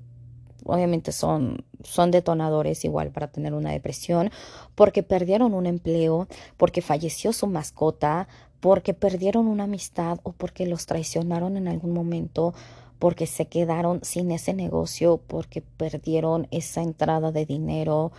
obviamente 0.64 1.12
son, 1.12 1.64
son 1.82 2.10
detonadores 2.10 2.84
igual 2.84 3.10
para 3.10 3.28
tener 3.28 3.54
una 3.54 3.70
depresión, 3.70 4.30
porque 4.74 5.02
perdieron 5.02 5.54
un 5.54 5.66
empleo, 5.66 6.26
porque 6.56 6.82
falleció 6.82 7.32
su 7.32 7.46
mascota, 7.46 8.28
porque 8.60 8.94
perdieron 8.94 9.46
una 9.46 9.64
amistad 9.64 10.18
o 10.22 10.32
porque 10.32 10.66
los 10.66 10.86
traicionaron 10.86 11.56
en 11.56 11.68
algún 11.68 11.92
momento, 11.92 12.54
porque 12.98 13.26
se 13.26 13.46
quedaron 13.46 14.00
sin 14.02 14.30
ese 14.30 14.54
negocio, 14.54 15.20
porque 15.26 15.60
perdieron 15.60 16.48
esa 16.50 16.82
entrada 16.82 17.30
de 17.30 17.44
dinero, 17.44 18.12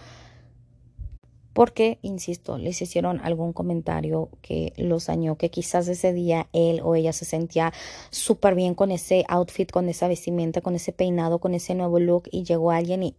porque, 1.55 1.99
insisto, 2.01 2.57
les 2.57 2.81
hicieron 2.81 3.21
algún 3.23 3.53
comentario 3.53 4.27
que 4.41 4.73
los 4.75 5.05
dañó, 5.05 5.37
que 5.37 5.49
quizás 5.49 5.87
ese 5.87 6.11
día 6.11 6.49
él 6.51 6.81
o 6.83 6.95
ella 6.95 7.13
se 7.13 7.23
sentía 7.23 7.71
súper 8.09 8.55
bien 8.55 8.75
con 8.75 8.91
ese 8.91 9.23
outfit, 9.29 9.71
con 9.71 9.87
esa 9.87 10.09
vestimenta, 10.09 10.59
con 10.59 10.75
ese 10.75 10.91
peinado, 10.91 11.39
con 11.39 11.53
ese 11.53 11.73
nuevo 11.73 11.97
look 11.97 12.23
y 12.29 12.43
llegó 12.43 12.71
alguien 12.71 13.03
y 13.03 13.15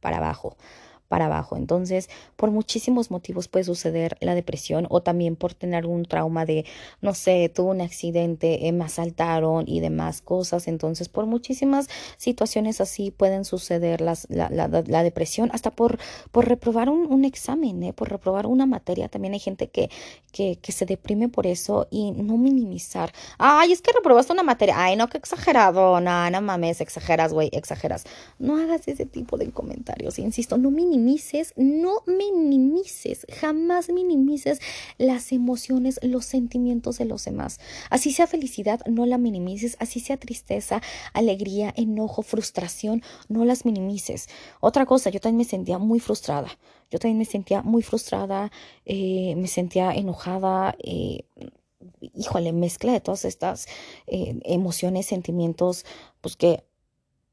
para 0.00 0.16
abajo 0.16 0.56
para 1.08 1.26
abajo. 1.26 1.56
Entonces, 1.56 2.08
por 2.36 2.50
muchísimos 2.50 3.10
motivos 3.10 3.48
puede 3.48 3.64
suceder 3.64 4.16
la 4.20 4.34
depresión 4.34 4.86
o 4.90 5.02
también 5.02 5.36
por 5.36 5.54
tener 5.54 5.86
un 5.86 6.04
trauma 6.04 6.44
de, 6.44 6.64
no 7.00 7.14
sé, 7.14 7.50
tuvo 7.54 7.70
un 7.70 7.80
accidente, 7.80 8.66
eh, 8.66 8.72
me 8.72 8.84
asaltaron 8.84 9.64
y 9.66 9.80
demás 9.80 10.20
cosas. 10.22 10.68
Entonces, 10.68 11.08
por 11.08 11.26
muchísimas 11.26 11.88
situaciones 12.16 12.80
así 12.80 13.10
pueden 13.10 13.44
suceder 13.44 14.00
las, 14.00 14.26
la, 14.28 14.48
la, 14.50 15.02
depresión, 15.02 15.50
hasta 15.52 15.70
por, 15.70 15.98
por 16.32 16.48
reprobar 16.48 16.88
un, 16.88 17.12
un 17.12 17.24
examen, 17.24 17.82
¿eh? 17.82 17.92
por 17.92 18.10
reprobar 18.10 18.46
una 18.46 18.66
materia. 18.66 19.08
También 19.08 19.34
hay 19.34 19.40
gente 19.40 19.68
que, 19.68 19.90
que, 20.32 20.58
que 20.60 20.72
se 20.72 20.86
deprime 20.86 21.28
por 21.28 21.46
eso 21.46 21.86
y 21.90 22.12
no 22.12 22.36
minimizar. 22.36 23.12
Ay, 23.38 23.72
es 23.72 23.82
que 23.82 23.92
reprobaste 23.92 24.32
una 24.32 24.42
materia. 24.42 24.74
Ay, 24.78 24.96
no, 24.96 25.08
qué 25.08 25.18
exagerado. 25.18 26.00
No, 26.00 26.30
no 26.30 26.40
mames, 26.40 26.80
exageras, 26.80 27.32
güey, 27.32 27.50
exageras. 27.52 28.04
No 28.38 28.56
hagas 28.56 28.88
ese 28.88 29.06
tipo 29.06 29.36
de 29.36 29.50
comentarios. 29.50 30.18
Insisto, 30.18 30.58
no 30.58 30.70
minimices 30.70 30.95
minimices, 30.96 31.52
no 31.56 32.02
minimices, 32.06 33.26
jamás 33.40 33.90
minimices 33.90 34.60
las 34.98 35.32
emociones, 35.32 36.00
los 36.02 36.24
sentimientos 36.24 36.98
de 36.98 37.04
los 37.04 37.24
demás. 37.24 37.60
Así 37.90 38.12
sea 38.12 38.26
felicidad, 38.26 38.80
no 38.86 39.04
la 39.06 39.18
minimices, 39.18 39.76
así 39.78 40.00
sea 40.00 40.16
tristeza, 40.16 40.80
alegría, 41.12 41.72
enojo, 41.76 42.22
frustración, 42.22 43.02
no 43.28 43.44
las 43.44 43.64
minimices. 43.64 44.28
Otra 44.60 44.86
cosa, 44.86 45.10
yo 45.10 45.20
también 45.20 45.38
me 45.38 45.44
sentía 45.44 45.78
muy 45.78 46.00
frustrada. 46.00 46.48
Yo 46.90 46.98
también 46.98 47.18
me 47.18 47.24
sentía 47.24 47.62
muy 47.62 47.82
frustrada, 47.82 48.50
eh, 48.84 49.34
me 49.36 49.48
sentía 49.48 49.92
enojada. 49.92 50.76
Eh, 50.82 51.24
híjole, 52.14 52.52
mezcla 52.52 52.92
de 52.92 53.00
todas 53.00 53.24
estas 53.24 53.66
eh, 54.06 54.38
emociones, 54.44 55.06
sentimientos, 55.06 55.84
pues 56.20 56.36
que 56.36 56.64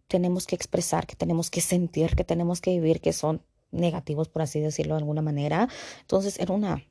tenemos 0.08 0.46
que 0.46 0.56
expresar, 0.56 1.08
que 1.08 1.16
tenemos 1.16 1.50
que 1.50 1.62
sentir, 1.62 2.16
que 2.16 2.24
tenemos 2.24 2.62
que 2.62 2.72
vivir, 2.72 3.02
que 3.02 3.14
son 3.14 3.42
negativos, 3.74 4.30
por 4.30 4.42
así 4.42 4.60
decirlo 4.60 4.96
de 4.96 5.00
alguna 5.00 5.22
manera. 5.22 5.68
Entonces 6.02 6.40
era 6.40 6.54
una, 6.54 6.86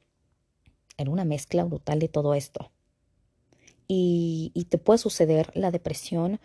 era 0.99 1.11
una 1.11 1.25
mezcla 1.25 1.65
brutal 1.65 1.99
de 1.99 2.09
todo 2.09 2.35
esto. 2.35 2.71
Y, 3.89 4.53
y 4.55 4.65
te 4.65 4.79
puede 4.79 4.99
suceder 4.99 5.51
la 5.55 5.71
depresión 5.71 6.41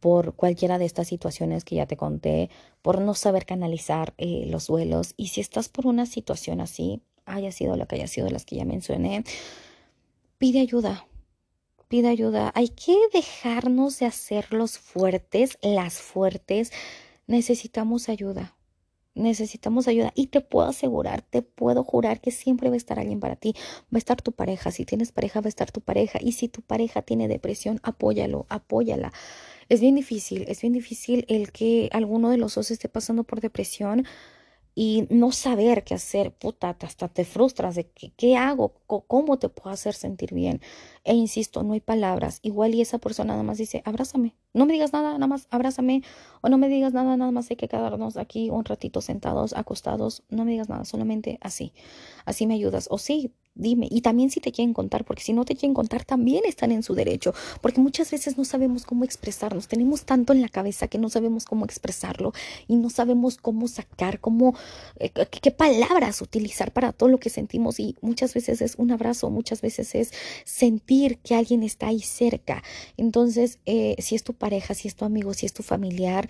por 0.00 0.34
cualquiera 0.34 0.78
de 0.78 0.84
estas 0.84 1.08
situaciones 1.08 1.64
que 1.64 1.76
ya 1.76 1.86
te 1.86 1.96
conté, 1.96 2.50
por 2.82 3.00
no 3.00 3.14
saber 3.14 3.46
canalizar 3.46 4.14
eh, 4.18 4.44
los 4.46 4.66
duelos. 4.68 5.14
Y 5.16 5.28
si 5.28 5.40
estás 5.40 5.68
por 5.68 5.86
una 5.86 6.06
situación 6.06 6.60
así, 6.60 7.02
haya 7.24 7.52
sido 7.52 7.76
lo 7.76 7.86
que 7.86 7.96
haya 7.96 8.06
sido 8.06 8.28
las 8.30 8.44
que 8.44 8.56
ya 8.56 8.64
mencioné, 8.64 9.24
pide 10.38 10.60
ayuda. 10.60 11.06
Pide 11.88 12.08
ayuda. 12.08 12.52
Hay 12.54 12.68
que 12.68 12.96
dejarnos 13.12 13.98
de 13.98 14.06
hacer 14.06 14.52
los 14.52 14.78
fuertes, 14.78 15.58
las 15.62 15.94
fuertes. 15.94 16.70
Necesitamos 17.26 18.08
ayuda 18.08 18.57
necesitamos 19.18 19.88
ayuda 19.88 20.12
y 20.14 20.28
te 20.28 20.40
puedo 20.40 20.68
asegurar, 20.68 21.22
te 21.22 21.42
puedo 21.42 21.84
jurar 21.84 22.20
que 22.20 22.30
siempre 22.30 22.68
va 22.68 22.74
a 22.74 22.76
estar 22.76 22.98
alguien 22.98 23.20
para 23.20 23.36
ti. 23.36 23.54
Va 23.92 23.96
a 23.96 23.98
estar 23.98 24.22
tu 24.22 24.32
pareja, 24.32 24.70
si 24.70 24.84
tienes 24.84 25.12
pareja 25.12 25.40
va 25.40 25.46
a 25.46 25.48
estar 25.48 25.70
tu 25.70 25.80
pareja 25.80 26.18
y 26.22 26.32
si 26.32 26.48
tu 26.48 26.62
pareja 26.62 27.02
tiene 27.02 27.28
depresión, 27.28 27.80
apóyalo, 27.82 28.46
apóyala. 28.48 29.12
Es 29.68 29.80
bien 29.80 29.96
difícil, 29.96 30.44
es 30.48 30.62
bien 30.62 30.72
difícil 30.72 31.26
el 31.28 31.52
que 31.52 31.90
alguno 31.92 32.30
de 32.30 32.38
los 32.38 32.54
dos 32.54 32.70
esté 32.70 32.88
pasando 32.88 33.24
por 33.24 33.40
depresión 33.40 34.06
y 34.74 35.06
no 35.10 35.32
saber 35.32 35.84
qué 35.84 35.94
hacer, 35.94 36.32
puta, 36.32 36.76
hasta 36.80 37.08
te 37.08 37.24
frustras 37.24 37.74
de 37.74 37.88
qué, 37.90 38.12
qué 38.16 38.36
hago, 38.36 38.74
cómo 38.86 39.38
te 39.38 39.48
puedo 39.48 39.70
hacer 39.70 39.94
sentir 39.94 40.32
bien. 40.34 40.60
E 41.04 41.14
insisto, 41.14 41.62
no 41.62 41.72
hay 41.72 41.80
palabras. 41.80 42.38
Igual 42.42 42.74
y 42.74 42.80
esa 42.80 42.98
persona 42.98 43.32
nada 43.32 43.42
más 43.42 43.58
dice, 43.58 43.82
abrázame, 43.84 44.36
no 44.52 44.66
me 44.66 44.72
digas 44.72 44.92
nada, 44.92 45.14
nada 45.14 45.26
más 45.26 45.48
abrázame, 45.50 46.02
o 46.42 46.48
no 46.48 46.58
me 46.58 46.68
digas 46.68 46.92
nada, 46.92 47.16
nada 47.16 47.30
más 47.30 47.50
hay 47.50 47.56
que 47.56 47.68
quedarnos 47.68 48.16
aquí 48.16 48.50
un 48.50 48.64
ratito 48.64 49.00
sentados, 49.00 49.52
acostados, 49.54 50.22
no 50.28 50.44
me 50.44 50.52
digas 50.52 50.68
nada, 50.68 50.84
solamente 50.84 51.38
así, 51.40 51.72
así 52.24 52.46
me 52.46 52.54
ayudas. 52.54 52.88
O 52.90 52.98
sí, 52.98 53.32
dime. 53.58 53.88
Y 53.90 54.00
también 54.00 54.30
si 54.30 54.40
te 54.40 54.52
quieren 54.52 54.72
contar, 54.72 55.04
porque 55.04 55.22
si 55.22 55.32
no 55.32 55.44
te 55.44 55.54
quieren 55.54 55.74
contar, 55.74 56.04
también 56.04 56.44
están 56.46 56.72
en 56.72 56.82
su 56.82 56.94
derecho, 56.94 57.34
porque 57.60 57.80
muchas 57.80 58.10
veces 58.10 58.38
no 58.38 58.44
sabemos 58.44 58.86
cómo 58.86 59.04
expresarnos, 59.04 59.68
tenemos 59.68 60.04
tanto 60.04 60.32
en 60.32 60.40
la 60.40 60.48
cabeza 60.48 60.88
que 60.88 60.98
no 60.98 61.10
sabemos 61.10 61.44
cómo 61.44 61.64
expresarlo 61.64 62.32
y 62.66 62.76
no 62.76 62.88
sabemos 62.88 63.36
cómo 63.36 63.68
sacar, 63.68 64.20
cómo, 64.20 64.54
eh, 64.98 65.10
qué 65.10 65.50
palabras 65.50 66.22
utilizar 66.22 66.72
para 66.72 66.92
todo 66.92 67.08
lo 67.08 67.18
que 67.18 67.30
sentimos 67.30 67.80
y 67.80 67.96
muchas 68.00 68.32
veces 68.32 68.62
es 68.62 68.76
un 68.76 68.90
abrazo, 68.90 69.28
muchas 69.30 69.60
veces 69.60 69.94
es 69.94 70.12
sentir 70.44 71.18
que 71.18 71.34
alguien 71.34 71.62
está 71.62 71.88
ahí 71.88 72.00
cerca. 72.00 72.62
Entonces, 72.96 73.58
eh, 73.66 73.96
si 73.98 74.14
es 74.14 74.22
tu 74.22 74.34
pareja, 74.34 74.74
si 74.74 74.88
es 74.88 74.94
tu 74.94 75.04
amigo, 75.04 75.34
si 75.34 75.46
es 75.46 75.52
tu 75.52 75.62
familiar, 75.62 76.28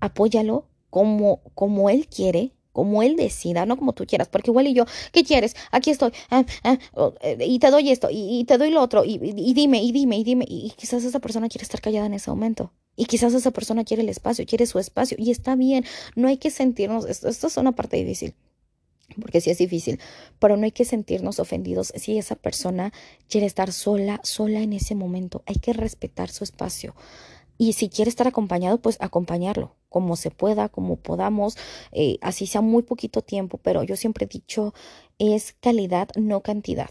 apóyalo 0.00 0.68
como, 0.90 1.40
como 1.54 1.90
él 1.90 2.06
quiere, 2.06 2.52
como 2.74 3.02
él 3.04 3.14
decida, 3.16 3.64
no 3.64 3.78
como 3.78 3.92
tú 3.92 4.04
quieras, 4.04 4.28
porque 4.28 4.50
igual 4.50 4.66
y 4.66 4.74
yo, 4.74 4.84
¿qué 5.12 5.22
quieres? 5.22 5.54
Aquí 5.70 5.90
estoy, 5.90 6.10
oh, 6.94 7.14
eh, 7.20 7.38
y 7.40 7.58
te 7.60 7.70
doy 7.70 7.90
esto, 7.90 8.08
y, 8.10 8.44
te 8.44 8.58
doy 8.58 8.70
lo 8.70 8.82
otro, 8.82 9.04
y, 9.04 9.16
dime, 9.54 9.80
y 9.80 9.92
dime, 9.92 10.18
y 10.18 10.24
dime, 10.24 10.44
y 10.46 10.72
quizás 10.76 11.04
esa 11.04 11.20
persona 11.20 11.48
quiere 11.48 11.62
estar 11.62 11.80
callada 11.80 12.06
en 12.06 12.14
ese 12.14 12.30
momento. 12.30 12.72
Y 12.96 13.06
quizás 13.06 13.32
esa 13.32 13.52
persona 13.52 13.84
quiere 13.84 14.02
el 14.02 14.08
espacio, 14.08 14.44
quiere 14.44 14.66
su 14.66 14.80
espacio, 14.80 15.16
y 15.20 15.30
está 15.30 15.54
bien, 15.54 15.84
no 16.16 16.26
hay 16.26 16.36
que 16.36 16.50
sentirnos, 16.50 17.06
esto, 17.06 17.28
esto 17.28 17.46
es 17.46 17.56
una 17.56 17.72
parte 17.72 17.96
difícil, 17.96 18.34
porque 19.20 19.40
sí 19.40 19.50
es 19.50 19.58
difícil, 19.58 20.00
pero 20.40 20.56
no 20.56 20.64
hay 20.64 20.72
que 20.72 20.84
sentirnos 20.84 21.38
ofendidos 21.38 21.92
si 21.94 22.18
esa 22.18 22.34
persona 22.34 22.92
quiere 23.28 23.46
estar 23.46 23.72
sola, 23.72 24.20
sola 24.24 24.60
en 24.60 24.72
ese 24.72 24.96
momento, 24.96 25.44
hay 25.46 25.56
que 25.56 25.72
respetar 25.72 26.28
su 26.28 26.42
espacio. 26.42 26.96
Y 27.58 27.74
si 27.74 27.88
quiere 27.88 28.08
estar 28.08 28.26
acompañado, 28.26 28.78
pues 28.78 28.96
acompañarlo, 29.00 29.74
como 29.88 30.16
se 30.16 30.30
pueda, 30.30 30.68
como 30.68 30.96
podamos, 30.96 31.56
eh, 31.92 32.18
así 32.20 32.46
sea 32.46 32.60
muy 32.60 32.82
poquito 32.82 33.22
tiempo, 33.22 33.58
pero 33.62 33.82
yo 33.82 33.96
siempre 33.96 34.24
he 34.24 34.28
dicho, 34.28 34.74
es 35.18 35.54
calidad, 35.60 36.08
no 36.16 36.40
cantidad 36.40 36.90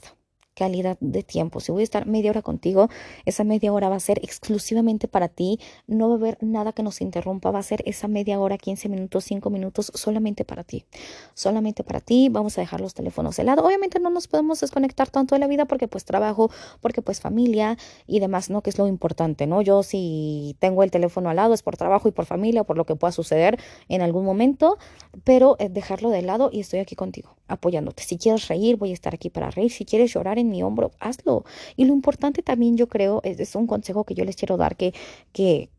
calidad 0.56 0.98
de 1.00 1.24
tiempo. 1.24 1.60
Si 1.60 1.72
voy 1.72 1.82
a 1.82 1.84
estar 1.84 2.06
media 2.06 2.32
hora 2.32 2.42
contigo, 2.42 2.89
esa 3.26 3.44
media 3.44 3.74
hora 3.74 3.89
va 3.89 3.96
a 3.96 4.00
ser 4.00 4.20
exclusivamente 4.24 5.08
para 5.08 5.28
ti. 5.28 5.60
No 5.88 6.10
va 6.10 6.16
a 6.16 6.18
haber 6.18 6.38
nada 6.42 6.74
que 6.74 6.84
nos 6.84 7.02
interrumpa. 7.02 7.52
Va 7.52 7.60
a 7.60 7.63
ser 7.63 7.84
esa 7.86 8.08
media 8.08 8.39
hora, 8.39 8.58
15 8.58 8.89
minutos, 8.89 9.24
5 9.26 9.50
minutos 9.50 9.92
solamente 9.96 10.46
para 10.46 10.63
ti. 10.63 10.86
Solamente 11.34 11.84
para 11.84 12.00
ti. 12.00 12.30
Vamos 12.30 12.58
a 12.58 12.62
dejar 12.62 12.82
los 12.82 12.94
teléfonos 12.94 13.36
de 13.38 13.44
lado. 13.44 13.63
Obviamente 13.63 14.00
no 14.00 14.10
nos 14.10 14.28
podemos 14.28 14.60
desconectar 14.60 15.10
tanto 15.10 15.36
de 15.36 15.39
la 15.39 15.48
vida 15.48 15.66
porque 15.66 15.88
pues 15.88 16.06
trabajo, 16.06 16.52
porque 16.82 17.02
pues 17.02 17.20
familia 17.20 17.78
y 18.08 18.20
demás, 18.20 18.50
¿no? 18.50 18.62
Que 18.62 18.70
es 18.70 18.78
lo 18.78 18.88
importante, 18.88 19.48
¿no? 19.48 19.62
Yo 19.62 19.84
si 19.84 20.56
tengo 20.60 20.84
el 20.84 20.92
teléfono 20.92 21.30
al 21.30 21.36
lado 21.38 21.54
es 21.54 21.63
por 21.63 21.78
trabajo 21.78 22.08
y 22.08 22.12
por 22.12 22.26
familia, 22.26 22.63
por 22.63 22.78
lo 22.78 22.86
que 22.86 22.96
pueda 22.96 23.12
suceder 23.12 23.60
en 23.89 24.02
algún 24.02 24.26
momento, 24.26 24.78
pero 25.24 25.56
eh, 25.60 25.70
dejarlo 25.70 26.10
de 26.10 26.22
lado 26.22 26.50
y 26.52 26.60
estoy 26.60 26.80
aquí 26.80 26.96
contigo, 26.96 27.36
apoyándote. 27.54 28.04
Si 28.04 28.18
quieres 28.18 28.48
reír, 28.48 28.76
voy 28.78 28.92
a 28.92 28.94
estar 28.94 29.13
aquí 29.13 29.30
para 29.30 29.50
reír. 29.52 29.72
Si 29.72 29.86
quieres 29.86 30.13
llorar, 30.13 30.39
en 30.39 30.50
mi 30.50 30.63
hombro, 30.63 30.92
hazlo. 31.00 31.46
Y 31.76 31.86
lo 31.86 31.94
importante 31.94 32.44
también 32.44 32.78
yo 32.78 32.88
creo, 32.88 33.22
es, 33.24 33.56
un 33.56 33.68
consejo 33.68 34.04
que 34.04 34.13
yo 34.13 34.26
les 34.26 34.36
quiero 34.36 34.58
dar 34.58 34.76
que, 34.76 34.94
que, 35.32 35.70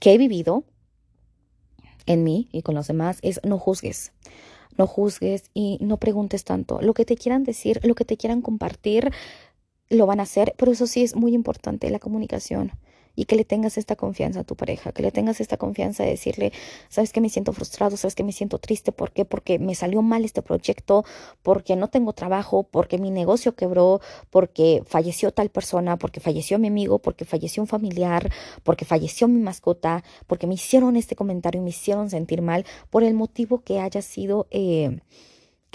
que 0.00 0.12
he 0.12 0.18
vivido 0.18 0.64
en 2.06 2.22
mí 2.24 2.48
y 2.52 2.62
con 2.62 2.74
los 2.74 2.86
demás, 2.86 3.18
es 3.22 3.40
no 3.44 3.58
juzgues. 3.58 4.12
no 4.76 4.86
juzgues 4.86 5.50
y 5.54 5.78
no 5.80 5.98
preguntes 5.98 6.44
tanto. 6.44 6.80
Lo 6.82 6.94
que 6.94 7.04
te 7.04 7.16
quieran 7.16 7.44
decir, 7.44 7.80
lo 7.84 7.94
que 7.94 8.04
te 8.04 8.16
quieran 8.16 8.42
compartir, 8.42 9.10
lo 9.88 10.06
van 10.06 10.20
a 10.20 10.24
hacer, 10.24 10.54
pero 10.56 10.72
eso 10.72 10.86
sí 10.86 11.02
es 11.02 11.14
muy 11.14 11.34
importante, 11.34 11.90
la 11.90 11.98
comunicación 11.98 12.72
y 13.16 13.24
que 13.26 13.36
le 13.36 13.44
tengas 13.44 13.78
esta 13.78 13.96
confianza 13.96 14.40
a 14.40 14.44
tu 14.44 14.56
pareja, 14.56 14.92
que 14.92 15.02
le 15.02 15.10
tengas 15.10 15.40
esta 15.40 15.56
confianza 15.56 16.02
de 16.04 16.10
decirle, 16.10 16.52
sabes 16.88 17.12
que 17.12 17.20
me 17.20 17.28
siento 17.28 17.52
frustrado, 17.52 17.96
sabes 17.96 18.14
que 18.14 18.24
me 18.24 18.32
siento 18.32 18.58
triste, 18.58 18.92
¿por 18.92 19.12
qué? 19.12 19.24
Porque 19.24 19.58
me 19.58 19.74
salió 19.74 20.02
mal 20.02 20.24
este 20.24 20.42
proyecto, 20.42 21.04
porque 21.42 21.76
no 21.76 21.88
tengo 21.88 22.12
trabajo, 22.12 22.64
porque 22.64 22.98
mi 22.98 23.10
negocio 23.10 23.54
quebró, 23.54 24.00
porque 24.30 24.82
falleció 24.86 25.32
tal 25.32 25.50
persona, 25.50 25.96
porque 25.96 26.20
falleció 26.20 26.58
mi 26.58 26.68
amigo, 26.68 26.98
porque 26.98 27.24
falleció 27.24 27.62
un 27.62 27.66
familiar, 27.66 28.30
porque 28.62 28.84
falleció 28.84 29.28
mi 29.28 29.40
mascota, 29.40 30.04
porque 30.26 30.46
me 30.46 30.54
hicieron 30.54 30.96
este 30.96 31.16
comentario 31.16 31.60
y 31.60 31.64
me 31.64 31.70
hicieron 31.70 32.10
sentir 32.10 32.42
mal, 32.42 32.64
por 32.90 33.04
el 33.04 33.14
motivo 33.14 33.60
que 33.62 33.80
haya 33.80 34.02
sido... 34.02 34.46
Eh, 34.50 34.98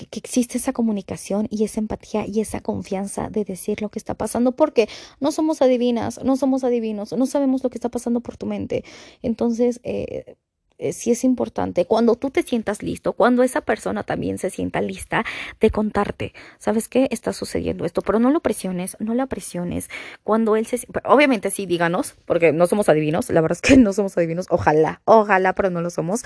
que, 0.07 0.19
existe 0.19 0.57
esa 0.57 0.73
comunicación 0.73 1.47
y 1.49 1.63
esa 1.63 1.79
empatía 1.79 2.25
y 2.27 2.41
esa 2.41 2.62
confianza 2.62 3.29
de 3.29 3.45
decir 3.45 3.81
lo 3.81 3.89
que 3.89 3.99
está 3.99 4.15
pasando, 4.15 4.55
porque 4.55 4.88
no 5.19 5.31
somos 5.31 5.62
adivinas, 5.62 6.23
no 6.23 6.35
somos 6.38 6.63
adivinos, 6.63 7.13
no 7.13 7.25
sabemos 7.25 7.63
lo 7.63 7.69
que 7.69 7.77
está 7.77 7.89
pasando 7.89 8.21
por 8.21 8.38
tu 8.38 8.45
mente. 8.45 8.83
Entonces, 9.21 9.79
eh, 9.83 10.38
eh, 10.79 10.93
sí 10.93 11.11
es 11.11 11.25
importante, 11.25 11.83
cuando 11.85 12.15
tú 12.15 12.29
te 12.29 12.41
sientas 12.41 12.81
listo, 12.81 13.11
cuando 13.11 13.43
esa 13.43 13.59
persona 13.59 14.03
también 14.03 14.37
se 14.37 14.49
sienta 14.49 14.79
lista 14.79 15.25
de 15.59 15.71
contarte, 15.71 16.33
¿sabes 16.57 16.87
qué? 16.87 17.09
Está 17.11 17.33
sucediendo 17.33 17.83
esto, 17.83 18.01
pero 18.01 18.17
no 18.17 18.31
lo 18.31 18.39
presiones, 18.39 18.95
no 18.99 19.13
la 19.13 19.25
presiones. 19.25 19.89
Cuando 20.23 20.55
él 20.55 20.65
se... 20.67 20.79
Obviamente 21.03 21.51
sí, 21.51 21.65
díganos, 21.65 22.15
porque 22.25 22.53
no 22.53 22.65
somos 22.65 22.87
adivinos, 22.87 23.29
la 23.29 23.41
verdad 23.41 23.57
es 23.61 23.61
que 23.61 23.75
no 23.77 23.91
somos 23.91 24.17
adivinos, 24.17 24.45
ojalá, 24.49 25.01
ojalá, 25.03 25.53
pero 25.53 25.69
no 25.69 25.81
lo 25.81 25.89
somos. 25.89 26.23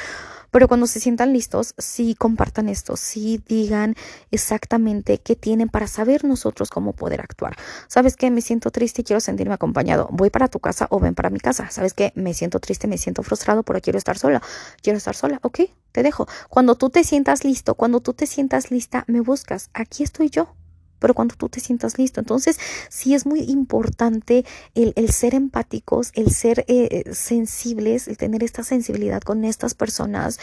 Pero 0.51 0.67
cuando 0.67 0.85
se 0.85 0.99
sientan 0.99 1.33
listos, 1.33 1.73
sí 1.79 2.13
compartan 2.13 2.69
esto, 2.69 2.95
sí 2.95 3.41
digan 3.47 3.95
exactamente 4.29 5.17
qué 5.17 5.35
tienen 5.35 5.67
para 5.67 5.87
saber 5.87 6.25
nosotros 6.25 6.69
cómo 6.69 6.93
poder 6.93 7.21
actuar. 7.21 7.55
¿Sabes 7.87 8.15
qué? 8.15 8.29
Me 8.29 8.41
siento 8.41 8.69
triste 8.69 9.01
y 9.01 9.03
quiero 9.03 9.19
sentirme 9.19 9.55
acompañado. 9.55 10.09
Voy 10.11 10.29
para 10.29 10.47
tu 10.47 10.59
casa 10.59 10.85
o 10.91 10.99
ven 10.99 11.15
para 11.15 11.31
mi 11.31 11.39
casa. 11.39 11.71
¿Sabes 11.71 11.95
qué? 11.95 12.11
Me 12.13 12.35
siento 12.35 12.59
triste, 12.59 12.87
me 12.87 12.99
siento 12.99 13.23
frustrado, 13.23 13.63
pero 13.63 13.81
quiero 13.81 13.97
estar 13.97 14.15
sola 14.15 14.42
quiero 14.81 14.97
estar 14.97 15.15
sola, 15.15 15.39
ok, 15.43 15.61
te 15.91 16.03
dejo. 16.03 16.27
Cuando 16.49 16.75
tú 16.75 16.89
te 16.89 17.03
sientas 17.03 17.43
listo, 17.43 17.75
cuando 17.75 18.01
tú 18.01 18.13
te 18.13 18.27
sientas 18.27 18.71
lista, 18.71 19.05
me 19.07 19.21
buscas, 19.21 19.69
aquí 19.73 20.03
estoy 20.03 20.29
yo. 20.29 20.55
Pero 20.99 21.13
cuando 21.13 21.35
tú 21.35 21.49
te 21.49 21.59
sientas 21.59 21.97
listo, 21.97 22.21
entonces 22.21 22.57
sí 22.89 23.13
es 23.13 23.25
muy 23.25 23.41
importante 23.41 24.45
el, 24.73 24.93
ser 25.11 25.35
empáticos, 25.35 26.11
el 26.13 26.31
ser 26.31 26.59
eh, 26.69 27.03
eh, 27.05 27.13
sensibles, 27.13 28.07
el 28.07 28.15
tener 28.15 28.41
esta 28.41 28.63
sensibilidad 28.63 29.21
con 29.21 29.43
estas 29.43 29.73
personas, 29.73 30.39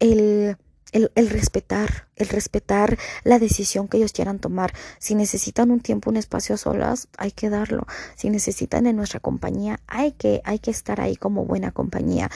el, 0.00 0.58
el, 0.92 1.30
respetar, 1.30 2.06
el 2.16 2.28
respetar 2.28 2.98
la 3.24 3.38
decisión 3.38 3.88
que 3.88 3.96
ellos 3.96 4.12
quieran 4.12 4.38
tomar. 4.38 4.72
Si 4.98 5.14
necesitan 5.14 5.70
un 5.70 5.80
tiempo, 5.80 6.10
un 6.10 6.16
espacio 6.16 6.56
solas, 6.56 7.08
hay 7.18 7.32
que 7.32 7.50
darlo. 7.50 7.86
Si 8.14 8.30
necesitan 8.30 8.86
en 8.86 8.96
nuestra 8.96 9.20
compañía, 9.20 9.80
hay 9.86 10.12
que, 10.12 10.40
hay 10.44 10.58
que 10.58 10.70
estar 10.70 11.00
ahí 11.00 11.16
como 11.16 11.46
buena 11.46 11.72
compañía. 11.72 12.30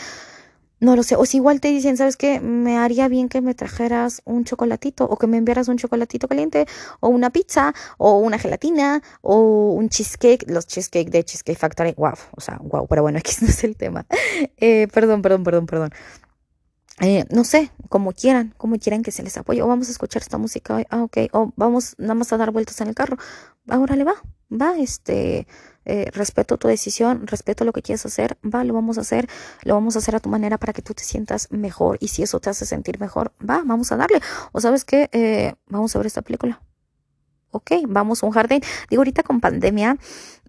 No 0.81 0.95
lo 0.95 1.03
sé. 1.03 1.17
O 1.17 1.25
si 1.27 1.39
igual 1.39 1.61
te 1.61 1.69
dicen, 1.69 1.97
¿sabes 1.97 2.17
qué? 2.17 2.41
Me 2.41 2.77
haría 2.79 3.09
bien 3.09 3.29
que 3.29 3.41
me 3.41 3.55
trajeras 3.55 4.23
un 4.25 4.45
chocolatito 4.45 5.05
o 5.05 5.17
que 5.17 5.27
me 5.27 5.37
enviaras 5.37 5.69
un 5.69 5.77
chocolatito 5.77 6.29
caliente 6.29 6.67
o 7.01 7.09
una 7.09 7.31
pizza 7.31 7.75
o 7.97 8.19
una 8.19 8.39
gelatina 8.39 9.03
o 9.21 9.73
un 9.73 9.89
cheesecake. 9.89 10.49
Los 10.49 10.67
cheesecake 10.67 11.11
de 11.11 11.25
Cheesecake 11.25 11.59
Factory. 11.59 11.95
Wow. 11.97 12.15
O 12.37 12.41
sea, 12.41 12.59
wow. 12.63 12.87
Pero 12.87 13.03
bueno, 13.03 13.19
aquí 13.23 13.33
no 13.41 13.49
es 13.49 13.65
el 13.65 13.77
tema. 13.77 14.07
Eh, 14.57 14.89
perdón, 14.93 15.23
perdón, 15.23 15.45
perdón, 15.45 15.67
perdón. 15.67 15.91
Eh, 17.01 17.25
no 17.31 17.45
sé, 17.45 17.71
como 17.89 18.13
quieran, 18.13 18.55
como 18.57 18.79
quieran 18.79 19.03
que 19.03 19.13
se 19.13 19.23
les 19.23 19.37
apoye. 19.37 19.63
O 19.63 19.69
vamos 19.69 19.89
a 19.89 19.93
escuchar 19.93 20.23
esta 20.23 20.39
música 20.39 20.75
hoy. 20.77 20.87
Ah, 20.91 21.03
ok. 21.03 21.19
O 21.33 21.53
vamos 21.57 21.95
nada 21.99 22.15
más 22.15 22.33
a 22.33 22.37
dar 22.37 22.51
vueltas 22.51 22.81
en 22.81 22.89
el 22.89 22.95
carro. 22.95 23.17
Ahora 23.69 23.97
le 23.97 24.05
va. 24.05 24.15
Va, 24.51 24.79
este 24.79 25.47
eh, 25.85 26.11
respeto 26.13 26.57
tu 26.59 26.69
decisión, 26.69 27.27
respeto 27.27 27.65
lo 27.65 27.73
que 27.73 27.83
quieres 27.83 28.05
hacer, 28.07 28.39
va, 28.43 28.65
lo 28.65 28.75
vamos 28.75 28.99
a 28.99 29.03
hacer, 29.03 29.29
lo 29.63 29.75
vamos 29.75 29.97
a 29.97 29.99
hacer 30.01 30.17
a 30.17 30.21
tu 30.21 30.29
manera 30.29 30.59
para 30.59 30.73
que 30.73 30.83
tú 30.83 30.95
te 30.95 31.03
sientas 31.03 31.49
mejor 31.51 31.99
y 32.01 32.09
si 32.09 32.23
eso 32.23 32.41
te 32.41 32.51
hace 32.51 32.67
sentir 32.67 32.99
mejor, 32.99 33.33
va, 33.41 33.63
vamos 33.65 33.93
a 33.93 33.97
darle. 33.97 34.21
O 34.53 34.61
sabes 34.61 34.85
qué, 34.85 35.09
eh, 35.13 35.55
vamos 35.69 35.95
a 35.95 35.99
ver 35.99 36.07
esta 36.07 36.23
película. 36.23 36.63
Ok, 37.51 37.73
vamos 37.87 38.23
a 38.23 38.27
un 38.27 38.33
jardín. 38.33 38.61
Digo, 38.91 39.01
ahorita 39.01 39.23
con 39.23 39.41
pandemia, 39.41 39.97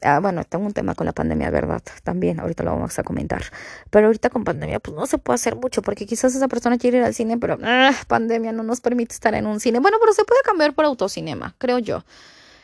ah, 0.02 0.20
bueno, 0.20 0.44
tengo 0.44 0.66
un 0.66 0.74
tema 0.74 0.96
con 0.96 1.06
la 1.06 1.14
pandemia, 1.14 1.50
¿verdad? 1.50 1.82
También, 2.04 2.40
ahorita 2.40 2.64
lo 2.64 2.72
vamos 2.72 3.00
a 3.00 3.04
comentar. 3.04 3.44
Pero 3.90 4.08
ahorita 4.08 4.30
con 4.30 4.44
pandemia, 4.44 4.80
pues 4.80 4.96
no 4.98 5.06
se 5.06 5.18
puede 5.18 5.36
hacer 5.36 5.56
mucho, 5.56 5.82
porque 5.82 6.06
quizás 6.06 6.36
esa 6.36 6.48
persona 6.50 6.78
quiere 6.78 6.98
ir 6.98 7.04
al 7.04 7.14
cine, 7.14 7.38
pero 7.38 7.58
ah, 7.64 7.94
pandemia 8.08 8.52
no 8.52 8.64
nos 8.64 8.82
permite 8.82 9.14
estar 9.14 9.34
en 9.34 9.46
un 9.46 9.60
cine. 9.62 9.80
Bueno, 9.80 9.98
pero 10.02 10.14
se 10.14 10.26
puede 10.26 10.42
cambiar 10.44 10.74
por 10.76 10.86
autocinema, 10.86 11.56
creo 11.58 11.80
yo. 11.80 12.04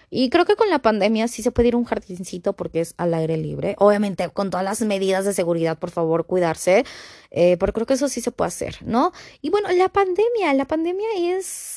Y 0.09 0.29
creo 0.29 0.45
que 0.45 0.55
con 0.55 0.69
la 0.69 0.79
pandemia 0.79 1.27
sí 1.27 1.41
se 1.43 1.51
puede 1.51 1.69
ir 1.69 1.73
a 1.73 1.77
un 1.77 1.85
jardincito 1.85 2.53
porque 2.53 2.81
es 2.81 2.93
al 2.97 3.13
aire 3.13 3.37
libre. 3.37 3.75
Obviamente 3.79 4.29
con 4.29 4.49
todas 4.49 4.63
las 4.63 4.81
medidas 4.81 5.25
de 5.25 5.33
seguridad, 5.33 5.77
por 5.77 5.91
favor, 5.91 6.25
cuidarse. 6.25 6.85
Eh, 7.31 7.57
pero 7.59 7.73
creo 7.73 7.85
que 7.85 7.95
eso 7.95 8.07
sí 8.07 8.21
se 8.21 8.31
puede 8.31 8.47
hacer, 8.47 8.77
¿no? 8.85 9.11
Y 9.41 9.49
bueno, 9.49 9.69
la 9.71 9.89
pandemia, 9.89 10.53
la 10.53 10.65
pandemia 10.65 11.07
es, 11.17 11.74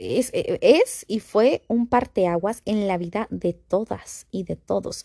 es, 0.00 0.30
es 0.32 1.04
y 1.06 1.20
fue 1.20 1.62
un 1.68 1.86
parteaguas 1.86 2.62
en 2.64 2.88
la 2.88 2.98
vida 2.98 3.28
de 3.30 3.52
todas 3.52 4.26
y 4.30 4.44
de 4.44 4.56
todos. 4.56 5.04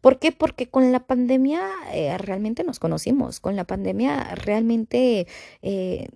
¿Por 0.00 0.18
qué? 0.18 0.32
Porque 0.32 0.68
con 0.68 0.92
la 0.92 1.06
pandemia 1.06 1.62
eh, 1.92 2.16
realmente 2.18 2.62
nos 2.62 2.78
conocimos. 2.78 3.40
Con 3.40 3.56
la 3.56 3.64
pandemia 3.64 4.34
realmente... 4.34 5.26
Eh, 5.62 6.08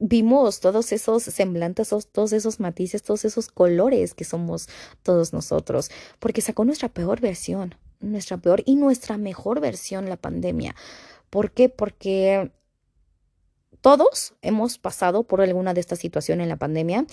vimos 0.00 0.60
todos 0.60 0.92
esos 0.92 1.24
semblantes, 1.24 1.92
todos 2.12 2.32
esos 2.32 2.60
matices, 2.60 3.02
todos 3.02 3.24
esos 3.24 3.48
colores 3.48 4.14
que 4.14 4.24
somos 4.24 4.68
todos 5.02 5.32
nosotros, 5.32 5.90
porque 6.20 6.40
sacó 6.40 6.64
nuestra 6.64 6.88
peor 6.88 7.20
versión, 7.20 7.74
nuestra 8.00 8.36
peor 8.36 8.62
y 8.64 8.76
nuestra 8.76 9.18
mejor 9.18 9.60
versión 9.60 10.08
la 10.08 10.16
pandemia. 10.16 10.76
¿Por 11.30 11.50
qué? 11.50 11.68
Porque 11.68 12.52
todos 13.80 14.34
hemos 14.42 14.78
pasado 14.78 15.22
por 15.22 15.40
alguna 15.40 15.74
de 15.74 15.80
estas 15.80 15.98
situaciones 15.98 16.44
en 16.44 16.48
la 16.48 16.56
pandemia. 16.56 17.06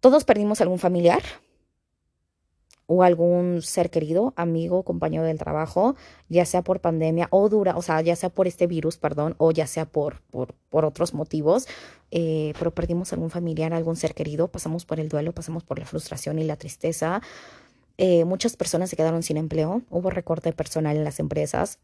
Todos 0.00 0.24
perdimos 0.24 0.60
algún 0.60 0.78
familiar, 0.78 1.22
o 2.90 3.02
algún 3.02 3.60
ser 3.60 3.90
querido, 3.90 4.32
amigo, 4.34 4.82
compañero 4.82 5.22
del 5.24 5.38
trabajo, 5.38 5.94
ya 6.30 6.46
sea 6.46 6.62
por 6.62 6.80
pandemia 6.80 7.28
o 7.30 7.50
dura, 7.50 7.76
o 7.76 7.82
sea, 7.82 8.00
ya 8.00 8.16
sea 8.16 8.30
por 8.30 8.46
este 8.46 8.66
virus, 8.66 8.96
perdón, 8.96 9.34
o 9.36 9.50
ya 9.50 9.66
sea 9.66 9.84
por, 9.84 10.22
por, 10.30 10.54
otros 10.86 11.12
motivos, 11.12 11.68
eh, 12.10 12.54
pero 12.58 12.70
perdimos 12.70 13.12
algún 13.12 13.28
familiar, 13.28 13.74
algún 13.74 13.96
ser 13.96 14.14
querido, 14.14 14.48
pasamos 14.48 14.86
por 14.86 15.00
el 15.00 15.10
duelo, 15.10 15.32
pasamos 15.32 15.64
por 15.64 15.78
la 15.78 15.84
frustración 15.84 16.38
y 16.38 16.44
la 16.44 16.56
tristeza. 16.56 17.20
Eh, 17.98 18.24
muchas 18.24 18.56
personas 18.56 18.88
se 18.88 18.96
quedaron 18.96 19.22
sin 19.22 19.36
empleo, 19.36 19.82
hubo 19.90 20.08
recorte 20.08 20.50
personal 20.54 20.96
en 20.96 21.04
las 21.04 21.20
empresas, 21.20 21.80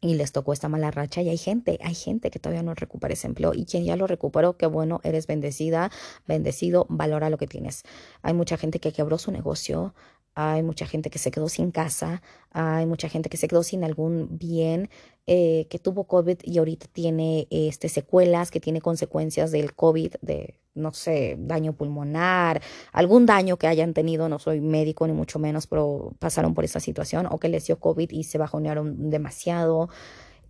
y 0.00 0.14
les 0.14 0.32
tocó 0.32 0.52
esta 0.52 0.68
mala 0.68 0.90
racha 0.90 1.22
y 1.22 1.28
hay 1.28 1.38
gente, 1.38 1.78
hay 1.82 1.94
gente 1.94 2.30
que 2.30 2.38
todavía 2.38 2.62
no 2.62 2.74
recupera 2.74 3.14
ese 3.14 3.26
empleo 3.26 3.52
y 3.54 3.64
quien 3.64 3.84
ya 3.84 3.96
lo 3.96 4.06
recuperó, 4.06 4.56
qué 4.56 4.66
bueno, 4.66 5.00
eres 5.04 5.26
bendecida, 5.26 5.90
bendecido, 6.26 6.86
valora 6.88 7.30
lo 7.30 7.38
que 7.38 7.46
tienes. 7.46 7.82
Hay 8.22 8.34
mucha 8.34 8.56
gente 8.56 8.78
que 8.78 8.92
quebró 8.92 9.18
su 9.18 9.32
negocio, 9.32 9.94
hay 10.36 10.62
mucha 10.62 10.86
gente 10.86 11.08
que 11.08 11.18
se 11.18 11.30
quedó 11.30 11.48
sin 11.48 11.70
casa, 11.70 12.22
hay 12.52 12.84
mucha 12.84 13.08
gente 13.08 13.30
que 13.30 13.38
se 13.38 13.48
quedó 13.48 13.62
sin 13.62 13.84
algún 13.84 14.28
bien, 14.38 14.90
eh, 15.26 15.66
que 15.70 15.78
tuvo 15.78 16.04
COVID 16.04 16.40
y 16.44 16.58
ahorita 16.58 16.86
tiene 16.92 17.48
este, 17.50 17.88
secuelas, 17.88 18.50
que 18.50 18.60
tiene 18.60 18.82
consecuencias 18.82 19.50
del 19.50 19.74
COVID, 19.74 20.16
de, 20.20 20.54
no 20.74 20.92
sé, 20.92 21.36
daño 21.38 21.72
pulmonar, 21.72 22.60
algún 22.92 23.24
daño 23.24 23.56
que 23.56 23.66
hayan 23.66 23.94
tenido, 23.94 24.28
no 24.28 24.38
soy 24.38 24.60
médico 24.60 25.06
ni 25.06 25.14
mucho 25.14 25.38
menos, 25.38 25.66
pero 25.66 26.12
pasaron 26.18 26.52
por 26.52 26.64
esa 26.64 26.80
situación, 26.80 27.26
o 27.30 27.38
que 27.38 27.48
les 27.48 27.66
dio 27.66 27.80
COVID 27.80 28.10
y 28.10 28.24
se 28.24 28.36
bajonearon 28.36 29.08
demasiado. 29.08 29.88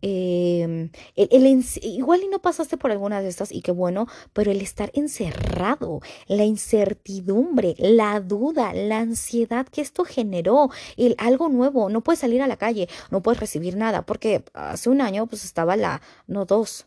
Eh, 0.02 0.90
el, 1.16 1.64
igual 1.82 2.22
y 2.22 2.28
no 2.28 2.40
pasaste 2.40 2.76
por 2.76 2.90
alguna 2.90 3.20
de 3.20 3.28
estas 3.28 3.52
y 3.52 3.62
qué 3.62 3.72
bueno, 3.72 4.06
pero 4.32 4.50
el 4.50 4.60
estar 4.60 4.90
encerrado, 4.94 6.00
la 6.26 6.44
incertidumbre, 6.44 7.74
la 7.78 8.20
duda, 8.20 8.72
la 8.74 8.98
ansiedad 8.98 9.66
que 9.66 9.80
esto 9.80 10.04
generó, 10.04 10.70
el 10.96 11.14
algo 11.18 11.48
nuevo, 11.48 11.88
no 11.88 12.02
puedes 12.02 12.20
salir 12.20 12.42
a 12.42 12.46
la 12.46 12.56
calle, 12.56 12.88
no 13.10 13.22
puedes 13.22 13.40
recibir 13.40 13.76
nada, 13.76 14.02
porque 14.02 14.44
hace 14.54 14.90
un 14.90 15.00
año 15.00 15.26
pues 15.26 15.44
estaba 15.44 15.76
la, 15.76 16.02
no 16.26 16.44
dos, 16.44 16.86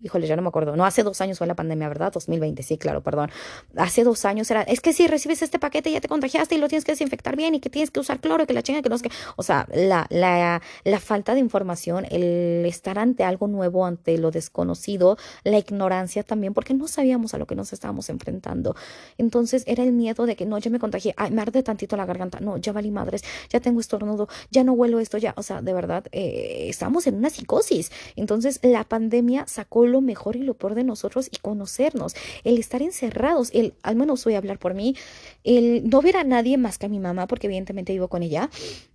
híjole, 0.00 0.26
ya 0.26 0.36
no 0.36 0.42
me 0.42 0.48
acuerdo, 0.48 0.74
no, 0.74 0.84
hace 0.84 1.02
dos 1.02 1.20
años 1.20 1.38
fue 1.38 1.46
la 1.46 1.54
pandemia, 1.54 1.88
¿verdad? 1.88 2.12
2020, 2.12 2.62
sí, 2.62 2.78
claro, 2.78 3.02
perdón. 3.02 3.30
Hace 3.76 4.04
dos 4.04 4.24
años 4.24 4.50
era, 4.50 4.62
es 4.62 4.80
que 4.80 4.92
si 4.92 5.06
recibes 5.06 5.42
este 5.42 5.58
paquete 5.58 5.90
ya 5.92 6.00
te 6.00 6.08
contagiaste 6.08 6.54
y 6.54 6.58
lo 6.58 6.68
tienes 6.68 6.84
que 6.84 6.92
desinfectar 6.92 7.36
bien 7.36 7.54
y 7.54 7.60
que 7.60 7.70
tienes 7.70 7.90
que 7.90 8.00
usar 8.00 8.20
cloro 8.20 8.46
que 8.46 8.54
la 8.54 8.62
chinga 8.62 8.82
que 8.82 8.88
no 8.88 8.96
es 8.96 9.02
que, 9.02 9.10
o 9.36 9.42
sea, 9.42 9.68
la, 9.72 10.06
la, 10.10 10.62
la 10.84 11.00
falta 11.00 11.34
de 11.34 11.40
información, 11.40 12.06
el 12.10 12.64
estar 12.66 12.98
ante 12.98 13.24
algo 13.24 13.48
nuevo, 13.48 13.84
ante 13.84 14.16
lo 14.18 14.30
desconocido, 14.30 15.18
la 15.44 15.58
ignorancia 15.58 16.22
también, 16.22 16.54
porque 16.54 16.74
no 16.74 16.88
sabíamos 16.88 17.34
a 17.34 17.38
lo 17.38 17.46
que 17.46 17.54
nos 17.54 17.72
estábamos 17.72 18.08
enfrentando. 18.08 18.74
Entonces 19.18 19.62
era 19.66 19.82
el 19.84 19.92
miedo 19.92 20.26
de 20.26 20.36
que 20.36 20.46
no, 20.46 20.58
ya 20.58 20.70
me 20.70 20.78
contagié, 20.78 21.14
ay, 21.16 21.30
me 21.30 21.42
arde 21.42 21.62
tantito 21.62 21.96
la 21.96 22.06
garganta, 22.06 22.40
no, 22.40 22.56
ya 22.56 22.72
valí 22.72 22.90
madres, 22.90 23.22
ya 23.50 23.60
tengo 23.60 23.80
estornudo, 23.80 24.28
ya 24.50 24.64
no 24.64 24.72
huelo 24.72 25.00
esto, 25.00 25.18
ya, 25.18 25.34
o 25.36 25.42
sea, 25.42 25.60
de 25.60 25.72
verdad, 25.74 26.04
eh, 26.12 26.66
estamos 26.68 27.06
en 27.06 27.16
una 27.16 27.30
psicosis. 27.30 27.92
Entonces 28.16 28.58
la 28.62 28.84
pandemia 28.84 29.44
sacó 29.46 29.81
lo 29.86 30.00
mejor 30.00 30.36
y 30.36 30.42
lo 30.42 30.54
peor 30.54 30.74
de 30.74 30.84
nosotros 30.84 31.28
y 31.30 31.36
conocernos, 31.38 32.14
el 32.44 32.58
estar 32.58 32.82
encerrados, 32.82 33.50
el, 33.52 33.74
al 33.82 33.96
menos 33.96 34.24
voy 34.24 34.34
a 34.34 34.38
hablar 34.38 34.58
por 34.58 34.74
mí, 34.74 34.96
el 35.44 35.88
no 35.88 36.02
ver 36.02 36.16
a 36.16 36.24
nadie 36.24 36.58
más 36.58 36.78
que 36.78 36.86
a 36.86 36.88
mi 36.88 36.98
mamá, 36.98 37.26
porque 37.26 37.46
evidentemente 37.46 37.92
vivo 37.92 38.08
con 38.08 38.22
ella, 38.22 38.50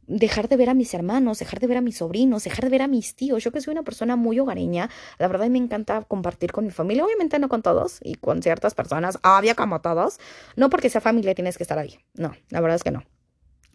dejar 0.08 0.48
de 0.48 0.56
ver 0.56 0.70
a 0.70 0.74
mis 0.74 0.94
hermanos, 0.94 1.40
dejar 1.40 1.60
de 1.60 1.68
ver 1.68 1.78
a 1.78 1.82
mis 1.82 1.98
sobrinos, 1.98 2.44
dejar 2.44 2.66
de 2.66 2.70
ver 2.70 2.82
a 2.82 2.88
mis 2.88 3.16
tíos. 3.16 3.44
Yo 3.44 3.52
que 3.52 3.62
soy 3.62 3.74
una 3.74 3.84
persona 3.84 4.16
muy 4.16 4.40
hogareña, 4.40 4.90
la 5.20 5.28
verdad 5.28 5.48
me 5.50 5.58
encanta 5.58 6.04
compartir 6.04 6.52
con 6.52 6.66
mi 6.66 6.72
familia, 6.72 7.06
obviamente 7.06 7.40
no 7.40 7.50
con 7.50 7.62
todos 7.62 8.00
y 8.02 8.16
con 8.16 8.42
ciertas 8.42 8.74
personas, 8.74 9.20
había 9.22 9.56
como 9.56 9.82
todos, 9.82 10.20
no 10.56 10.70
porque 10.70 10.90
sea 10.90 11.02
familia 11.02 11.36
tienes 11.36 11.58
que 11.58 11.64
estar 11.64 11.78
ahí, 11.78 12.00
no, 12.14 12.34
la 12.50 12.62
verdad 12.62 12.76
es 12.76 12.84
que 12.84 12.92
no. 12.92 13.04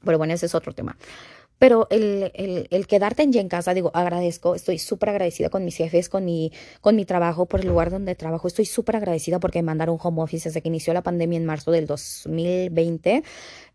Pero 0.05 0.19
bueno, 0.19 0.35
ese 0.35 0.47
es 0.47 0.55
otro 0.55 0.73
tema. 0.73 0.97
Pero 1.59 1.87
el, 1.91 2.33
el, 2.35 2.67
el 2.71 2.87
quedarte 2.87 3.23
en 3.23 3.49
casa, 3.49 3.73
digo, 3.73 3.91
agradezco, 3.95 4.55
estoy 4.55 4.79
súper 4.79 5.11
agradecida 5.11 5.49
con 5.49 5.65
mis 5.65 5.77
jefes, 5.77 6.09
con 6.09 6.25
mi, 6.25 6.53
con 6.81 6.97
mi 6.97 7.05
trabajo, 7.05 7.47
por 7.47 7.61
el 7.61 7.69
lugar 7.69 7.91
donde 7.91 8.15
trabajo. 8.15 8.49
Estoy 8.49 8.67
súper 8.67 8.97
agradecida 8.97 9.39
porque 9.39 9.61
me 9.63 9.67
mandaron 9.67 9.99
home 10.03 10.23
office 10.23 10.49
desde 10.49 10.61
que 10.61 10.69
inició 10.69 10.93
la 10.93 11.03
pandemia 11.03 11.37
en 11.39 11.47
marzo 11.47 11.71
del 11.71 11.87
2020. 11.87 13.23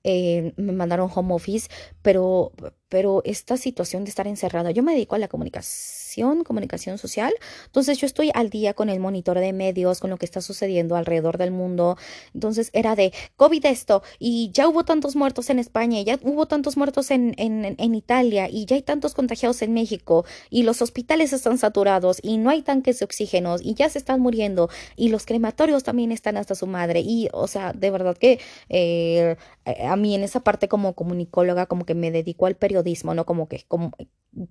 Eh, 0.10 0.54
me 0.56 0.72
mandaron 0.72 1.12
home 1.14 1.34
office, 1.34 1.68
pero, 2.02 2.54
pero 2.88 3.22
esta 3.26 3.58
situación 3.58 4.06
de 4.06 4.10
estar 4.10 4.26
encerrada, 4.26 4.72
yo 4.72 4.82
me 4.82 4.94
dedico 4.94 5.16
a 5.16 5.20
la 5.20 5.28
comunicación, 5.28 6.46
comunicación 6.46 6.98
social, 6.98 7.34
entonces 7.66 7.98
yo 7.98 8.06
estoy 8.06 8.32
al 8.34 8.50
día 8.50 8.74
con 8.74 8.88
el 8.88 9.02
monitor 9.02 9.38
de 9.38 9.52
medios, 9.52 10.00
con 10.00 10.10
lo 10.10 10.16
que 10.16 10.26
está 10.26 10.40
sucediendo 10.40 10.96
alrededor 10.96 11.38
del 11.38 11.52
mundo, 11.52 11.98
entonces 12.34 12.70
era 12.72 12.96
de 12.96 13.12
COVID 13.36 13.66
esto, 13.66 14.02
y 14.18 14.50
ya 14.54 14.70
hubo 14.70 14.86
tantos 14.86 15.18
muertos 15.18 15.50
en 15.50 15.60
España, 15.60 16.02
ya 16.04 16.18
hubo 16.24 16.46
tantos 16.46 16.78
muertos 16.78 17.12
en, 17.12 17.34
en, 17.36 17.76
en 17.78 17.94
Italia, 17.94 18.48
y 18.50 18.66
ya 18.66 18.78
hay 18.78 18.84
tantos 18.84 19.14
contagiados 19.14 19.62
en 19.62 19.74
México, 19.74 20.24
y 20.50 20.64
los 20.64 20.82
hospitales 20.82 21.34
están 21.34 21.58
saturados, 21.58 22.20
y 22.24 22.38
no 22.38 22.50
hay 22.50 22.62
tanques 22.62 23.00
de 23.00 23.04
oxígenos, 23.04 23.60
y 23.62 23.74
ya 23.74 23.90
se 23.90 23.98
están 23.98 24.22
muriendo, 24.22 24.70
y 24.96 25.10
los 25.10 25.26
crematorios 25.26 25.84
también 25.84 26.14
están 26.14 26.38
hasta 26.38 26.56
su 26.56 26.66
madre, 26.66 27.02
y 27.02 27.28
o 27.34 27.48
sea, 27.48 27.74
de 27.74 27.92
verdad 27.92 28.18
que 28.18 28.40
eh, 28.70 29.36
a 29.66 29.97
mí 29.98 30.16
en 30.16 30.24
esa 30.24 30.42
parte 30.42 30.68
como 30.68 30.94
comunicóloga, 30.94 31.66
como 31.66 31.86
que 31.86 31.96
me 31.96 32.12
dedico 32.12 32.46
al 32.46 32.56
periodismo, 32.56 33.14
¿no? 33.14 33.26
Como 33.26 33.48
que, 33.48 33.64
como 33.68 33.92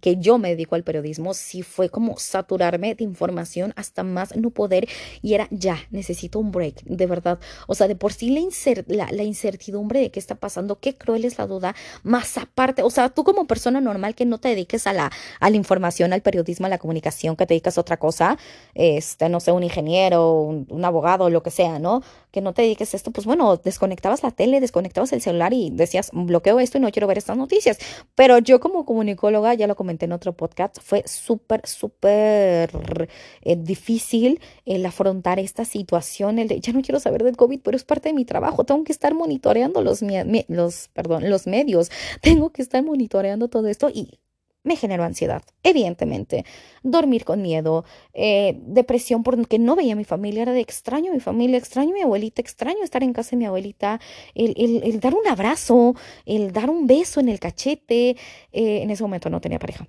que 0.01 0.17
yo 0.17 0.39
me 0.39 0.51
dedico 0.51 0.75
al 0.75 0.83
periodismo, 0.83 1.35
sí 1.35 1.63
fue 1.63 1.89
como 1.89 2.19
saturarme 2.19 2.95
de 2.95 3.05
información 3.05 3.73
hasta 3.77 4.03
más 4.03 4.37
no 4.37 4.51
poder 4.51 4.89
y 5.23 5.35
era 5.35 5.47
ya, 5.51 5.79
necesito 5.91 6.39
un 6.39 6.51
break, 6.51 6.83
de 6.85 7.07
verdad. 7.07 7.39
O 7.69 7.75
sea, 7.75 7.87
de 7.87 7.95
por 7.95 8.13
sí 8.13 8.31
la, 8.31 9.23
incertidumbre 9.23 10.01
de 10.01 10.11
qué 10.11 10.19
está 10.19 10.35
pasando, 10.35 10.81
qué 10.81 10.97
cruel 10.97 11.25
es 11.25 11.39
la 11.39 11.47
duda, 11.47 11.75
más 12.03 12.37
aparte, 12.39 12.83
o 12.83 12.91
sea, 12.91 13.11
tú 13.11 13.25
como 13.25 13.47
persona 13.47 13.81
normal 13.81 14.15
que 14.15 14.25
no 14.25 14.39
te 14.39 14.49
dediques 14.49 14.87
a 14.87 14.93
la, 14.93 15.13
a 15.41 15.51
la 15.51 15.57
información, 15.57 16.13
al 16.13 16.23
periodismo, 16.23 16.67
a 16.67 16.71
la 16.71 16.79
comunicación, 16.79 17.37
que 17.37 17.47
te 17.47 17.55
dedicas 17.55 17.79
a 17.79 17.81
otra 17.81 17.99
cosa, 17.99 18.39
este, 18.75 19.29
no 19.29 19.41
sé, 19.41 19.53
un 19.53 19.63
ingeniero, 19.63 20.33
un 20.33 20.85
abogado, 20.85 21.31
lo 21.31 21.43
que 21.43 21.51
sea, 21.51 21.79
¿no? 21.79 22.03
Que 22.37 22.43
no 22.43 22.53
te 22.53 22.61
dediques 22.61 22.93
a 22.93 22.99
esto, 22.99 23.13
pues 23.13 23.25
bueno, 23.25 23.57
desconectabas 23.57 24.23
la 24.23 24.31
tele, 24.31 24.61
desconectabas 24.61 25.11
el 25.15 25.23
celular 25.23 25.55
y 25.55 25.71
decías, 25.71 26.11
bloqueo 26.13 26.61
esto 26.61 26.77
y 26.77 26.83
no 26.83 26.91
quiero 26.91 27.07
ver 27.07 27.17
estas 27.17 27.39
noticias. 27.39 27.79
Pero 28.15 28.37
yo 28.37 28.61
como 28.61 28.85
comunicóloga, 28.85 29.55
ya 29.55 29.67
lo 29.67 29.75
comenté 29.75 30.05
en 30.05 30.13
otro 30.13 30.35
podcast, 30.35 30.77
fue 30.83 31.03
súper, 31.07 31.67
súper 31.67 33.09
eh, 33.41 33.57
difícil 33.57 34.39
el 34.67 34.85
afrontar 34.85 35.39
esta 35.39 35.65
situación, 35.65 36.39
el 36.39 36.49
de, 36.49 36.61
ya 36.61 36.75
no 36.75 36.83
quiero 36.83 37.01
saber 37.01 37.25
del 37.25 37.39
COVID, 37.39 37.61
pero 37.63 37.75
es 37.75 37.85
parte 37.85 38.11
de 38.11 38.13
mi 38.13 38.27
trabajo, 38.27 38.65
tengo 38.65 38.85
que 38.85 38.93
estar 38.93 39.15
monitoreando 39.15 39.81
los, 39.81 40.03
los, 40.49 40.89
perdón, 40.89 41.31
los 41.31 41.47
medios, 41.47 41.91
tengo 42.21 42.51
que 42.51 42.61
estar 42.61 42.85
monitoreando 42.85 43.49
todo 43.49 43.69
esto 43.69 43.89
y 43.89 44.19
me 44.67 44.77
generó 44.77 45.05
ansiedad, 45.05 45.43
evidentemente. 45.63 46.45
Dormir 46.83 47.25
con 47.25 47.41
miedo, 47.41 47.85
eh, 48.13 48.59
depresión 48.67 49.23
porque 49.23 49.59
no 49.59 49.77
veía 49.77 49.93
a 49.93 49.97
mi 49.97 50.05
familia, 50.05 50.43
era 50.43 50.53
de 50.53 50.61
extraño 50.61 51.13
mi 51.13 51.21
familia, 51.21 51.57
extraño 51.57 51.91
a 51.91 51.95
mi 51.95 52.03
abuelita, 52.03 52.43
extraño 52.43 52.83
estar 52.83 53.03
en 53.03 53.13
casa 53.13 53.31
de 53.31 53.37
mi 53.37 53.47
abuelita, 53.47 54.01
el, 54.35 54.55
el, 54.57 54.83
el 54.83 55.01
dar 55.01 55.15
un 55.15 55.27
abrazo, 55.29 55.95
el 56.27 56.53
dar 56.53 56.69
un 56.69 56.87
beso 56.87 57.21
en 57.21 57.29
el 57.29 57.39
cachete. 57.39 58.17
Eh, 58.53 58.83
en 58.83 58.91
ese 58.91 59.05
momento 59.05 59.31
no 59.31 59.41
tenía 59.41 59.61
pareja. 59.61 59.87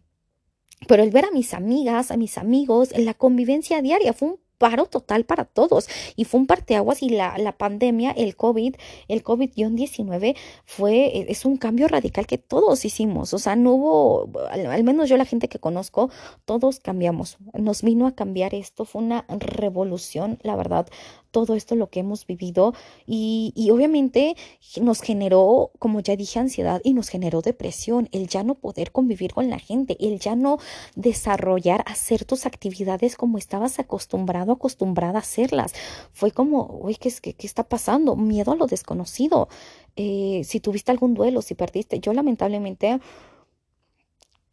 Pero 0.88 1.02
el 1.02 1.10
ver 1.10 1.26
a 1.26 1.32
mis 1.32 1.56
amigas, 1.56 2.12
a 2.12 2.18
mis 2.18 2.38
amigos, 2.38 2.96
la 2.96 3.16
convivencia 3.16 3.82
diaria 3.82 4.13
fue 4.13 4.30
un 4.30 4.40
paro 4.58 4.86
total 4.86 5.26
para 5.26 5.46
todos. 5.46 5.88
Y 6.15 6.26
fue 6.26 6.39
un 6.39 6.48
parteaguas 6.48 7.04
y 7.04 7.10
la, 7.10 7.38
la 7.38 7.58
pandemia, 7.58 8.12
el 8.12 8.36
COVID, 8.36 8.76
el 9.08 9.24
COVID-19 9.24 10.36
fue, 10.65 11.17
e, 11.17 11.26
es 11.30 11.46
un 11.46 11.58
cambio 11.58 11.88
radical 11.88 12.28
que 12.28 12.38
todos 12.38 12.86
hicimos, 12.86 13.34
o 13.34 13.39
sea, 13.39 13.56
no 13.56 13.74
hubo, 13.74 14.30
al, 14.50 14.84
menos 14.84 15.10
yo 15.10 15.17
la 15.17 15.26
gente 15.26 15.48
que 15.48 15.60
conozco, 15.60 16.10
todos 16.46 16.80
cambiamos, 16.80 17.38
nos 17.54 17.82
vino 17.82 18.08
a 18.08 18.15
cambiar 18.15 18.54
esto, 18.54 18.86
fue 18.86 19.02
una 19.02 19.26
revolución, 19.30 20.39
la 20.43 20.56
verdad, 20.56 20.88
todo 21.38 21.54
esto 21.54 21.76
lo 21.76 21.91
que 21.91 22.00
hemos 22.00 22.26
vivido 22.26 22.73
y, 23.06 23.54
y 23.56 23.69
obviamente 23.69 24.36
nos 24.82 25.02
generó, 25.02 25.69
como 25.78 26.00
ya 26.00 26.15
dije, 26.15 26.39
ansiedad 26.39 26.82
y 26.84 26.95
nos 26.95 27.10
generó 27.10 27.43
depresión, 27.43 28.10
el 28.12 28.28
ya 28.28 28.41
no 28.41 28.56
poder 28.56 28.91
convivir 28.91 29.36
con 29.36 29.47
la 29.47 29.60
gente, 29.60 29.95
el 30.00 30.19
ya 30.19 30.36
no 30.36 30.58
desarrollar, 30.95 31.84
hacer 31.86 32.26
tus 32.26 32.47
actividades 32.47 33.15
como 33.15 33.38
estabas 33.38 33.78
acostumbrado, 33.78 34.52
acostumbrada 34.52 35.19
a 35.19 35.21
hacerlas. 35.21 35.76
Fue 36.12 36.32
como, 36.32 36.80
uy, 36.82 36.95
¿qué, 36.95 37.13
qué, 37.21 37.34
qué 37.36 37.45
está 37.45 37.69
pasando? 37.69 38.15
Miedo 38.15 38.54
a 38.54 38.56
lo 38.56 38.65
desconocido. 38.65 39.47
Eh, 39.95 40.41
si 40.43 40.60
tuviste 40.60 40.91
algún 40.91 41.13
duelo, 41.13 41.43
si 41.43 41.54
perdiste, 41.54 42.00
yo 42.00 42.13
lamentablemente, 42.13 43.00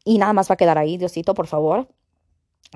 y 0.05 0.18
nada 0.18 0.35
más 0.35 0.51
va 0.51 0.53
a 0.53 0.59
quedar 0.59 0.77
ahí, 0.77 0.99
Diosito, 0.99 1.33
por 1.33 1.47
favor 1.47 1.88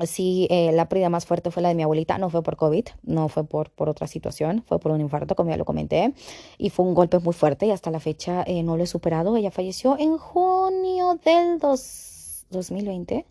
Sí, 0.05 0.47
eh, 0.51 0.71
la 0.73 0.89
pérdida 0.89 1.09
más 1.09 1.27
fuerte 1.27 1.51
fue 1.51 1.63
la 1.63 1.71
de 1.71 1.75
mi 1.75 1.83
abuelita, 1.83 2.19
no 2.19 2.31
fue 2.31 2.43
por 2.43 2.57
COVID, 2.57 2.85
no 3.03 3.29
fue 3.29 3.45
por, 3.45 3.71
por 3.71 3.89
otra 3.89 4.07
situación, 4.07 4.63
fue 4.67 4.79
por 4.79 4.93
un 4.93 5.01
infarto, 5.01 5.35
como 5.35 5.51
ya 5.51 5.57
lo 5.57 5.65
comenté, 5.65 6.15
y 6.57 6.71
fue 6.71 6.87
un 6.87 6.95
golpe 6.95 7.19
muy 7.19 7.35
fuerte 7.35 7.67
y 7.67 7.73
hasta 7.73 7.91
la 7.91 7.99
fecha 7.99 8.45
eh, 8.47 8.63
no 8.63 8.77
lo 8.77 8.85
he 8.85 8.87
superado. 8.87 9.37
Ella 9.37 9.51
falleció 9.51 9.99
en 9.99 10.17
junio 10.17 11.19
del 11.25 11.59
dos, 11.59 12.47
2020. 12.51 13.27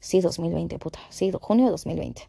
Sí, 0.00 0.20
2020, 0.20 0.78
puta, 0.78 1.00
sí, 1.10 1.32
junio 1.40 1.66
de 1.66 1.70
2020. 1.72 2.22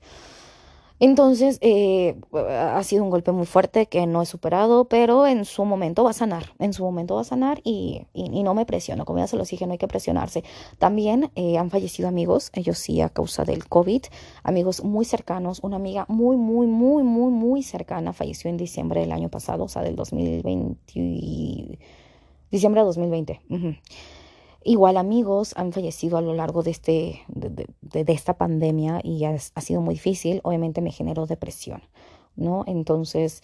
Entonces, 1.00 1.58
eh, 1.62 2.16
ha 2.34 2.82
sido 2.84 3.04
un 3.04 3.10
golpe 3.10 3.34
muy 3.34 3.46
fuerte 3.46 3.88
que 3.88 4.08
no 4.08 4.22
he 4.22 4.26
superado, 4.26 4.86
pero 4.86 5.28
en 5.28 5.44
su 5.44 5.66
momento 5.66 6.06
va 6.06 6.12
a 6.12 6.14
sanar, 6.14 6.54
en 6.60 6.72
su 6.72 6.84
momento 6.84 7.16
va 7.16 7.22
a 7.22 7.26
sanar 7.26 7.60
y, 7.66 8.04
y, 8.14 8.44
no 8.44 8.54
me 8.54 8.66
presiono, 8.66 9.04
como 9.04 9.20
ya 9.20 9.28
se 9.28 9.36
los 9.36 9.50
dije, 9.50 9.66
no 9.68 9.74
hay 9.74 9.78
que 9.78 9.90
presionarse. 9.90 10.46
También 10.80 11.32
eh, 11.36 11.58
han 11.58 11.70
fallecido 11.70 12.08
amigos, 12.08 12.50
ellos 12.54 12.78
sí 12.78 13.02
a 13.02 13.10
causa 13.10 13.44
del 13.44 13.68
COVID, 13.68 14.04
amigos 14.44 14.86
muy 14.86 15.04
cercanos, 15.04 15.60
una 15.64 15.76
amiga 15.76 16.06
muy, 16.08 16.38
muy, 16.38 16.66
muy, 16.66 17.04
muy, 17.04 17.32
muy 17.32 17.64
cercana 17.64 18.14
falleció 18.14 18.50
en 18.50 18.56
diciembre 18.56 19.02
del 19.02 19.12
año 19.12 19.30
pasado, 19.30 19.66
o 19.66 19.68
sea, 19.68 19.82
del 19.82 19.98
2020, 19.98 21.78
diciembre 22.52 22.82
de 22.82 22.86
2020. 22.86 23.42
Igual 24.68 24.98
amigos 24.98 25.54
han 25.58 25.72
fallecido 25.72 26.18
a 26.18 26.22
lo 26.22 26.34
largo 26.34 26.64
de, 26.64 26.72
este, 26.72 27.22
de, 27.28 27.68
de, 27.82 28.14
esta 28.14 28.36
pandemia 28.36 29.00
y 29.04 29.24
ha, 29.24 29.36
ha, 29.36 29.62
sido 29.62 29.80
muy 29.80 29.94
difícil. 29.94 30.42
Obviamente 30.44 30.82
me 30.82 30.92
generó 30.92 31.28
depresión, 31.28 31.84
¿no? 32.36 32.64
Entonces, 32.66 33.44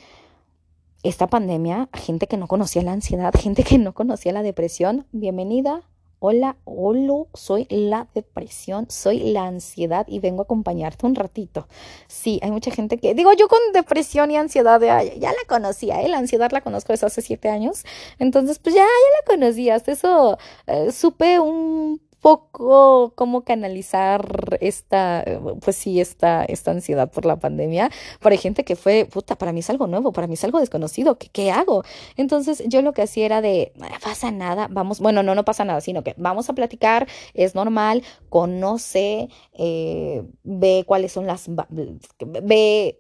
esta 1.04 1.28
pandemia, 1.28 1.90
gente 1.94 2.26
que 2.26 2.38
no 2.38 2.48
conocía 2.48 2.82
la 2.82 2.94
ansiedad, 2.94 3.32
gente 3.40 3.64
que 3.64 3.78
no 3.78 3.94
conocía 3.94 4.32
la 4.34 4.42
depresión, 4.42 5.06
bienvenida 5.12 5.84
Hola, 6.24 6.56
hola, 6.66 7.24
soy 7.34 7.66
la 7.72 8.08
depresión, 8.14 8.86
soy 8.92 9.32
la 9.32 9.48
ansiedad 9.48 10.06
y 10.08 10.20
vengo 10.20 10.42
a 10.42 10.44
acompañarte 10.44 11.08
un 11.08 11.16
ratito. 11.16 11.68
Sí, 12.08 12.40
hay 12.44 12.52
mucha 12.52 12.70
gente 12.70 13.00
que, 13.00 13.16
digo, 13.16 13.34
yo 13.34 13.48
con 13.48 13.58
depresión 13.74 14.30
y 14.30 14.38
ansiedad, 14.38 14.80
ya, 14.80 15.32
la 15.32 15.48
conocía, 15.48 16.00
¿eh? 16.04 16.08
la 16.10 16.20
ansiedad 16.20 16.52
la 16.52 16.62
conozco 16.62 16.94
desde 16.94 17.08
hace 17.08 17.24
siete 17.24 17.50
años, 17.50 17.86
entonces 18.20 18.60
pues 18.60 18.76
ya, 18.76 18.82
ya 18.82 18.86
la 18.86 19.36
conocías, 19.36 19.88
eso 19.88 20.38
eh, 20.68 20.92
supe 20.92 21.40
un 21.40 22.00
poco 22.22 23.14
cómo 23.16 23.44
canalizar 23.44 24.58
esta, 24.62 25.26
pues 25.60 25.76
sí, 25.76 26.00
esta, 26.00 26.46
esta 26.46 26.72
ansiedad 26.72 27.12
por 27.12 27.26
la 27.26 27.38
pandemia. 27.38 27.90
Hay 28.22 28.38
gente 28.38 28.64
que 28.64 28.76
fue, 28.76 29.06
puta, 29.12 29.36
para 29.36 29.52
mí 29.52 29.60
es 29.60 29.70
algo 29.70 29.88
nuevo, 29.88 30.14
para 30.14 30.28
mí 30.28 30.36
es 30.36 30.44
algo 30.44 30.60
desconocido, 30.60 31.18
¿qué, 31.18 31.28
qué 31.30 31.52
hago? 31.52 31.84
Entonces 32.16 32.64
yo 32.68 32.82
lo 32.82 32.94
que 32.94 33.02
hacía 33.02 33.26
era 33.26 33.42
de, 33.42 33.74
no 33.76 33.88
pasa 34.02 34.32
nada, 34.32 34.68
vamos, 34.70 35.00
bueno, 35.00 35.24
no, 35.24 35.36
no 35.36 35.44
pasa 35.44 35.66
nada, 35.66 35.82
sino 35.82 36.04
que 36.04 36.14
vamos 36.18 36.50
a 36.50 36.54
platicar, 36.54 37.08
es 37.34 37.56
normal, 37.56 38.04
conoce, 38.30 39.28
eh, 39.54 40.24
ve 40.44 40.84
cuáles 40.86 41.12
son 41.12 41.26
las, 41.26 41.50
ve 41.70 42.98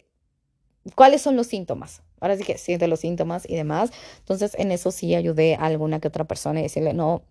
cuáles 0.95 1.21
son 1.21 1.35
los 1.35 1.47
síntomas. 1.47 2.01
Ahora 2.19 2.37
sí 2.37 2.43
que 2.43 2.57
siente 2.57 2.87
los 2.87 2.99
síntomas 2.99 3.49
y 3.49 3.55
demás. 3.55 3.91
Entonces, 4.19 4.55
en 4.59 4.71
eso 4.71 4.91
sí 4.91 5.15
ayudé 5.15 5.55
a 5.55 5.65
alguna 5.65 5.99
que 5.99 6.07
otra 6.07 6.25
persona 6.25 6.59
y 6.59 6.63
decirle, 6.63 6.93
no, 6.93 7.23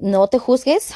no 0.00 0.26
te 0.28 0.38
juzgues. 0.38 0.94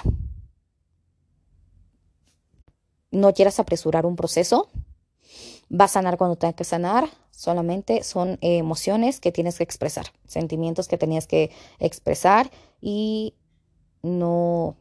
No 3.10 3.32
quieras 3.32 3.60
apresurar 3.60 4.06
un 4.06 4.16
proceso. 4.16 4.68
Va 5.70 5.84
a 5.84 5.88
sanar 5.88 6.16
cuando 6.16 6.36
tenga 6.36 6.54
que 6.54 6.64
sanar. 6.64 7.08
Solamente 7.30 8.02
son 8.02 8.38
emociones 8.40 9.20
que 9.20 9.32
tienes 9.32 9.58
que 9.58 9.64
expresar, 9.64 10.06
sentimientos 10.26 10.88
que 10.88 10.98
tenías 10.98 11.26
que 11.26 11.50
expresar 11.80 12.50
y 12.80 13.34
no 14.02 14.76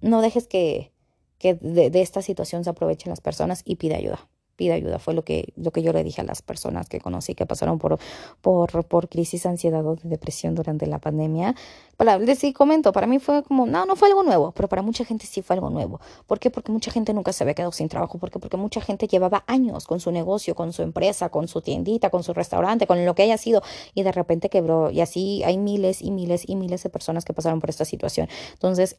no 0.00 0.22
dejes 0.22 0.46
que, 0.46 0.92
que 1.38 1.54
de, 1.54 1.90
de 1.90 2.02
esta 2.02 2.22
situación 2.22 2.64
se 2.64 2.70
aprovechen 2.70 3.10
las 3.10 3.20
personas 3.20 3.62
y 3.64 3.76
pide 3.76 3.96
ayuda 3.96 4.29
pide 4.60 4.74
ayuda. 4.74 4.98
Fue 4.98 5.14
lo 5.14 5.22
que, 5.22 5.54
lo 5.56 5.70
que 5.70 5.82
yo 5.82 5.90
le 5.94 6.04
dije 6.04 6.20
a 6.20 6.24
las 6.24 6.42
personas 6.42 6.86
que 6.86 7.00
conocí 7.00 7.34
que 7.34 7.46
pasaron 7.46 7.78
por, 7.78 7.98
por, 8.42 8.84
por 8.84 9.08
crisis, 9.08 9.46
ansiedad 9.46 9.86
o 9.86 9.96
de 9.96 10.06
depresión 10.06 10.54
durante 10.54 10.86
la 10.86 10.98
pandemia. 10.98 11.54
Para, 11.96 12.18
les 12.18 12.44
comento, 12.52 12.92
para 12.92 13.06
mí 13.06 13.18
fue 13.18 13.42
como, 13.42 13.64
no, 13.64 13.86
no 13.86 13.96
fue 13.96 14.08
algo 14.08 14.22
nuevo, 14.22 14.52
pero 14.52 14.68
para 14.68 14.82
mucha 14.82 15.06
gente 15.06 15.26
sí 15.26 15.40
fue 15.40 15.56
algo 15.56 15.70
nuevo. 15.70 15.98
¿Por 16.26 16.38
qué? 16.38 16.50
Porque 16.50 16.70
mucha 16.72 16.90
gente 16.90 17.14
nunca 17.14 17.32
se 17.32 17.42
había 17.42 17.54
quedado 17.54 17.72
sin 17.72 17.88
trabajo. 17.88 18.18
¿Por 18.18 18.30
qué? 18.30 18.38
Porque 18.38 18.58
mucha 18.58 18.82
gente 18.82 19.06
llevaba 19.06 19.44
años 19.46 19.86
con 19.86 19.98
su 19.98 20.12
negocio, 20.12 20.54
con 20.54 20.74
su 20.74 20.82
empresa, 20.82 21.30
con 21.30 21.48
su 21.48 21.62
tiendita, 21.62 22.10
con 22.10 22.22
su 22.22 22.34
restaurante, 22.34 22.86
con 22.86 23.02
lo 23.06 23.14
que 23.14 23.22
haya 23.22 23.38
sido, 23.38 23.62
y 23.94 24.02
de 24.02 24.12
repente 24.12 24.50
quebró. 24.50 24.90
Y 24.90 25.00
así 25.00 25.42
hay 25.44 25.56
miles 25.56 26.02
y 26.02 26.10
miles 26.10 26.46
y 26.46 26.54
miles 26.56 26.82
de 26.82 26.90
personas 26.90 27.24
que 27.24 27.32
pasaron 27.32 27.60
por 27.60 27.70
esta 27.70 27.86
situación. 27.86 28.28
Entonces, 28.52 28.98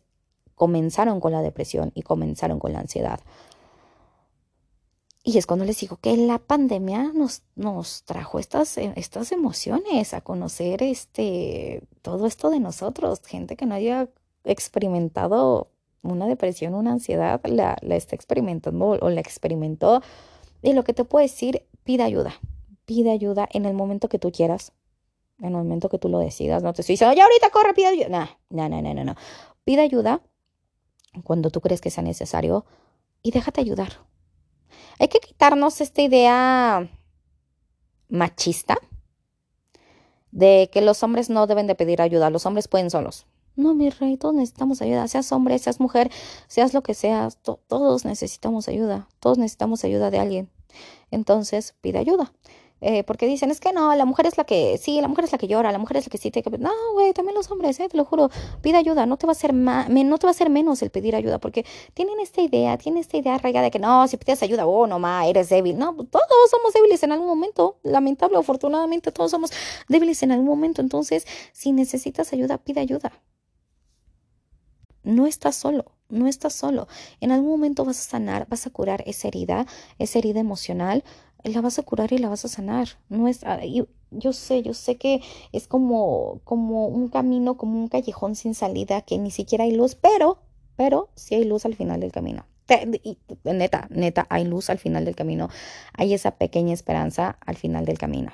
comenzaron 0.55 1.19
con 1.19 1.31
la 1.31 1.43
depresión 1.43 1.91
y 1.93 2.01
comenzaron 2.01 2.57
con 2.57 2.73
la 2.73 2.79
ansiedad. 2.79 3.19
Y 5.23 5.37
es 5.37 5.45
cuando 5.45 5.65
les 5.65 5.79
digo 5.79 5.97
que 5.97 6.17
la 6.17 6.39
pandemia 6.39 7.11
nos, 7.13 7.43
nos 7.55 8.03
trajo 8.03 8.39
estas, 8.39 8.77
eh, 8.77 8.91
estas 8.95 9.31
emociones, 9.31 10.13
a 10.15 10.21
conocer 10.21 10.81
este, 10.81 11.83
todo 12.01 12.25
esto 12.25 12.49
de 12.49 12.59
nosotros, 12.59 13.21
gente 13.25 13.55
que 13.55 13.67
no 13.67 13.75
haya 13.75 14.09
experimentado 14.43 15.69
una 16.01 16.25
depresión, 16.25 16.73
una 16.73 16.93
ansiedad, 16.93 17.39
la, 17.45 17.77
la 17.81 17.95
está 17.95 18.15
experimentando 18.15 18.97
o 18.99 19.09
la 19.09 19.21
experimentó. 19.21 20.01
Y 20.63 20.73
lo 20.73 20.83
que 20.83 20.93
te 20.93 21.05
puedo 21.05 21.21
decir, 21.21 21.67
pide 21.83 22.01
ayuda, 22.01 22.33
pide 22.85 23.11
ayuda 23.11 23.47
en 23.51 23.65
el 23.65 23.75
momento 23.75 24.09
que 24.09 24.17
tú 24.17 24.31
quieras, 24.31 24.71
en 25.37 25.49
el 25.49 25.53
momento 25.53 25.89
que 25.89 25.99
tú 25.99 26.09
lo 26.09 26.17
decidas. 26.17 26.63
No 26.63 26.73
te 26.73 26.81
estoy 26.81 26.93
diciendo, 26.93 27.15
ya 27.15 27.25
ahorita 27.25 27.51
corre, 27.51 27.75
pide 27.75 27.87
ayuda. 27.87 28.39
No, 28.49 28.69
no, 28.69 28.81
no, 28.81 28.93
no, 28.95 29.03
no. 29.03 29.15
Pide 29.63 29.81
ayuda 29.81 30.21
cuando 31.23 31.51
tú 31.51 31.61
crees 31.61 31.79
que 31.79 31.91
sea 31.91 32.03
necesario 32.03 32.65
y 33.21 33.29
déjate 33.29 33.61
ayudar 33.61 34.10
hay 34.99 35.07
que 35.07 35.19
quitarnos 35.19 35.81
esta 35.81 36.01
idea 36.01 36.89
machista 38.09 38.77
de 40.31 40.69
que 40.71 40.81
los 40.81 41.03
hombres 41.03 41.29
no 41.29 41.47
deben 41.47 41.67
de 41.67 41.75
pedir 41.75 42.01
ayuda, 42.01 42.29
los 42.29 42.45
hombres 42.45 42.67
pueden 42.67 42.89
solos. 42.89 43.25
No, 43.55 43.73
mi 43.75 43.89
rey, 43.89 44.17
todos 44.17 44.33
necesitamos 44.33 44.81
ayuda, 44.81 45.07
seas 45.07 45.31
hombre, 45.31 45.59
seas 45.59 45.79
mujer, 45.79 46.09
seas 46.47 46.73
lo 46.73 46.83
que 46.83 46.93
seas, 46.93 47.37
todos 47.41 48.05
necesitamos 48.05 48.67
ayuda, 48.69 49.09
todos 49.19 49.37
necesitamos 49.37 49.83
ayuda 49.83 50.09
de 50.09 50.19
alguien. 50.19 50.49
Entonces, 51.11 51.75
pide 51.81 51.99
ayuda. 51.99 52.31
Eh, 52.83 53.03
porque 53.03 53.27
dicen, 53.27 53.51
es 53.51 53.59
que 53.59 53.73
no, 53.73 53.93
la 53.95 54.05
mujer 54.05 54.25
es 54.25 54.37
la 54.37 54.43
que, 54.43 54.79
sí, 54.79 54.99
la 55.01 55.07
mujer 55.07 55.25
es 55.25 55.31
la 55.31 55.37
que 55.37 55.47
llora, 55.47 55.71
la 55.71 55.77
mujer 55.77 55.97
es 55.97 56.07
la 56.07 56.09
que 56.09 56.17
sí 56.17 56.31
te... 56.31 56.43
No, 56.57 56.71
güey, 56.93 57.13
también 57.13 57.35
los 57.35 57.49
hombres, 57.51 57.79
eh, 57.79 57.87
te 57.87 57.95
lo 57.95 58.05
juro, 58.05 58.31
pide 58.61 58.77
ayuda, 58.77 59.05
no 59.05 59.17
te 59.17 59.27
va 59.27 59.31
a 59.31 59.35
hacer 59.35 59.53
más, 59.53 59.87
no 59.87 60.17
te 60.17 60.25
va 60.25 60.31
a 60.31 60.31
hacer 60.31 60.49
menos 60.49 60.81
el 60.81 60.89
pedir 60.89 61.15
ayuda, 61.15 61.37
porque 61.37 61.63
tienen 61.93 62.19
esta 62.19 62.41
idea, 62.41 62.77
tienen 62.79 63.01
esta 63.01 63.17
idea 63.17 63.35
arraigada 63.35 63.65
de 63.65 63.71
que 63.71 63.77
no, 63.77 64.07
si 64.07 64.17
pides 64.17 64.41
ayuda, 64.41 64.65
oh, 64.65 64.87
no, 64.87 64.97
ma, 64.97 65.27
eres 65.27 65.49
débil. 65.49 65.77
No, 65.77 65.93
todos 65.93 66.49
somos 66.49 66.73
débiles 66.73 67.03
en 67.03 67.11
algún 67.11 67.27
momento, 67.27 67.77
lamentable 67.83 68.37
afortunadamente, 68.37 69.11
todos 69.11 69.29
somos 69.29 69.51
débiles 69.87 70.23
en 70.23 70.31
algún 70.31 70.47
momento, 70.47 70.81
entonces, 70.81 71.27
si 71.53 71.71
necesitas 71.73 72.33
ayuda, 72.33 72.57
pide 72.57 72.81
ayuda. 72.81 73.11
No 75.03 75.25
estás 75.25 75.55
solo, 75.55 75.85
no 76.09 76.27
estás 76.27 76.53
solo. 76.53 76.87
En 77.21 77.31
algún 77.31 77.49
momento 77.49 77.85
vas 77.85 77.99
a 77.99 78.09
sanar, 78.09 78.47
vas 78.47 78.67
a 78.67 78.69
curar 78.69 79.03
esa 79.07 79.27
herida, 79.27 79.65
esa 79.97 80.19
herida 80.19 80.39
emocional, 80.39 81.03
la 81.43 81.61
vas 81.61 81.79
a 81.79 81.83
curar 81.83 82.11
y 82.13 82.17
la 82.17 82.29
vas 82.29 82.45
a 82.45 82.47
sanar. 82.47 82.89
No 83.09 83.27
es, 83.27 83.43
ah, 83.43 83.59
yo, 84.11 84.33
sé, 84.33 84.61
yo 84.61 84.73
sé 84.73 84.97
que 84.97 85.21
es 85.51 85.67
como, 85.67 86.41
como 86.43 86.87
un 86.87 87.09
camino, 87.09 87.57
como 87.57 87.79
un 87.79 87.87
callejón 87.87 88.35
sin 88.35 88.53
salida, 88.53 89.01
que 89.01 89.17
ni 89.17 89.31
siquiera 89.31 89.63
hay 89.63 89.71
luz, 89.71 89.95
pero, 89.95 90.39
pero 90.75 91.09
sí 91.15 91.35
hay 91.35 91.43
luz 91.43 91.65
al 91.65 91.75
final 91.75 91.99
del 91.99 92.11
camino. 92.11 92.45
Neta, 93.43 93.87
neta, 93.89 94.27
hay 94.29 94.45
luz 94.45 94.69
al 94.69 94.79
final 94.79 95.03
del 95.03 95.15
camino. 95.15 95.49
Hay 95.93 96.13
esa 96.13 96.31
pequeña 96.31 96.73
esperanza 96.73 97.37
al 97.45 97.57
final 97.57 97.85
del 97.85 97.97
camino. 97.97 98.31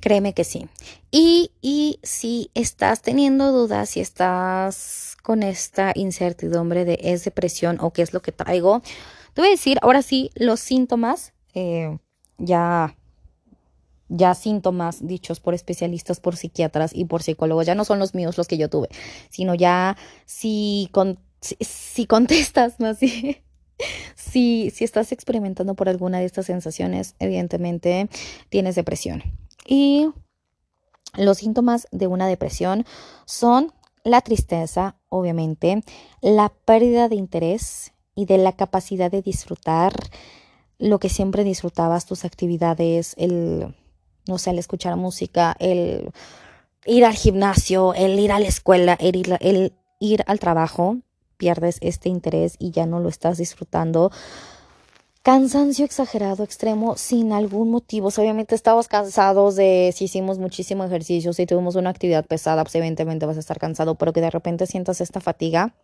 Créeme 0.00 0.34
que 0.34 0.44
sí. 0.44 0.68
Y, 1.10 1.50
y 1.62 1.98
si 2.02 2.50
estás 2.54 3.00
teniendo 3.02 3.52
dudas, 3.52 3.88
si 3.88 4.00
estás 4.00 5.16
con 5.22 5.42
esta 5.42 5.92
incertidumbre 5.94 6.84
de 6.84 6.98
es 7.00 7.24
depresión 7.24 7.78
o 7.80 7.92
qué 7.92 8.02
es 8.02 8.12
lo 8.12 8.20
que 8.20 8.30
traigo, 8.30 8.82
te 9.32 9.40
voy 9.40 9.48
a 9.48 9.50
decir 9.50 9.78
ahora 9.82 10.02
sí 10.02 10.30
los 10.36 10.60
síntomas 10.60 11.33
eh, 11.54 11.98
ya, 12.38 12.96
ya 14.08 14.34
síntomas 14.34 15.06
dichos 15.06 15.40
por 15.40 15.54
especialistas, 15.54 16.20
por 16.20 16.36
psiquiatras 16.36 16.92
y 16.94 17.04
por 17.04 17.22
psicólogos, 17.22 17.66
ya 17.66 17.74
no 17.74 17.84
son 17.84 17.98
los 17.98 18.14
míos 18.14 18.36
los 18.36 18.48
que 18.48 18.58
yo 18.58 18.68
tuve, 18.68 18.88
sino 19.30 19.54
ya 19.54 19.96
si, 20.26 20.88
con, 20.92 21.18
si, 21.40 22.06
contestas 22.06 22.74
más 22.80 22.98
si, 22.98 23.38
si, 24.14 24.70
si 24.70 24.84
estás 24.84 25.12
experimentando 25.12 25.74
por 25.74 25.88
alguna 25.88 26.18
de 26.18 26.26
estas 26.26 26.46
sensaciones, 26.46 27.14
evidentemente 27.18 28.08
tienes 28.48 28.74
depresión. 28.74 29.22
Y 29.66 30.08
los 31.16 31.38
síntomas 31.38 31.86
de 31.92 32.06
una 32.06 32.26
depresión 32.26 32.84
son 33.24 33.72
la 34.04 34.20
tristeza, 34.20 34.96
obviamente, 35.08 35.82
la 36.20 36.50
pérdida 36.50 37.08
de 37.08 37.16
interés 37.16 37.92
y 38.14 38.26
de 38.26 38.38
la 38.38 38.52
capacidad 38.52 39.10
de 39.10 39.22
disfrutar, 39.22 39.92
lo 40.84 40.98
que 40.98 41.08
siempre 41.08 41.44
disfrutabas, 41.44 42.04
tus 42.04 42.26
actividades, 42.26 43.14
el, 43.16 43.74
no 44.28 44.36
sé, 44.36 44.50
el 44.50 44.58
escuchar 44.58 44.96
música, 44.96 45.56
el 45.58 46.12
ir 46.84 47.06
al 47.06 47.14
gimnasio, 47.14 47.94
el 47.94 48.20
ir 48.20 48.30
a 48.30 48.38
la 48.38 48.48
escuela, 48.48 48.92
el 49.00 49.16
ir, 49.16 49.38
el 49.40 49.72
ir 49.98 50.22
al 50.26 50.38
trabajo, 50.38 50.98
pierdes 51.38 51.78
este 51.80 52.10
interés 52.10 52.56
y 52.58 52.70
ya 52.70 52.84
no 52.84 53.00
lo 53.00 53.08
estás 53.08 53.38
disfrutando. 53.38 54.12
Cansancio 55.22 55.86
exagerado, 55.86 56.44
extremo, 56.44 56.98
sin 56.98 57.32
algún 57.32 57.70
motivo. 57.70 58.08
Obviamente 58.08 58.54
estamos 58.54 58.86
cansados 58.86 59.56
de 59.56 59.90
si 59.96 60.04
hicimos 60.04 60.38
muchísimo 60.38 60.84
ejercicio, 60.84 61.32
si 61.32 61.46
tuvimos 61.46 61.76
una 61.76 61.88
actividad 61.88 62.26
pesada, 62.26 62.62
pues 62.62 62.74
evidentemente 62.74 63.24
vas 63.24 63.38
a 63.38 63.40
estar 63.40 63.58
cansado, 63.58 63.94
pero 63.94 64.12
que 64.12 64.20
de 64.20 64.28
repente 64.28 64.66
sientas 64.66 65.00
esta 65.00 65.22
fatiga 65.22 65.74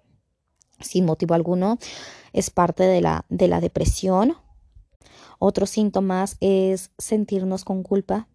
sin 0.78 1.06
motivo 1.06 1.34
alguno, 1.34 1.78
es 2.34 2.50
parte 2.50 2.82
de 2.82 3.00
la, 3.00 3.24
de 3.30 3.48
la 3.48 3.60
depresión 3.60 4.36
otros 5.40 5.70
síntomas 5.70 6.36
es 6.40 6.92
sentirnos 6.98 7.64
con 7.64 7.82
culpa, 7.82 8.28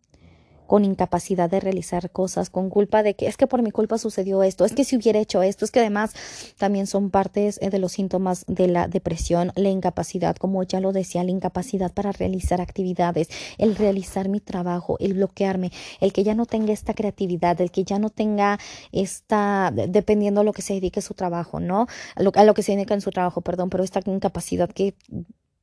con 0.66 0.84
incapacidad 0.84 1.50
de 1.50 1.60
realizar 1.60 2.10
cosas, 2.12 2.50
con 2.50 2.70
culpa 2.70 3.04
de 3.04 3.16
que 3.16 3.28
es 3.28 3.38
que 3.38 3.48
por 3.48 3.62
mi 3.62 3.72
culpa 3.72 3.98
sucedió 3.98 4.44
esto, 4.44 4.66
es 4.66 4.74
que 4.74 4.84
si 4.84 4.98
hubiera 4.98 5.20
hecho 5.20 5.44
esto, 5.44 5.66
es 5.66 5.72
que 5.72 5.80
además 5.80 6.14
también 6.58 6.88
son 6.88 7.12
partes 7.12 7.60
eh, 7.62 7.70
de 7.70 7.80
los 7.80 7.92
síntomas 7.92 8.44
de 8.48 8.68
la 8.68 8.88
depresión, 8.88 9.52
la 9.56 9.70
incapacidad, 9.70 10.36
como 10.36 10.64
ya 10.64 10.80
lo 10.80 10.92
decía, 10.92 11.24
la 11.24 11.32
incapacidad 11.32 11.94
para 11.94 12.12
realizar 12.12 12.62
actividades, 12.62 13.30
el 13.58 13.76
realizar 13.76 14.28
mi 14.28 14.40
trabajo, 14.40 14.98
el 15.00 15.14
bloquearme, 15.14 15.72
el 16.02 16.12
que 16.12 16.24
ya 16.24 16.34
no 16.34 16.46
tenga 16.46 16.74
esta 16.74 16.94
creatividad, 16.94 17.62
el 17.62 17.72
que 17.72 17.84
ya 17.84 18.00
no 18.00 18.10
tenga 18.10 18.60
esta, 18.92 19.72
dependiendo 19.72 20.42
a 20.42 20.44
lo 20.44 20.54
que 20.54 20.64
se 20.64 20.74
dedique 20.74 21.02
su 21.02 21.14
trabajo, 21.14 21.60
¿no? 21.60 21.86
A 22.16 22.24
lo, 22.24 22.32
a 22.34 22.44
lo 22.44 22.56
que 22.56 22.64
se 22.64 22.72
dedica 22.72 22.96
en 22.96 23.02
su 23.02 23.12
trabajo, 23.12 23.42
perdón, 23.42 23.70
pero 23.70 23.84
esta 23.84 24.00
incapacidad 24.06 24.70
que 24.70 24.96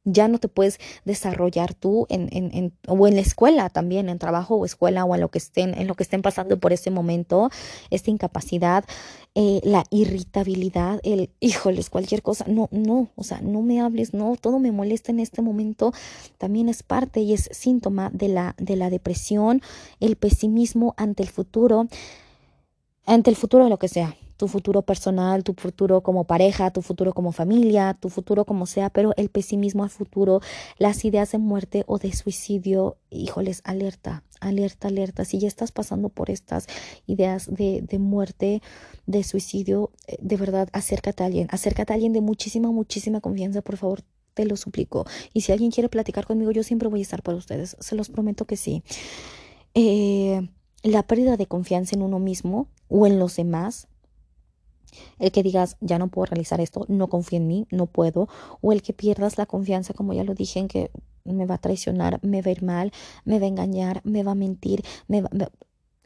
ya 0.04 0.28
no 0.28 0.38
te 0.38 0.48
puedes 0.48 0.78
desarrollar 1.04 1.74
tú 1.74 2.06
en, 2.08 2.28
en, 2.32 2.50
en, 2.54 2.72
o 2.88 3.06
en 3.06 3.14
la 3.14 3.20
escuela 3.20 3.68
también, 3.70 4.08
en 4.08 4.18
trabajo 4.18 4.56
o 4.56 4.64
escuela 4.64 5.04
o 5.04 5.14
en 5.14 5.20
lo 5.20 5.30
que 5.30 5.38
estén, 5.38 5.78
en 5.78 5.86
lo 5.86 5.94
que 5.94 6.02
estén 6.02 6.22
pasando 6.22 6.58
por 6.58 6.72
ese 6.72 6.90
momento, 6.90 7.50
esta 7.90 8.10
incapacidad, 8.10 8.84
eh, 9.34 9.60
la 9.62 9.84
irritabilidad, 9.90 11.00
el 11.04 11.30
híjoles, 11.40 11.88
cualquier 11.88 12.22
cosa, 12.22 12.44
no, 12.48 12.68
no, 12.72 13.10
o 13.14 13.24
sea, 13.24 13.40
no 13.40 13.62
me 13.62 13.80
hables, 13.80 14.12
no, 14.12 14.36
todo 14.40 14.58
me 14.58 14.72
molesta 14.72 15.12
en 15.12 15.20
este 15.20 15.40
momento, 15.40 15.92
también 16.38 16.68
es 16.68 16.82
parte 16.82 17.20
y 17.20 17.32
es 17.32 17.48
síntoma 17.52 18.10
de 18.12 18.28
la, 18.28 18.54
de 18.58 18.76
la 18.76 18.90
depresión, 18.90 19.62
el 20.00 20.16
pesimismo 20.16 20.94
ante 20.96 21.22
el 21.22 21.28
futuro, 21.28 21.86
ante 23.06 23.30
el 23.30 23.36
futuro 23.36 23.64
de 23.64 23.70
lo 23.70 23.78
que 23.78 23.88
sea, 23.88 24.16
tu 24.36 24.48
futuro 24.48 24.82
personal, 24.82 25.44
tu 25.44 25.54
futuro 25.54 26.02
como 26.02 26.24
pareja, 26.24 26.70
tu 26.70 26.82
futuro 26.82 27.12
como 27.12 27.32
familia, 27.32 27.96
tu 27.98 28.08
futuro 28.08 28.44
como 28.44 28.66
sea, 28.66 28.90
pero 28.90 29.12
el 29.16 29.28
pesimismo 29.28 29.84
al 29.84 29.90
futuro, 29.90 30.40
las 30.78 31.04
ideas 31.04 31.32
de 31.32 31.38
muerte 31.38 31.84
o 31.86 31.98
de 31.98 32.12
suicidio, 32.12 32.96
híjoles, 33.10 33.62
alerta, 33.64 34.24
alerta, 34.40 34.88
alerta. 34.88 35.24
Si 35.24 35.38
ya 35.38 35.48
estás 35.48 35.72
pasando 35.72 36.08
por 36.08 36.30
estas 36.30 36.66
ideas 37.06 37.48
de, 37.52 37.82
de 37.82 37.98
muerte, 37.98 38.62
de 39.06 39.22
suicidio, 39.24 39.90
eh, 40.06 40.16
de 40.20 40.36
verdad, 40.36 40.68
acércate 40.72 41.22
a 41.22 41.26
alguien, 41.26 41.48
acércate 41.50 41.92
a 41.92 41.94
alguien 41.94 42.12
de 42.12 42.20
muchísima, 42.20 42.70
muchísima 42.70 43.20
confianza, 43.20 43.62
por 43.62 43.76
favor, 43.76 44.02
te 44.34 44.44
lo 44.44 44.56
suplico. 44.56 45.06
Y 45.32 45.42
si 45.42 45.52
alguien 45.52 45.70
quiere 45.70 45.88
platicar 45.88 46.26
conmigo, 46.26 46.50
yo 46.50 46.62
siempre 46.62 46.88
voy 46.88 47.00
a 47.00 47.02
estar 47.02 47.22
para 47.22 47.36
ustedes, 47.36 47.76
se 47.80 47.94
los 47.94 48.08
prometo 48.08 48.46
que 48.46 48.56
sí. 48.56 48.82
Eh, 49.74 50.48
la 50.82 51.02
pérdida 51.04 51.36
de 51.36 51.46
confianza 51.46 51.94
en 51.94 52.02
uno 52.02 52.18
mismo 52.18 52.68
o 52.88 53.06
en 53.06 53.18
los 53.18 53.36
demás 53.36 53.88
el 55.18 55.32
que 55.32 55.42
digas, 55.42 55.76
ya 55.80 55.98
no 55.98 56.08
puedo 56.08 56.26
realizar 56.26 56.60
esto, 56.60 56.84
no 56.88 57.08
confío 57.08 57.38
en 57.38 57.46
mí, 57.46 57.66
no 57.70 57.86
puedo. 57.86 58.28
O 58.60 58.72
el 58.72 58.82
que 58.82 58.92
pierdas 58.92 59.38
la 59.38 59.46
confianza, 59.46 59.94
como 59.94 60.12
ya 60.12 60.24
lo 60.24 60.34
dije, 60.34 60.60
en 60.60 60.68
que 60.68 60.90
me 61.24 61.46
va 61.46 61.56
a 61.56 61.58
traicionar, 61.58 62.18
me 62.22 62.42
va 62.42 62.48
a 62.48 62.52
ir 62.52 62.62
mal, 62.62 62.92
me 63.24 63.38
va 63.38 63.44
a 63.46 63.48
engañar, 63.48 64.00
me 64.04 64.22
va 64.22 64.32
a 64.32 64.34
mentir, 64.34 64.84
me 65.08 65.22
va, 65.22 65.30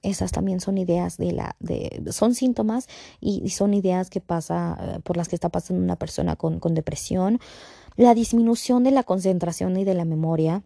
Esas 0.03 0.32
también 0.32 0.61
son 0.61 0.78
ideas 0.78 1.16
de 1.16 1.32
la, 1.32 1.57
de, 1.61 2.03
son 2.12 2.34
síntomas 2.34 2.89
y, 3.20 3.49
son 3.51 3.74
ideas 3.74 4.11
que 4.11 4.20
pasa, 4.20 4.76
eh, 4.80 5.01
por 5.01 5.16
las 5.16 5.28
que 5.28 5.37
está 5.37 5.49
pasando 5.49 5.82
una 5.82 5.97
persona 5.97 6.37
con, 6.37 6.61
con 6.61 6.74
depresión. 6.74 7.41
La 7.97 8.14
disminución 8.14 8.84
de 8.84 8.91
la 8.91 9.05
concentración 9.05 9.76
y 9.78 9.84
de 9.84 9.95
la 9.95 10.05
memoria. 10.05 10.62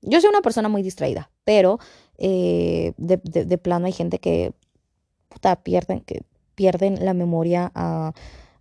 Yo 0.00 0.20
soy 0.20 0.30
una 0.30 0.40
persona 0.40 0.68
muy 0.68 0.82
distraída, 0.82 1.30
pero 1.44 1.78
eh, 2.16 2.94
de, 2.96 3.16
de, 3.18 3.58
plano 3.58 3.86
hay 3.86 3.92
gente 3.92 4.18
que 4.18 4.54
puta, 5.28 5.56
pierden, 5.62 6.00
que 6.00 6.22
pierden 6.58 7.04
la 7.04 7.14
memoria 7.14 7.70
a, 7.76 8.12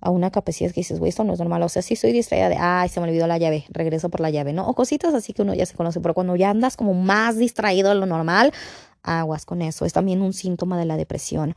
una 0.05 0.29
capacidad 0.29 0.69
que 0.69 0.81
dices, 0.81 0.99
güey, 0.99 1.09
esto 1.09 1.23
no 1.23 1.33
es 1.33 1.39
normal. 1.39 1.63
O 1.63 1.69
sea, 1.69 1.81
sí 1.81 1.95
soy 1.95 2.11
distraída 2.11 2.47
de, 2.47 2.55
ay, 2.57 2.87
se 2.89 3.01
me 3.01 3.07
olvidó 3.07 3.25
la 3.25 3.39
llave, 3.39 3.65
regreso 3.69 4.09
por 4.09 4.21
la 4.21 4.29
llave, 4.29 4.53
¿no? 4.53 4.67
O 4.67 4.75
cositas 4.75 5.15
así 5.15 5.33
que 5.33 5.41
uno 5.41 5.55
ya 5.55 5.65
se 5.65 5.75
conoce, 5.75 5.99
pero 5.99 6.13
cuando 6.13 6.35
ya 6.35 6.51
andas 6.51 6.77
como 6.77 6.93
más 6.93 7.37
distraído 7.37 7.89
de 7.89 7.95
lo 7.95 8.05
normal, 8.05 8.53
aguas 9.01 9.45
con 9.45 9.63
eso. 9.63 9.83
Es 9.83 9.93
también 9.93 10.21
un 10.21 10.33
síntoma 10.33 10.77
de 10.77 10.85
la 10.85 10.95
depresión. 10.95 11.55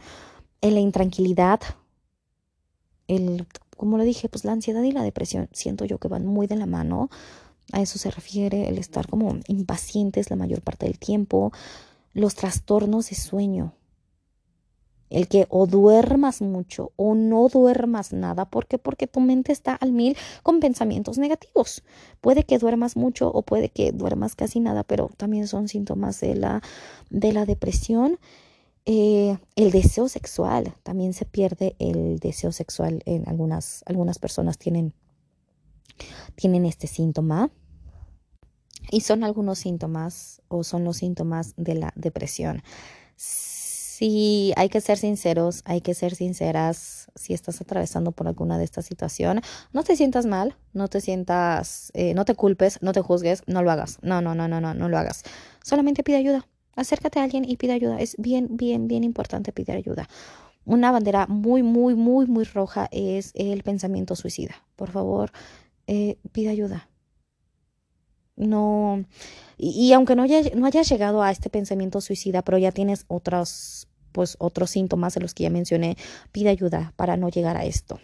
En 0.63 0.75
la 0.75 0.81
intranquilidad, 0.81 1.61
el, 3.07 3.47
como 3.77 3.99
lo 3.99 4.05
dije, 4.05 4.31
pues 4.31 4.47
la 4.47 4.53
ansiedad 4.53 4.83
y 4.83 4.93
la 4.93 5.03
depresión 5.03 5.51
siento 5.53 5.85
yo 5.85 5.99
que 5.99 6.09
van 6.09 6.25
muy 6.25 6.47
de 6.47 6.57
la 6.57 6.67
mano. 6.67 7.11
A 7.73 7.83
eso 7.83 7.99
se 7.99 8.11
refiere 8.11 8.69
el 8.69 8.79
estar 8.79 9.07
como 9.07 9.39
impacientes 9.47 10.31
la 10.31 10.37
mayor 10.37 10.63
parte 10.63 10.87
del 10.87 10.99
tiempo. 10.99 11.53
Los 12.15 12.35
trastornos 12.35 13.11
de 13.11 13.17
sueño 13.17 13.75
el 15.11 15.27
que 15.27 15.47
o 15.51 15.67
duermas 15.67 16.41
mucho 16.41 16.93
o 16.97 17.15
no 17.15 17.49
duermas 17.49 18.13
nada. 18.13 18.45
¿Por 18.47 18.67
qué? 18.67 18.79
Porque 18.79 19.07
tu 19.07 19.21
mente 19.21 19.53
está 19.53 19.75
al 19.75 19.93
mil 19.93 20.17
con 20.43 20.61
pensamientos 20.61 21.19
negativos. 21.19 21.83
Puede 22.21 22.45
que 22.45 22.59
duermas 22.59 22.97
mucho 22.97 23.29
o 23.29 23.43
puede 23.43 23.69
que 23.69 23.93
duermas 23.93 24.37
casi 24.37 24.61
nada, 24.61 24.85
pero 24.85 25.11
también 25.17 25.49
son 25.49 25.69
síntomas 25.69 26.21
de 26.21 26.37
la, 26.37 26.63
de 27.11 27.33
la 27.33 27.45
depresión. 27.45 28.19
Eh, 28.87 29.37
el 29.57 29.73
deseo 29.73 30.09
sexual, 30.09 30.75
también 30.83 31.13
se 31.13 31.27
pierde 31.27 31.77
el 31.79 32.19
deseo 32.19 32.51
sexual 32.53 33.03
en 33.05 33.29
algunas, 33.29 33.83
algunas 33.87 34.19
personas 34.19 34.59
tienen, 34.59 34.95
tienen 36.37 36.65
este 36.65 36.87
síntoma. 36.87 37.51
Y 38.93 39.03
son 39.03 39.23
algunos 39.25 39.59
síntomas 39.59 40.41
o 40.49 40.65
son 40.65 40.85
los 40.85 40.97
síntomas 40.97 41.55
de 41.57 41.75
la 41.75 41.93
depresión 41.95 42.63
Sí, 44.01 44.55
hay 44.57 44.71
que 44.71 44.81
ser 44.81 44.97
sinceros, 44.97 45.61
hay 45.67 45.83
que 45.83 45.93
ser 45.93 46.15
sinceras. 46.15 47.11
Si 47.17 47.35
estás 47.35 47.61
atravesando 47.61 48.13
por 48.13 48.29
alguna 48.29 48.57
de 48.57 48.65
estas 48.65 48.87
situaciones, 48.87 49.45
no 49.75 49.85
te 49.85 49.95
sientas 49.95 50.25
mal, 50.25 50.57
no 50.73 50.89
te 50.89 51.03
sientas, 51.03 51.91
eh, 51.93 52.15
no 52.15 52.25
te 52.25 52.35
culpes, 52.35 52.81
no 52.81 52.93
te 52.95 53.03
juzgues, 53.03 53.43
no 53.47 53.63
lo 53.63 53.71
hagas. 53.71 53.99
No, 54.01 54.23
no, 54.23 54.35
no, 54.35 54.49
no, 54.49 54.59
no, 54.59 54.73
no 54.73 54.89
lo 54.89 54.97
hagas. 54.97 55.23
Solamente 55.63 56.03
pide 56.03 56.17
ayuda. 56.17 56.47
Acércate 56.77 57.19
a 57.19 57.25
alguien 57.25 57.45
y 57.47 57.59
pide 57.59 57.75
ayuda. 57.75 58.01
Es 58.01 58.17
bien, 58.17 58.49
bien, 58.57 58.89
bien 58.89 59.05
importante 59.05 59.53
pedir 59.53 59.77
ayuda. 59.77 60.09
Una 60.65 60.93
bandera 60.93 61.27
muy, 61.27 61.63
muy, 61.63 61.95
muy, 61.95 62.25
muy 62.25 62.45
roja 62.45 62.89
es 62.93 63.33
el 63.35 63.63
pensamiento 63.65 64.17
suicida. 64.17 64.55
Por 64.77 64.91
favor, 64.91 65.31
eh, 65.87 66.17
pide 66.33 66.49
ayuda. 66.49 66.89
No, 68.37 69.05
y, 69.59 69.93
aunque 69.93 70.17
no, 70.17 70.23
haya, 70.23 70.41
no 70.55 70.65
hayas 70.65 70.89
llegado 70.89 71.23
a 71.23 71.31
este 71.31 71.51
pensamiento 71.51 72.01
suicida, 72.01 72.41
pero 72.41 72.57
ya 72.57 72.73
tienes 72.73 73.05
otros 73.07 73.90
pues 74.13 74.37
otros 74.39 74.71
síntomas 74.71 75.15
de 75.15 75.21
los 75.21 75.35
que 75.35 75.45
ya 75.45 75.51
mencioné, 75.51 75.97
pide 76.33 76.51
ayuda 76.51 76.93
para 76.97 77.17
no 77.17 77.29
llegar 77.29 77.57
a 77.57 77.65
esto, 77.65 78.01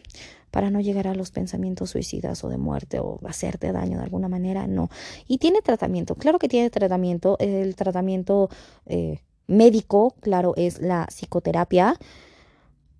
para 0.51 0.71
no 0.71 0.81
llegar 0.81 1.07
a 1.07 1.15
los 1.15 1.31
pensamientos 1.31 1.91
suicidas 1.91 2.43
o 2.45 2.49
de 2.49 2.59
muerte 2.59 2.99
o 3.01 3.21
hacerte 3.27 3.73
daño 3.73 3.99
de 3.99 4.05
alguna 4.05 4.29
manera, 4.29 4.67
no. 4.67 4.91
Y 5.27 5.39
tiene 5.39 5.63
tratamiento, 5.63 6.15
claro 6.15 6.39
que 6.39 6.49
tiene 6.49 6.71
tratamiento, 6.71 7.37
el 7.39 7.77
tratamiento 7.77 8.49
eh, 8.87 9.21
médico, 9.47 10.15
claro, 10.21 10.55
es 10.57 10.81
la 10.81 11.07
psicoterapia 11.07 11.99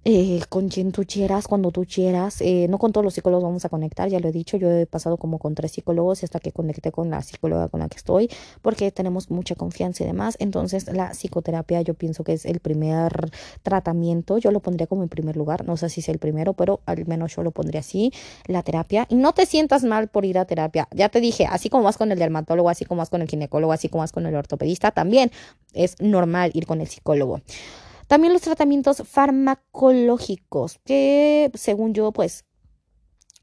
eh, 0.09 0.41
con 0.49 0.69
quien 0.69 0.93
tú 0.93 1.05
quieras, 1.05 1.49
cuando 1.49 1.73
tú 1.73 1.85
quieras. 1.85 2.41
Eh, 2.41 2.69
no 2.71 2.79
con 2.79 2.93
todos 2.93 3.05
los 3.05 3.15
psicólogos 3.15 3.43
vamos 3.43 3.65
a 3.65 3.69
conectar, 3.69 4.09
ya 4.09 4.21
lo 4.21 4.29
he 4.29 4.33
dicho, 4.33 4.57
yo 4.57 4.71
he 4.71 4.87
pasado 4.87 5.17
como 5.17 5.41
con 5.41 5.57
tres 5.57 5.73
psicólogos 5.73 6.23
hasta 6.23 6.39
que 6.39 6.53
conecté 6.53 6.93
con 6.93 7.11
la 7.11 7.23
psicóloga 7.23 7.67
con 7.67 7.81
la 7.81 7.89
que 7.89 7.97
estoy, 7.97 8.31
porque 8.63 8.93
tenemos 8.93 9.33
mucha 9.33 9.57
confianza 9.57 10.05
y 10.05 10.07
demás. 10.07 10.37
Entonces 10.39 10.87
la 10.93 11.11
psicoterapia 11.13 11.83
yo 11.83 11.95
pienso 11.95 12.23
que 12.23 12.35
es 12.35 12.47
el 12.47 12.61
primer 12.61 13.33
tratamiento, 13.65 14.39
yo 14.39 14.53
lo 14.53 14.61
pondría 14.61 14.87
como 14.87 15.03
en 15.03 15.09
primer 15.09 15.37
lugar, 15.37 15.67
no 15.67 15.77
sé 15.77 15.89
si 15.89 16.03
es 16.03 16.09
el 16.09 16.21
primero, 16.21 16.53
pero 16.53 16.79
al 16.87 17.05
menos 17.07 17.35
yo 17.35 17.43
lo 17.43 17.51
pondría 17.51 17.81
así, 17.81 18.13
la 18.47 18.63
terapia. 18.63 19.09
Y 19.11 19.17
no 19.17 19.33
te 19.33 19.45
sientas 19.45 19.83
mal 19.83 20.07
por 20.07 20.25
ir 20.25 20.39
a 20.39 20.45
terapia, 20.45 20.87
ya 20.93 21.09
te 21.09 21.21
dije, 21.21 21.47
así 21.51 21.69
como 21.69 21.83
vas 21.83 21.97
con 21.97 22.13
el 22.13 22.19
dermatólogo, 22.21 22.71
así 22.71 22.85
como 22.85 23.01
vas 23.01 23.11
con 23.11 23.23
el 23.23 23.29
ginecólogo, 23.29 23.73
así 23.73 23.89
como 23.89 24.03
vas 24.03 24.13
con 24.13 24.25
el 24.25 24.37
ortopedista, 24.37 24.93
también 24.93 25.33
es 25.75 25.97
normal 26.01 26.53
ir 26.55 26.65
con 26.65 26.81
el 26.81 26.87
psicólogo. 26.87 27.41
También 28.07 28.33
los 28.33 28.43
tratamientos 28.43 29.03
farmacológicos, 29.05 30.79
que 30.85 31.51
según 31.55 31.93
yo, 31.93 32.13
pues 32.13 32.46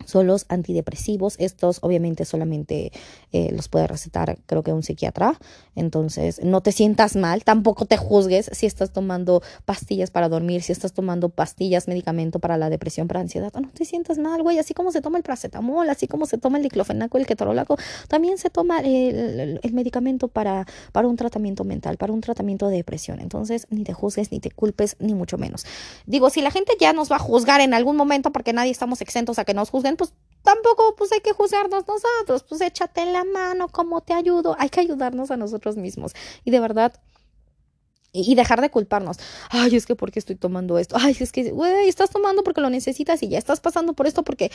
son 0.05 0.27
los 0.27 0.45
antidepresivos. 0.49 1.35
Estos 1.39 1.79
obviamente 1.81 2.25
solamente 2.25 2.91
eh, 3.31 3.51
los 3.51 3.67
puede 3.67 3.87
recetar 3.87 4.37
creo 4.45 4.63
que 4.63 4.73
un 4.73 4.83
psiquiatra. 4.83 5.39
Entonces 5.75 6.43
no 6.43 6.61
te 6.61 6.71
sientas 6.71 7.15
mal, 7.15 7.43
tampoco 7.43 7.85
te 7.85 7.97
juzgues 7.97 8.49
si 8.53 8.65
estás 8.65 8.91
tomando 8.91 9.41
pastillas 9.65 10.11
para 10.11 10.29
dormir, 10.29 10.61
si 10.61 10.71
estás 10.71 10.93
tomando 10.93 11.29
pastillas, 11.29 11.87
medicamento 11.87 12.39
para 12.39 12.57
la 12.57 12.69
depresión, 12.69 13.07
para 13.07 13.19
ansiedad. 13.19 13.51
No 13.53 13.69
te 13.69 13.85
sientas 13.85 14.17
mal, 14.17 14.41
güey. 14.43 14.59
Así 14.59 14.73
como 14.73 14.91
se 14.91 15.01
toma 15.01 15.17
el 15.17 15.23
paracetamol, 15.23 15.89
así 15.89 16.07
como 16.07 16.25
se 16.25 16.37
toma 16.37 16.57
el 16.57 16.63
diclofenaco, 16.63 17.17
el 17.17 17.25
ketorolaco, 17.25 17.77
también 18.07 18.37
se 18.37 18.49
toma 18.49 18.79
el, 18.79 19.59
el, 19.61 19.73
medicamento 19.73 20.27
para, 20.27 20.65
para 20.91 21.07
un 21.07 21.15
tratamiento 21.15 21.63
mental, 21.63 21.97
para 21.97 22.13
un 22.13 22.21
tratamiento 22.21 22.67
de 22.67 22.77
depresión. 22.77 23.19
Entonces 23.19 23.67
ni 23.69 23.83
te 23.83 23.93
juzgues, 23.93 24.31
ni 24.31 24.39
te 24.39 24.51
culpes, 24.51 24.95
ni 24.99 25.13
mucho 25.13 25.37
menos. 25.37 25.65
Digo, 26.05 26.29
si 26.29 26.41
la 26.41 26.51
gente 26.51 26.73
ya 26.79 26.93
nos 26.93 27.11
va 27.11 27.17
a 27.17 27.19
juzgar 27.19 27.61
en 27.61 27.73
algún 27.73 27.95
momento 27.95 28.31
porque 28.31 28.53
nadie 28.53 28.71
estamos 28.71 29.01
exentos 29.01 29.39
a 29.39 29.45
que 29.45 29.53
nos 29.53 29.69
juzguen, 29.69 29.92
pues 29.97 30.13
tampoco 30.43 30.95
pues 30.95 31.11
hay 31.11 31.21
que 31.21 31.33
juzgarnos 31.33 31.85
nosotros, 31.87 32.43
pues 32.43 32.61
échate 32.61 33.05
la 33.05 33.23
mano, 33.23 33.67
¿cómo 33.69 34.01
te 34.01 34.13
ayudo? 34.13 34.55
Hay 34.59 34.69
que 34.69 34.81
ayudarnos 34.81 35.31
a 35.31 35.37
nosotros 35.37 35.77
mismos. 35.77 36.13
Y 36.43 36.51
de 36.51 36.59
verdad, 36.59 36.93
y 38.13 38.35
dejar 38.35 38.61
de 38.61 38.69
culparnos. 38.69 39.17
Ay, 39.49 39.75
es 39.75 39.85
que 39.85 39.95
porque 39.95 40.19
estoy 40.19 40.35
tomando 40.35 40.77
esto. 40.77 40.95
Ay, 40.99 41.17
es 41.19 41.31
que, 41.31 41.51
güey, 41.51 41.89
estás 41.89 42.11
tomando 42.11 42.43
porque 42.43 42.61
lo 42.61 42.69
necesitas 42.69 43.23
y 43.23 43.27
ya 43.27 43.39
estás 43.39 43.59
pasando 43.59 43.93
por 43.93 44.05
esto 44.05 44.23
porque 44.23 44.51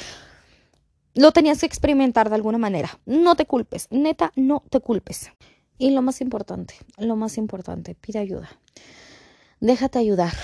lo 1.14 1.32
tenías 1.32 1.60
que 1.60 1.66
experimentar 1.66 2.28
de 2.28 2.36
alguna 2.36 2.58
manera. 2.58 3.00
No 3.04 3.34
te 3.34 3.44
culpes, 3.44 3.88
neta, 3.90 4.32
no 4.36 4.62
te 4.70 4.80
culpes. 4.80 5.32
Y 5.76 5.90
lo 5.90 6.02
más 6.02 6.20
importante, 6.20 6.74
lo 6.96 7.16
más 7.16 7.36
importante, 7.36 7.96
pide 7.96 8.20
ayuda. 8.20 8.48
Déjate 9.60 9.98
ayudar, 9.98 10.34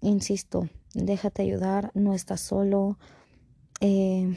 insisto, 0.00 0.68
déjate 0.94 1.42
ayudar, 1.42 1.90
no 1.94 2.14
estás 2.14 2.40
solo 2.40 2.98
eh, 3.80 4.34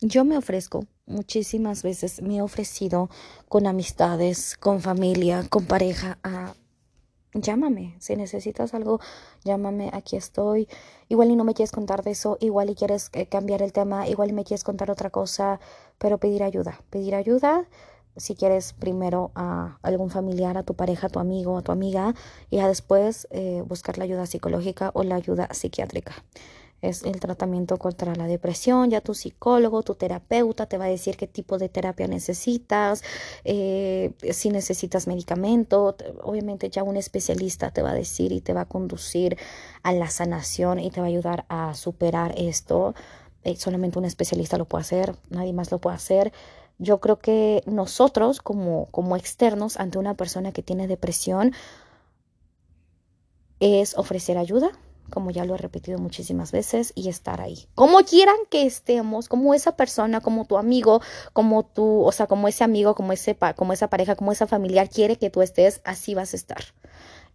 yo 0.00 0.24
me 0.24 0.36
ofrezco 0.36 0.86
muchísimas 1.06 1.82
veces, 1.82 2.22
me 2.22 2.36
he 2.36 2.42
ofrecido 2.42 3.10
con 3.48 3.66
amistades, 3.66 4.56
con 4.56 4.80
familia, 4.80 5.46
con 5.48 5.66
pareja 5.66 6.18
a 6.22 6.54
llámame, 7.34 7.96
si 8.00 8.16
necesitas 8.16 8.74
algo, 8.74 9.00
llámame, 9.44 9.90
aquí 9.92 10.16
estoy. 10.16 10.68
Igual 11.08 11.30
y 11.30 11.36
no 11.36 11.44
me 11.44 11.54
quieres 11.54 11.72
contar 11.72 12.02
de 12.02 12.12
eso, 12.12 12.38
igual 12.40 12.70
y 12.70 12.74
quieres 12.74 13.10
eh, 13.12 13.26
cambiar 13.26 13.62
el 13.62 13.72
tema, 13.72 14.08
igual 14.08 14.30
y 14.30 14.32
me 14.32 14.44
quieres 14.44 14.64
contar 14.64 14.90
otra 14.90 15.10
cosa, 15.10 15.60
pero 15.98 16.18
pedir 16.18 16.42
ayuda, 16.42 16.80
pedir 16.90 17.14
ayuda. 17.14 17.68
Si 18.16 18.34
quieres 18.34 18.72
primero 18.72 19.30
a 19.34 19.78
algún 19.82 20.10
familiar, 20.10 20.58
a 20.58 20.64
tu 20.64 20.74
pareja, 20.74 21.06
a 21.06 21.10
tu 21.10 21.20
amigo, 21.20 21.56
a 21.58 21.62
tu 21.62 21.72
amiga, 21.72 22.14
y 22.50 22.56
ya 22.56 22.66
después 22.66 23.28
eh, 23.30 23.62
buscar 23.66 23.98
la 23.98 24.04
ayuda 24.04 24.26
psicológica 24.26 24.90
o 24.94 25.04
la 25.04 25.14
ayuda 25.14 25.48
psiquiátrica 25.52 26.24
es 26.82 27.02
el 27.02 27.20
tratamiento 27.20 27.76
contra 27.76 28.14
la 28.14 28.26
depresión. 28.26 28.90
Ya 28.90 29.00
tu 29.00 29.14
psicólogo, 29.14 29.82
tu 29.82 29.94
terapeuta 29.94 30.66
te 30.66 30.78
va 30.78 30.86
a 30.86 30.88
decir 30.88 31.16
qué 31.16 31.26
tipo 31.26 31.58
de 31.58 31.68
terapia 31.68 32.06
necesitas, 32.06 33.02
eh, 33.44 34.12
si 34.30 34.50
necesitas 34.50 35.06
medicamento. 35.06 35.96
Obviamente 36.22 36.70
ya 36.70 36.82
un 36.82 36.96
especialista 36.96 37.70
te 37.70 37.82
va 37.82 37.90
a 37.90 37.94
decir 37.94 38.32
y 38.32 38.40
te 38.40 38.52
va 38.52 38.62
a 38.62 38.68
conducir 38.68 39.36
a 39.82 39.92
la 39.92 40.10
sanación 40.10 40.78
y 40.80 40.90
te 40.90 41.00
va 41.00 41.06
a 41.06 41.10
ayudar 41.10 41.44
a 41.48 41.74
superar 41.74 42.34
esto. 42.36 42.94
Eh, 43.44 43.56
solamente 43.56 43.98
un 43.98 44.04
especialista 44.04 44.58
lo 44.58 44.66
puede 44.66 44.82
hacer, 44.82 45.16
nadie 45.30 45.52
más 45.52 45.70
lo 45.70 45.78
puede 45.78 45.96
hacer. 45.96 46.32
Yo 46.78 46.98
creo 47.00 47.18
que 47.18 47.62
nosotros 47.66 48.40
como, 48.40 48.86
como 48.86 49.16
externos 49.16 49.76
ante 49.78 49.98
una 49.98 50.14
persona 50.14 50.52
que 50.52 50.62
tiene 50.62 50.86
depresión 50.88 51.52
es 53.60 53.96
ofrecer 53.98 54.38
ayuda, 54.38 54.70
como 55.10 55.30
ya 55.30 55.44
lo 55.44 55.54
he 55.54 55.58
repetido 55.58 55.98
muchísimas 55.98 56.52
veces, 56.52 56.92
y 56.94 57.08
estar 57.08 57.40
ahí. 57.40 57.66
Como 57.74 57.98
quieran 58.00 58.36
que 58.50 58.64
estemos, 58.64 59.28
como 59.28 59.54
esa 59.54 59.76
persona, 59.76 60.20
como 60.20 60.44
tu 60.44 60.56
amigo, 60.56 61.00
como 61.32 61.64
tú, 61.64 62.02
o 62.02 62.12
sea, 62.12 62.26
como 62.26 62.48
ese 62.48 62.64
amigo, 62.64 62.94
como, 62.94 63.12
ese, 63.12 63.36
como 63.56 63.72
esa 63.72 63.88
pareja, 63.88 64.16
como 64.16 64.32
esa 64.32 64.46
familiar 64.46 64.88
quiere 64.88 65.16
que 65.16 65.30
tú 65.30 65.42
estés, 65.42 65.80
así 65.84 66.14
vas 66.14 66.32
a 66.32 66.36
estar. 66.36 66.64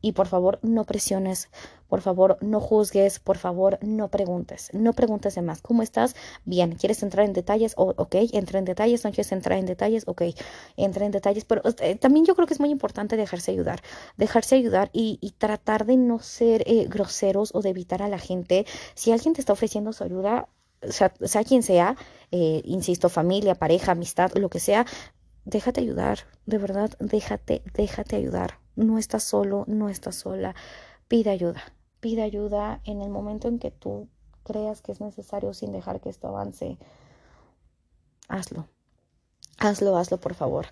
Y 0.06 0.12
por 0.12 0.28
favor, 0.28 0.60
no 0.62 0.84
presiones, 0.84 1.50
por 1.88 2.00
favor, 2.00 2.38
no 2.40 2.60
juzgues, 2.60 3.18
por 3.18 3.40
favor, 3.40 3.80
no 3.82 4.10
preguntes, 4.10 4.70
no 4.72 4.94
preguntes 4.94 5.34
de 5.34 5.42
más. 5.42 5.64
¿Cómo 5.64 5.82
estás? 5.82 6.16
Bien, 6.44 6.76
¿quieres 6.76 7.02
entrar 7.02 7.26
en 7.26 7.34
detalles? 7.34 7.74
ok, 7.76 8.14
entra 8.32 8.60
en 8.60 8.66
detalles, 8.66 9.04
no 9.04 9.10
quieres 9.10 9.32
entrar 9.32 9.58
en 9.58 9.66
detalles, 9.66 10.04
ok, 10.06 10.22
entra 10.78 11.08
en 11.08 11.12
detalles. 11.12 11.44
Pero 11.46 11.64
también 12.00 12.24
yo 12.24 12.36
creo 12.36 12.46
que 12.46 12.54
es 12.54 12.60
muy 12.60 12.70
importante 12.70 13.18
dejarse 13.18 13.50
ayudar, 13.50 13.82
dejarse 14.16 14.54
ayudar 14.54 14.92
y, 14.94 15.34
tratar 15.40 15.88
de 15.88 15.98
no 15.98 16.20
ser 16.20 16.62
eh, 16.68 16.86
groseros 16.88 17.50
o 17.56 17.64
de 17.64 17.70
evitar 17.72 18.04
a 18.04 18.08
la 18.08 18.20
gente. 18.20 18.68
Si 18.94 19.12
alguien 19.12 19.34
te 19.34 19.42
está 19.42 19.54
ofreciendo 19.54 19.92
su 19.92 20.04
ayuda, 20.04 20.50
sea, 20.88 21.16
sea 21.20 21.44
quien 21.44 21.64
sea, 21.64 21.96
eh, 22.30 22.62
insisto, 22.64 23.10
familia, 23.10 23.56
pareja, 23.56 23.94
amistad, 23.94 24.32
lo 24.36 24.52
que 24.52 24.60
sea, 24.60 24.86
déjate 25.46 25.82
ayudar, 25.82 26.20
de 26.46 26.60
verdad, 26.60 26.92
déjate, 27.00 27.64
déjate 27.74 28.18
ayudar. 28.18 28.65
No 28.76 28.98
estás 28.98 29.24
solo, 29.24 29.64
no 29.68 29.90
estás 29.90 30.16
sola. 30.16 30.56
Pide 31.08 31.30
ayuda, 31.30 31.64
pide 32.00 32.24
ayuda 32.24 32.82
en 32.84 33.02
el 33.02 33.10
momento 33.10 33.48
en 33.48 33.60
que 33.60 33.72
tú 33.72 34.10
creas 34.44 34.82
que 34.82 34.92
es 34.92 35.02
necesario 35.02 35.54
sin 35.54 35.72
dejar 35.72 36.02
que 36.02 36.10
esto 36.10 36.28
avance. 36.28 36.78
Hazlo, 38.28 38.68
hazlo, 39.58 39.98
hazlo, 39.98 40.20
por 40.20 40.34
favor. 40.34 40.68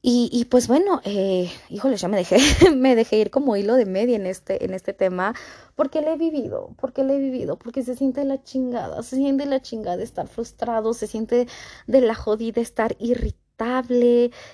Y, 0.00 0.46
pues 0.48 0.68
bueno, 0.68 1.00
eh, 1.04 1.50
híjole, 1.68 1.96
ya 1.96 2.06
me 2.08 2.16
dejé, 2.16 2.38
me 2.76 2.94
dejé 2.94 3.18
ir 3.18 3.30
como 3.30 3.56
hilo 3.56 3.74
de 3.74 3.84
media 3.84 4.16
en 4.16 4.26
este, 4.26 4.64
en 4.64 4.72
este 4.72 4.92
tema, 4.92 5.34
porque 5.74 6.00
le 6.00 6.12
he 6.12 6.16
vivido, 6.16 6.70
porque 6.80 7.02
le 7.02 7.16
he 7.16 7.18
vivido, 7.18 7.58
porque 7.58 7.82
se 7.82 7.96
siente 7.96 8.24
la 8.24 8.42
chingada, 8.42 9.02
se 9.02 9.16
siente 9.16 9.44
la 9.44 9.60
chingada 9.60 9.96
de 9.96 10.04
estar 10.04 10.28
frustrado, 10.28 10.94
se 10.94 11.08
siente 11.08 11.48
de 11.88 12.00
la 12.00 12.14
jodida 12.14 12.60
estar 12.60 12.96
irritado 13.00 13.47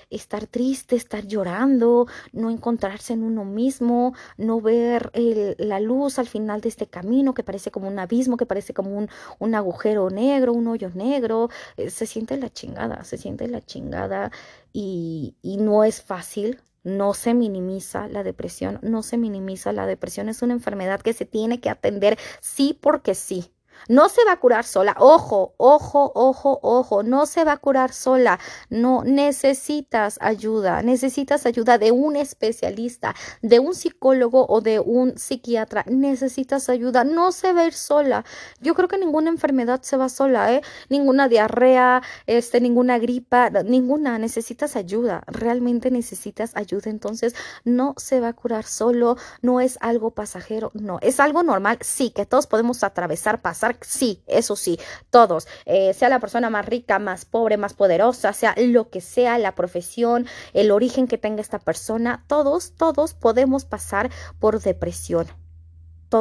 estar 0.09 0.47
triste, 0.47 0.95
estar 0.95 1.25
llorando, 1.25 2.07
no 2.33 2.49
encontrarse 2.49 3.13
en 3.13 3.23
uno 3.23 3.45
mismo, 3.45 4.13
no 4.37 4.61
ver 4.61 5.11
la 5.57 5.79
luz 5.79 6.19
al 6.19 6.27
final 6.27 6.61
de 6.61 6.69
este 6.69 6.87
camino 6.87 7.33
que 7.33 7.43
parece 7.43 7.71
como 7.71 7.87
un 7.87 7.99
abismo, 7.99 8.37
que 8.37 8.45
parece 8.45 8.73
como 8.73 8.97
un, 8.97 9.09
un 9.39 9.55
agujero 9.55 10.09
negro, 10.09 10.53
un 10.53 10.67
hoyo 10.67 10.89
negro. 10.93 11.49
Eh, 11.77 11.89
se 11.89 12.05
siente 12.05 12.37
la 12.37 12.49
chingada, 12.51 13.03
se 13.03 13.17
siente 13.17 13.47
la 13.47 13.61
chingada 13.65 14.31
y, 14.73 15.35
y 15.41 15.57
no 15.57 15.83
es 15.83 16.01
fácil, 16.01 16.59
no 16.83 17.13
se 17.13 17.33
minimiza 17.33 18.07
la 18.07 18.23
depresión, 18.23 18.79
no 18.81 19.03
se 19.03 19.17
minimiza 19.17 19.73
la 19.73 19.87
depresión, 19.87 20.29
es 20.29 20.41
una 20.41 20.53
enfermedad 20.53 21.01
que 21.01 21.13
se 21.13 21.25
tiene 21.25 21.59
que 21.59 21.69
atender 21.69 22.17
sí 22.41 22.77
porque 22.79 23.15
sí. 23.15 23.51
No 23.87 24.09
se 24.09 24.23
va 24.25 24.33
a 24.33 24.39
curar 24.39 24.65
sola. 24.65 24.95
Ojo, 24.99 25.53
ojo, 25.57 26.11
ojo, 26.15 26.59
ojo. 26.61 27.03
No 27.03 27.25
se 27.25 27.43
va 27.43 27.53
a 27.53 27.57
curar 27.57 27.93
sola. 27.93 28.39
No 28.69 29.03
necesitas 29.03 30.17
ayuda. 30.21 30.81
Necesitas 30.81 31.45
ayuda 31.45 31.77
de 31.77 31.91
un 31.91 32.15
especialista, 32.15 33.15
de 33.41 33.59
un 33.59 33.75
psicólogo 33.75 34.45
o 34.49 34.61
de 34.61 34.79
un 34.79 35.17
psiquiatra. 35.17 35.83
Necesitas 35.87 36.69
ayuda. 36.69 37.03
No 37.03 37.31
se 37.31 37.53
va 37.53 37.61
a 37.61 37.67
ir 37.67 37.73
sola. 37.73 38.25
Yo 38.59 38.73
creo 38.73 38.87
que 38.87 38.97
ninguna 38.97 39.29
enfermedad 39.29 39.81
se 39.83 39.97
va 39.97 40.09
sola, 40.09 40.53
¿eh? 40.53 40.61
Ninguna 40.89 41.27
diarrea, 41.27 42.01
este, 42.25 42.61
ninguna 42.61 42.97
gripa, 42.97 43.49
ninguna. 43.49 44.17
Necesitas 44.17 44.75
ayuda. 44.75 45.23
Realmente 45.27 45.91
necesitas 45.91 46.55
ayuda. 46.55 46.89
Entonces, 46.89 47.35
no 47.63 47.93
se 47.97 48.19
va 48.19 48.29
a 48.29 48.33
curar 48.33 48.65
solo. 48.65 49.17
No 49.41 49.61
es 49.61 49.77
algo 49.81 50.11
pasajero. 50.11 50.71
No. 50.73 50.97
Es 51.01 51.19
algo 51.19 51.43
normal. 51.43 51.77
Sí, 51.81 52.09
que 52.09 52.25
todos 52.25 52.47
podemos 52.47 52.83
atravesar, 52.83 53.41
pasar 53.41 53.64
sí, 53.81 54.23
eso 54.27 54.55
sí, 54.55 54.79
todos, 55.09 55.47
eh, 55.65 55.93
sea 55.93 56.09
la 56.09 56.19
persona 56.19 56.49
más 56.49 56.65
rica, 56.65 56.99
más 56.99 57.25
pobre, 57.25 57.57
más 57.57 57.73
poderosa, 57.73 58.33
sea 58.33 58.55
lo 58.57 58.89
que 58.89 59.01
sea, 59.01 59.37
la 59.37 59.55
profesión, 59.55 60.27
el 60.53 60.71
origen 60.71 61.07
que 61.07 61.17
tenga 61.17 61.41
esta 61.41 61.59
persona, 61.59 62.23
todos, 62.27 62.73
todos 62.75 63.13
podemos 63.13 63.65
pasar 63.65 64.09
por 64.39 64.59
depresión 64.61 65.44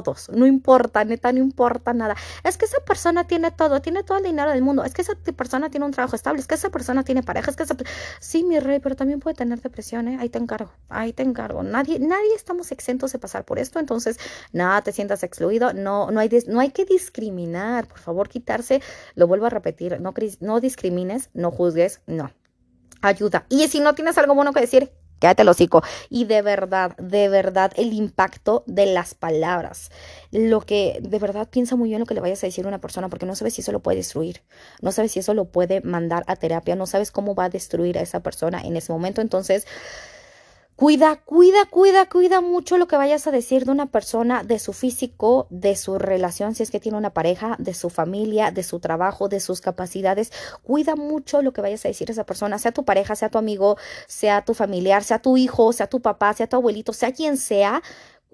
todos, 0.03 0.29
no 0.31 0.45
importa, 0.47 1.05
neta, 1.05 1.33
no 1.33 1.39
importa 1.39 1.93
nada. 1.93 2.17
Es 2.43 2.57
que 2.57 2.65
esa 2.65 2.81
persona 2.85 3.29
tiene 3.29 3.53
todo, 3.53 3.81
tiene 3.81 4.03
todo 4.03 4.19
el 4.19 4.25
dinero 4.25 4.51
del 4.51 4.63
mundo, 4.63 4.83
es 4.83 4.93
que 4.93 5.03
esa 5.03 5.15
persona 5.37 5.71
tiene 5.71 5.87
un 5.87 5.93
trabajo 5.93 6.17
estable, 6.17 6.41
es 6.41 6.49
que 6.49 6.57
esa 6.57 6.71
persona 6.71 7.05
tiene 7.05 7.23
pareja, 7.23 7.51
es 7.51 7.57
que 7.57 7.63
esa... 7.63 7.77
Sí, 8.19 8.43
mi 8.43 8.59
rey, 8.59 8.81
pero 8.81 8.97
también 8.97 9.21
puede 9.21 9.37
tener 9.37 9.61
depresión, 9.61 10.09
¿eh? 10.09 10.19
Ahí 10.21 10.29
te 10.29 10.39
encargo, 10.39 10.73
ahí 10.89 11.13
te 11.13 11.23
encargo. 11.23 11.63
Nadie, 11.63 12.01
nadie 12.01 12.35
estamos 12.35 12.73
exentos 12.73 13.13
de 13.13 13.21
pasar 13.21 13.45
por 13.45 13.61
esto, 13.61 13.79
entonces, 13.79 14.19
nada, 14.53 14.83
te 14.83 14.91
sientas 14.91 15.23
excluido, 15.23 15.73
no, 15.73 16.11
no 16.11 16.19
hay, 16.19 16.29
no 16.49 16.59
hay 16.59 16.71
que 16.71 16.85
discriminar, 16.85 17.87
por 17.87 17.99
favor, 17.99 18.29
quitarse, 18.29 18.83
lo 19.15 19.29
vuelvo 19.29 19.47
a 19.47 19.51
repetir, 19.51 20.01
no, 20.01 20.13
no 20.41 20.61
discrimines, 20.61 21.31
no 21.35 21.53
juzgues, 21.53 22.01
no. 22.07 22.33
Ayuda. 23.01 23.45
Y 23.51 23.69
si 23.69 23.81
no 23.81 23.95
tienes 23.95 24.17
algo 24.17 24.35
bueno 24.35 24.53
que 24.53 24.61
decir, 24.61 24.91
Quédate 25.21 25.43
el 25.43 25.49
hocico. 25.49 25.83
Y 26.11 26.25
de 26.25 26.43
verdad, 26.43 26.97
de 26.97 27.29
verdad, 27.29 27.73
el 27.77 27.93
impacto 27.93 28.65
de 28.67 28.87
las 28.87 29.15
palabras. 29.15 29.91
Lo 30.31 30.61
que 30.61 30.99
de 31.03 31.19
verdad 31.19 31.49
piensa 31.49 31.77
muy 31.77 31.89
bien 31.89 32.01
lo 32.01 32.07
que 32.07 32.15
le 32.15 32.21
vayas 32.21 32.43
a 32.45 32.47
decir 32.47 32.65
a 32.65 32.69
una 32.69 32.81
persona, 32.81 33.09
porque 33.09 33.27
no 33.27 33.35
sabes 33.35 33.55
si 33.55 33.63
eso 33.63 33.73
lo 33.73 33.81
puede 33.81 33.99
destruir. 33.99 34.43
No 34.81 34.93
sabes 34.93 35.13
si 35.13 35.21
eso 35.21 35.35
lo 35.35 35.47
puede 35.47 35.81
mandar 35.81 36.25
a 36.27 36.37
terapia. 36.37 36.77
No 36.77 36.87
sabes 36.87 37.11
cómo 37.11 37.35
va 37.35 37.45
a 37.45 37.51
destruir 37.51 37.99
a 37.99 38.03
esa 38.03 38.21
persona 38.21 38.61
en 38.61 38.77
ese 38.77 38.93
momento. 38.93 39.21
Entonces, 39.21 39.67
Cuida, 40.77 41.15
cuida, 41.25 41.67
cuida, 41.67 42.09
cuida 42.09 42.41
mucho 42.41 42.79
lo 42.79 42.89
que 42.89 42.97
vayas 42.97 43.29
a 43.29 43.31
decir 43.31 43.65
de 43.65 43.71
una 43.71 43.87
persona, 43.87 44.43
de 44.43 44.59
su 44.59 44.73
físico, 44.73 45.47
de 45.49 45.77
su 45.77 46.01
relación, 46.01 46.57
si 46.57 46.65
es 46.65 46.73
que 46.73 46.81
tiene 46.81 46.99
una 46.99 47.11
pareja, 47.11 47.55
de 47.61 47.75
su 47.75 47.91
familia, 47.91 48.51
de 48.51 48.65
su 48.65 48.81
trabajo, 48.81 49.29
de 49.29 49.39
sus 49.39 49.61
capacidades. 49.61 50.33
Cuida 50.65 50.97
mucho 50.97 51.43
lo 51.43 51.53
que 51.53 51.61
vayas 51.61 51.85
a 51.85 51.89
decir 51.89 52.09
a 52.11 52.13
esa 52.13 52.27
persona, 52.27 52.59
sea 52.59 52.73
tu 52.73 52.85
pareja, 52.85 53.15
sea 53.15 53.29
tu 53.29 53.39
amigo, 53.39 53.77
sea 54.09 54.45
tu 54.45 54.53
familiar, 54.53 55.05
sea 55.05 55.21
tu 55.21 55.37
hijo, 55.37 55.73
sea 55.73 55.87
tu 55.87 56.03
papá, 56.03 56.35
sea 56.35 56.49
tu 56.49 56.57
abuelito, 56.57 56.93
sea 56.93 57.13
quien 57.13 57.37
sea. 57.37 57.81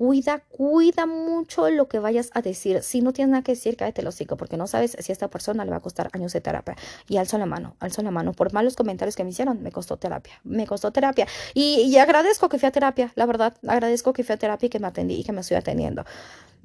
Cuida, 0.01 0.39
cuida 0.49 1.05
mucho 1.05 1.69
lo 1.69 1.87
que 1.87 1.99
vayas 1.99 2.31
a 2.33 2.41
decir. 2.41 2.83
Si 2.83 3.03
no 3.03 3.13
tienes 3.13 3.33
nada 3.33 3.43
que 3.43 3.53
decir, 3.53 3.77
cállate 3.77 4.01
el 4.01 4.07
hocico, 4.07 4.39
porque 4.39 4.57
no 4.57 4.67
sabes 4.67 4.97
si 4.99 5.13
a 5.13 5.15
esta 5.15 5.29
persona 5.29 5.63
le 5.67 5.73
va 5.73 5.77
a 5.77 5.81
costar 5.81 6.09
años 6.15 6.33
de 6.33 6.41
terapia. 6.41 6.75
Y 7.07 7.19
alzo 7.19 7.37
la 7.37 7.45
mano, 7.45 7.77
alzo 7.81 8.01
la 8.01 8.11
mano. 8.11 8.33
Por 8.33 8.51
malos 8.55 8.77
comentarios 8.77 9.15
que 9.15 9.25
me 9.25 9.29
hicieron, 9.29 9.63
me 9.63 9.71
costó 9.71 9.99
terapia. 9.99 10.41
Me 10.43 10.67
costó 10.67 10.91
terapia. 10.91 11.27
Y, 11.53 11.95
agradezco 11.99 12.49
que 12.49 12.59
fui 12.59 12.67
a 12.67 12.71
terapia, 12.71 13.13
la 13.15 13.27
verdad. 13.27 13.59
Agradezco 13.69 14.15
que 14.15 14.25
fui 14.25 14.33
a 14.33 14.39
terapia 14.39 14.69
y 14.69 14.71
que 14.71 14.79
me 14.79 14.87
atendí 14.87 15.17
y 15.17 15.23
que 15.23 15.33
me 15.33 15.43
estoy 15.43 15.59
atendiendo. 15.59 16.07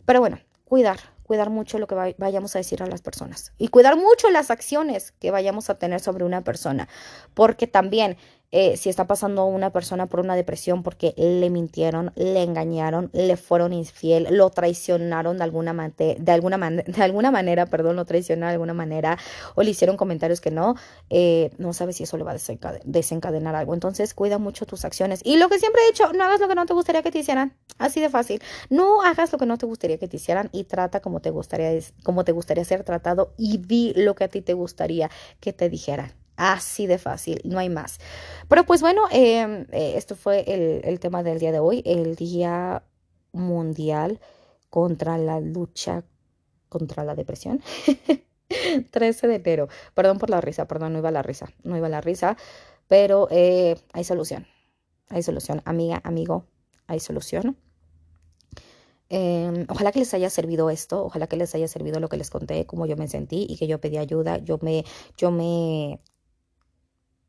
Pero 0.05 0.21
bueno, 0.21 0.39
cuidar, 0.63 0.99
cuidar 1.23 1.49
mucho 1.49 1.77
lo 1.77 1.87
que 1.87 2.15
vayamos 2.17 2.55
a 2.55 2.59
decir 2.59 2.81
a 2.83 2.87
las 2.87 3.01
personas. 3.01 3.51
Y 3.57 3.67
cuidar 3.67 3.97
mucho 3.97 4.29
las 4.29 4.49
acciones 4.49 5.11
que 5.11 5.31
vayamos 5.31 5.69
a 5.69 5.77
tener 5.77 5.99
sobre 5.99 6.23
una 6.23 6.45
persona. 6.45 6.87
Porque 7.33 7.67
también 7.67 8.15
eh, 8.51 8.77
si 8.77 8.89
está 8.89 9.07
pasando 9.07 9.45
una 9.45 9.71
persona 9.71 10.07
por 10.07 10.19
una 10.19 10.35
depresión 10.35 10.83
porque 10.83 11.13
le 11.17 11.49
mintieron, 11.49 12.11
le 12.15 12.43
engañaron, 12.43 13.09
le 13.13 13.37
fueron 13.37 13.73
infiel, 13.73 14.27
lo 14.31 14.49
traicionaron 14.49 15.37
de 15.37 15.43
alguna, 15.43 15.73
de 15.73 16.31
alguna, 16.31 16.57
de 16.69 17.03
alguna 17.03 17.31
manera, 17.31 17.65
perdón, 17.65 17.95
lo 17.95 18.05
traicionaron 18.05 18.49
de 18.49 18.53
alguna 18.53 18.73
manera 18.73 19.17
o 19.55 19.63
le 19.63 19.71
hicieron 19.71 19.97
comentarios 19.97 20.41
que 20.41 20.51
no, 20.51 20.75
eh, 21.09 21.51
no 21.57 21.73
sabes 21.73 21.97
si 21.97 22.03
eso 22.03 22.17
le 22.17 22.23
va 22.23 22.31
a 22.31 22.37
desencadenar 22.83 23.55
algo. 23.55 23.73
Entonces, 23.73 24.13
cuida 24.13 24.37
mucho 24.37 24.65
tus 24.65 24.85
acciones. 24.85 25.21
Y 25.23 25.37
lo 25.37 25.49
que 25.49 25.59
siempre 25.59 25.81
he 25.83 25.91
dicho, 25.91 26.11
no 26.13 26.23
hagas 26.23 26.39
lo 26.39 26.47
que 26.47 26.55
no 26.55 26.65
te 26.65 26.73
gustaría 26.73 27.01
que 27.01 27.11
te 27.11 27.19
hicieran. 27.19 27.55
Así 27.77 28.01
de 28.01 28.09
fácil. 28.09 28.41
No 28.69 29.01
hagas 29.01 29.31
lo 29.31 29.37
que 29.37 29.45
no 29.45 29.57
te 29.57 29.65
gustaría 29.65 29.97
que 29.97 30.07
te 30.07 30.17
hicieran 30.17 30.49
y 30.51 30.63
trata 30.63 31.01
como 31.01 31.19
te 31.19 31.29
gustaría, 31.29 31.71
como 32.03 32.23
te 32.23 32.31
gustaría 32.31 32.63
ser 32.65 32.83
tratado 32.83 33.33
y 33.37 33.57
di 33.57 33.93
lo 33.95 34.15
que 34.15 34.25
a 34.25 34.27
ti 34.27 34.41
te 34.41 34.53
gustaría 34.53 35.09
que 35.39 35.53
te 35.53 35.69
dijeran. 35.69 36.24
Así 36.37 36.87
de 36.87 36.97
fácil, 36.97 37.41
no 37.45 37.59
hay 37.59 37.69
más. 37.69 37.99
Pero 38.47 38.65
pues 38.65 38.81
bueno, 38.81 39.03
em, 39.11 39.65
eh, 39.71 39.93
esto 39.95 40.15
fue 40.15 40.43
el, 40.47 40.99
tema 40.99 41.23
del 41.23 41.39
día 41.39 41.51
de 41.51 41.59
hoy, 41.59 41.81
el 41.85 42.15
Día 42.15 42.83
Mundial 43.31 44.19
contra 44.69 45.17
la 45.17 45.39
lucha 45.39 46.03
contra 46.69 47.03
la 47.05 47.15
depresión. 47.15 47.61
13 48.91 49.27
de 49.27 49.35
enero. 49.35 49.69
Perdón 49.93 50.19
por 50.19 50.29
la 50.29 50.41
risa, 50.41 50.67
perdón, 50.67 50.93
no 50.93 50.99
iba 50.99 51.11
la 51.11 51.21
risa, 51.21 51.47
no 51.63 51.77
iba 51.77 51.89
la 51.89 52.01
risa, 52.01 52.37
pero 52.87 53.27
eh, 53.31 53.77
hay 53.93 54.03
solución, 54.03 54.47
hay 55.09 55.23
solución, 55.23 55.61
amiga, 55.65 56.01
amigo, 56.03 56.45
hay 56.87 56.99
solución. 56.99 57.57
Em, 59.09 59.65
ojalá 59.69 59.91
que 59.91 59.99
les 59.99 60.13
haya 60.13 60.29
servido 60.29 60.69
esto, 60.69 61.05
ojalá 61.05 61.27
que 61.27 61.37
les 61.37 61.53
haya 61.55 61.67
servido 61.67 61.99
lo 61.99 62.09
que 62.09 62.17
les 62.17 62.29
conté, 62.29 62.65
cómo 62.65 62.85
yo 62.87 62.97
me 62.97 63.07
sentí 63.07 63.45
y 63.47 63.57
que 63.57 63.67
yo 63.67 63.79
pedí 63.79 63.97
ayuda, 63.97 64.39
yo 64.39 64.57
me, 64.61 64.83
yo 65.17 65.31
me 65.31 65.99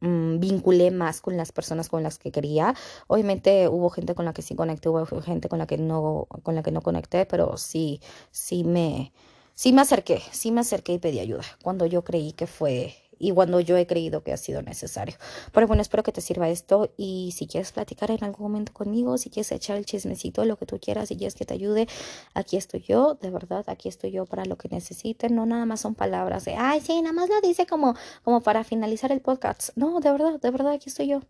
Mm, 0.01 0.39
vinculé 0.41 0.91
más 0.91 1.21
con 1.21 1.37
las 1.37 1.53
personas 1.53 1.89
con 1.89 2.03
las 2.03 2.19
que 2.19 2.31
quería. 2.31 2.75
Obviamente 3.07 3.69
hubo 3.69 3.89
gente 3.91 4.15
con 4.15 4.25
la 4.27 4.33
que 4.35 4.43
sí 4.43 4.55
conecté, 4.55 4.89
hubo 4.91 5.05
gente 5.23 5.49
con 5.49 5.59
la 5.59 5.67
que 5.67 5.79
no, 5.79 6.27
con 6.43 6.55
la 6.55 6.63
que 6.63 6.71
no 6.73 6.83
conecté, 6.83 7.25
pero 7.27 7.57
sí, 7.57 8.01
sí 8.31 8.63
me, 8.65 9.13
sí 9.55 9.73
me 9.73 9.81
acerqué, 9.83 10.23
sí 10.33 10.53
me 10.53 10.61
acerqué 10.61 10.93
y 10.95 10.99
pedí 10.99 11.21
ayuda 11.21 11.45
cuando 11.63 11.87
yo 11.87 12.05
creí 12.05 12.33
que 12.33 12.47
fue 12.47 12.95
y 13.19 13.33
cuando 13.33 13.61
yo 13.61 13.77
he 13.77 13.87
creído 13.87 14.23
que 14.23 14.33
ha 14.33 14.37
sido 14.37 14.63
necesario. 14.63 15.17
Pero 15.53 15.67
bueno, 15.67 15.83
espero 15.83 16.03
que 16.03 16.13
te 16.13 16.21
sirva 16.21 16.49
esto 16.49 16.93
y 16.97 17.33
si 17.37 17.47
quieres 17.47 17.73
platicar 17.73 18.11
en 18.11 18.23
algún 18.25 18.51
momento 18.51 18.73
conmigo, 18.73 19.19
si 19.19 19.31
quieres 19.31 19.51
echar 19.53 19.77
el 19.77 19.87
chismecito, 19.87 20.45
lo 20.45 20.57
que 20.57 20.67
tú 20.67 20.79
quieras, 20.79 21.09
si 21.09 21.17
quieres 21.17 21.35
que 21.35 21.45
te 21.45 21.55
ayude, 21.55 21.89
aquí 22.35 22.57
estoy 22.57 22.81
yo, 22.81 23.15
de 23.15 23.31
verdad, 23.31 23.65
aquí 23.69 23.89
estoy 23.89 24.11
yo 24.11 24.27
para 24.27 24.45
lo 24.45 24.57
que 24.57 24.69
necesiten, 24.69 25.35
no 25.35 25.47
nada 25.47 25.65
más 25.67 25.81
son 25.81 25.95
palabras 25.95 26.45
de, 26.45 26.55
ay, 26.57 26.81
sí, 26.81 27.01
nada 27.01 27.13
más 27.13 27.29
lo 27.29 27.41
dice 27.41 27.67
como, 27.67 27.95
como 28.23 28.41
para 28.43 28.65
finalizar 28.65 29.13
el 29.13 29.21
podcast. 29.21 29.71
No, 29.77 30.01
de 30.01 30.13
verdad, 30.13 30.41
de 30.41 30.51
verdad, 30.51 30.73
aquí 30.73 30.89
estoy 30.89 31.09
yo. 31.09 31.21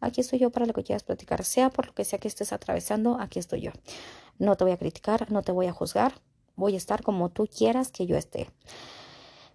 aquí 0.00 0.20
estoy 0.20 0.38
yo 0.38 0.50
para 0.50 0.66
lo 0.66 0.72
que 0.74 0.84
quieras 0.84 1.02
platicar, 1.02 1.44
sea 1.44 1.70
por 1.70 1.86
lo 1.86 1.94
que 1.94 2.04
sea 2.04 2.18
que 2.18 2.28
estés 2.28 2.52
atravesando, 2.52 3.18
aquí 3.20 3.38
estoy 3.38 3.62
yo. 3.62 3.72
No 4.38 4.56
te 4.56 4.64
voy 4.64 4.72
a 4.72 4.76
criticar, 4.76 5.30
no 5.30 5.42
te 5.42 5.52
voy 5.52 5.66
a 5.66 5.72
juzgar, 5.72 6.14
voy 6.56 6.74
a 6.74 6.76
estar 6.76 7.02
como 7.02 7.30
tú 7.30 7.46
quieras 7.46 7.90
que 7.90 8.06
yo 8.06 8.16
esté. 8.16 8.50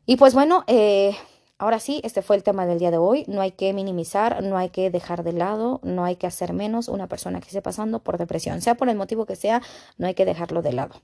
Y 0.06 0.16
pues 0.16 0.34
bueno, 0.34 0.64
eh, 0.68 1.16
Ahora 1.62 1.82
sí, 1.82 2.00
este 2.06 2.22
fue 2.22 2.38
el 2.38 2.44
tema 2.44 2.66
del 2.66 2.80
día 2.80 2.90
de 2.90 2.98
hoy. 2.98 3.26
No 3.28 3.42
hay 3.42 3.52
que 3.52 3.74
minimizar, 3.74 4.42
no 4.42 4.58
hay 4.58 4.70
que 4.70 4.90
dejar 4.90 5.24
de 5.24 5.34
lado, 5.34 5.82
no 5.84 6.06
hay 6.06 6.16
que 6.16 6.26
hacer 6.26 6.54
menos 6.54 6.88
una 6.88 7.08
persona 7.08 7.42
que 7.42 7.48
esté 7.48 7.62
pasando 7.62 8.00
por 8.00 8.18
depresión. 8.18 8.62
Sea 8.62 8.76
por 8.76 8.88
el 8.88 8.96
motivo 8.96 9.26
que 9.26 9.36
sea, 9.36 9.62
no 9.98 10.08
hay 10.08 10.14
que 10.14 10.24
dejarlo 10.24 10.62
de 10.62 10.72
lado. 10.72 10.96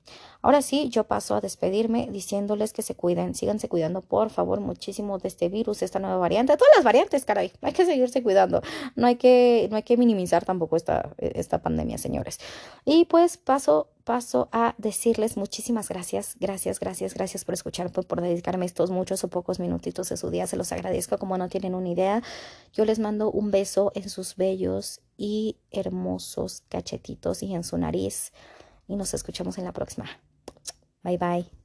Ahora 0.41 0.61
sí, 0.61 0.87
yo 0.87 1.03
paso 1.03 1.35
a 1.35 1.41
despedirme 1.41 2.07
diciéndoles 2.09 2.71
que 2.71 2.83
se 2.83 2.95
cuiden, 2.95 3.35
síganse 3.35 3.67
cuidando, 3.67 3.99
por 3.99 4.29
favor, 4.29 4.61
muchísimo 4.61 5.19
de 5.19 5.27
este 5.27 5.49
virus, 5.49 5.81
esta 5.81 5.99
nueva 5.99 6.15
variante, 6.15 6.55
todas 6.55 6.73
las 6.77 6.85
variantes, 6.85 7.25
caray. 7.25 7.51
Hay 7.61 7.73
que 7.73 7.85
seguirse 7.85 8.23
cuidando. 8.23 8.61
No 8.95 9.07
hay 9.07 9.17
que, 9.17 9.67
no 9.69 9.75
hay 9.75 9.83
que 9.83 9.97
minimizar 9.97 10.45
tampoco 10.45 10.77
esta, 10.77 11.09
esta 11.17 11.61
pandemia, 11.61 11.97
señores. 11.97 12.39
Y 12.85 13.03
pues 13.03 13.35
paso 13.35 13.89
paso 14.05 14.47
a 14.51 14.75
decirles 14.77 15.35
muchísimas 15.35 15.89
gracias, 15.89 16.37
gracias, 16.39 16.79
gracias, 16.79 17.13
gracias 17.13 17.43
por 17.43 17.55
escucharme, 17.55 17.91
por 17.91 18.21
dedicarme 18.21 18.65
estos 18.65 18.91
muchos 18.91 19.23
o 19.23 19.27
pocos 19.27 19.59
minutitos 19.59 20.07
de 20.09 20.15
su 20.15 20.29
día. 20.29 20.47
Se 20.47 20.55
los 20.55 20.71
agradezco 20.71 21.17
como 21.17 21.37
no 21.37 21.49
tienen 21.49 21.75
una 21.75 21.89
idea. 21.89 22.23
Yo 22.71 22.85
les 22.85 22.99
mando 22.99 23.31
un 23.31 23.51
beso 23.51 23.91
en 23.95 24.09
sus 24.09 24.35
bellos 24.37 25.01
y 25.17 25.57
hermosos 25.71 26.63
cachetitos 26.69 27.43
y 27.43 27.53
en 27.53 27.63
su 27.63 27.77
nariz. 27.77 28.31
Y 28.87 28.95
nos 28.95 29.13
escuchamos 29.13 29.57
en 29.57 29.65
la 29.65 29.73
próxima. 29.73 30.05
Bye 31.03 31.17
bye. 31.17 31.64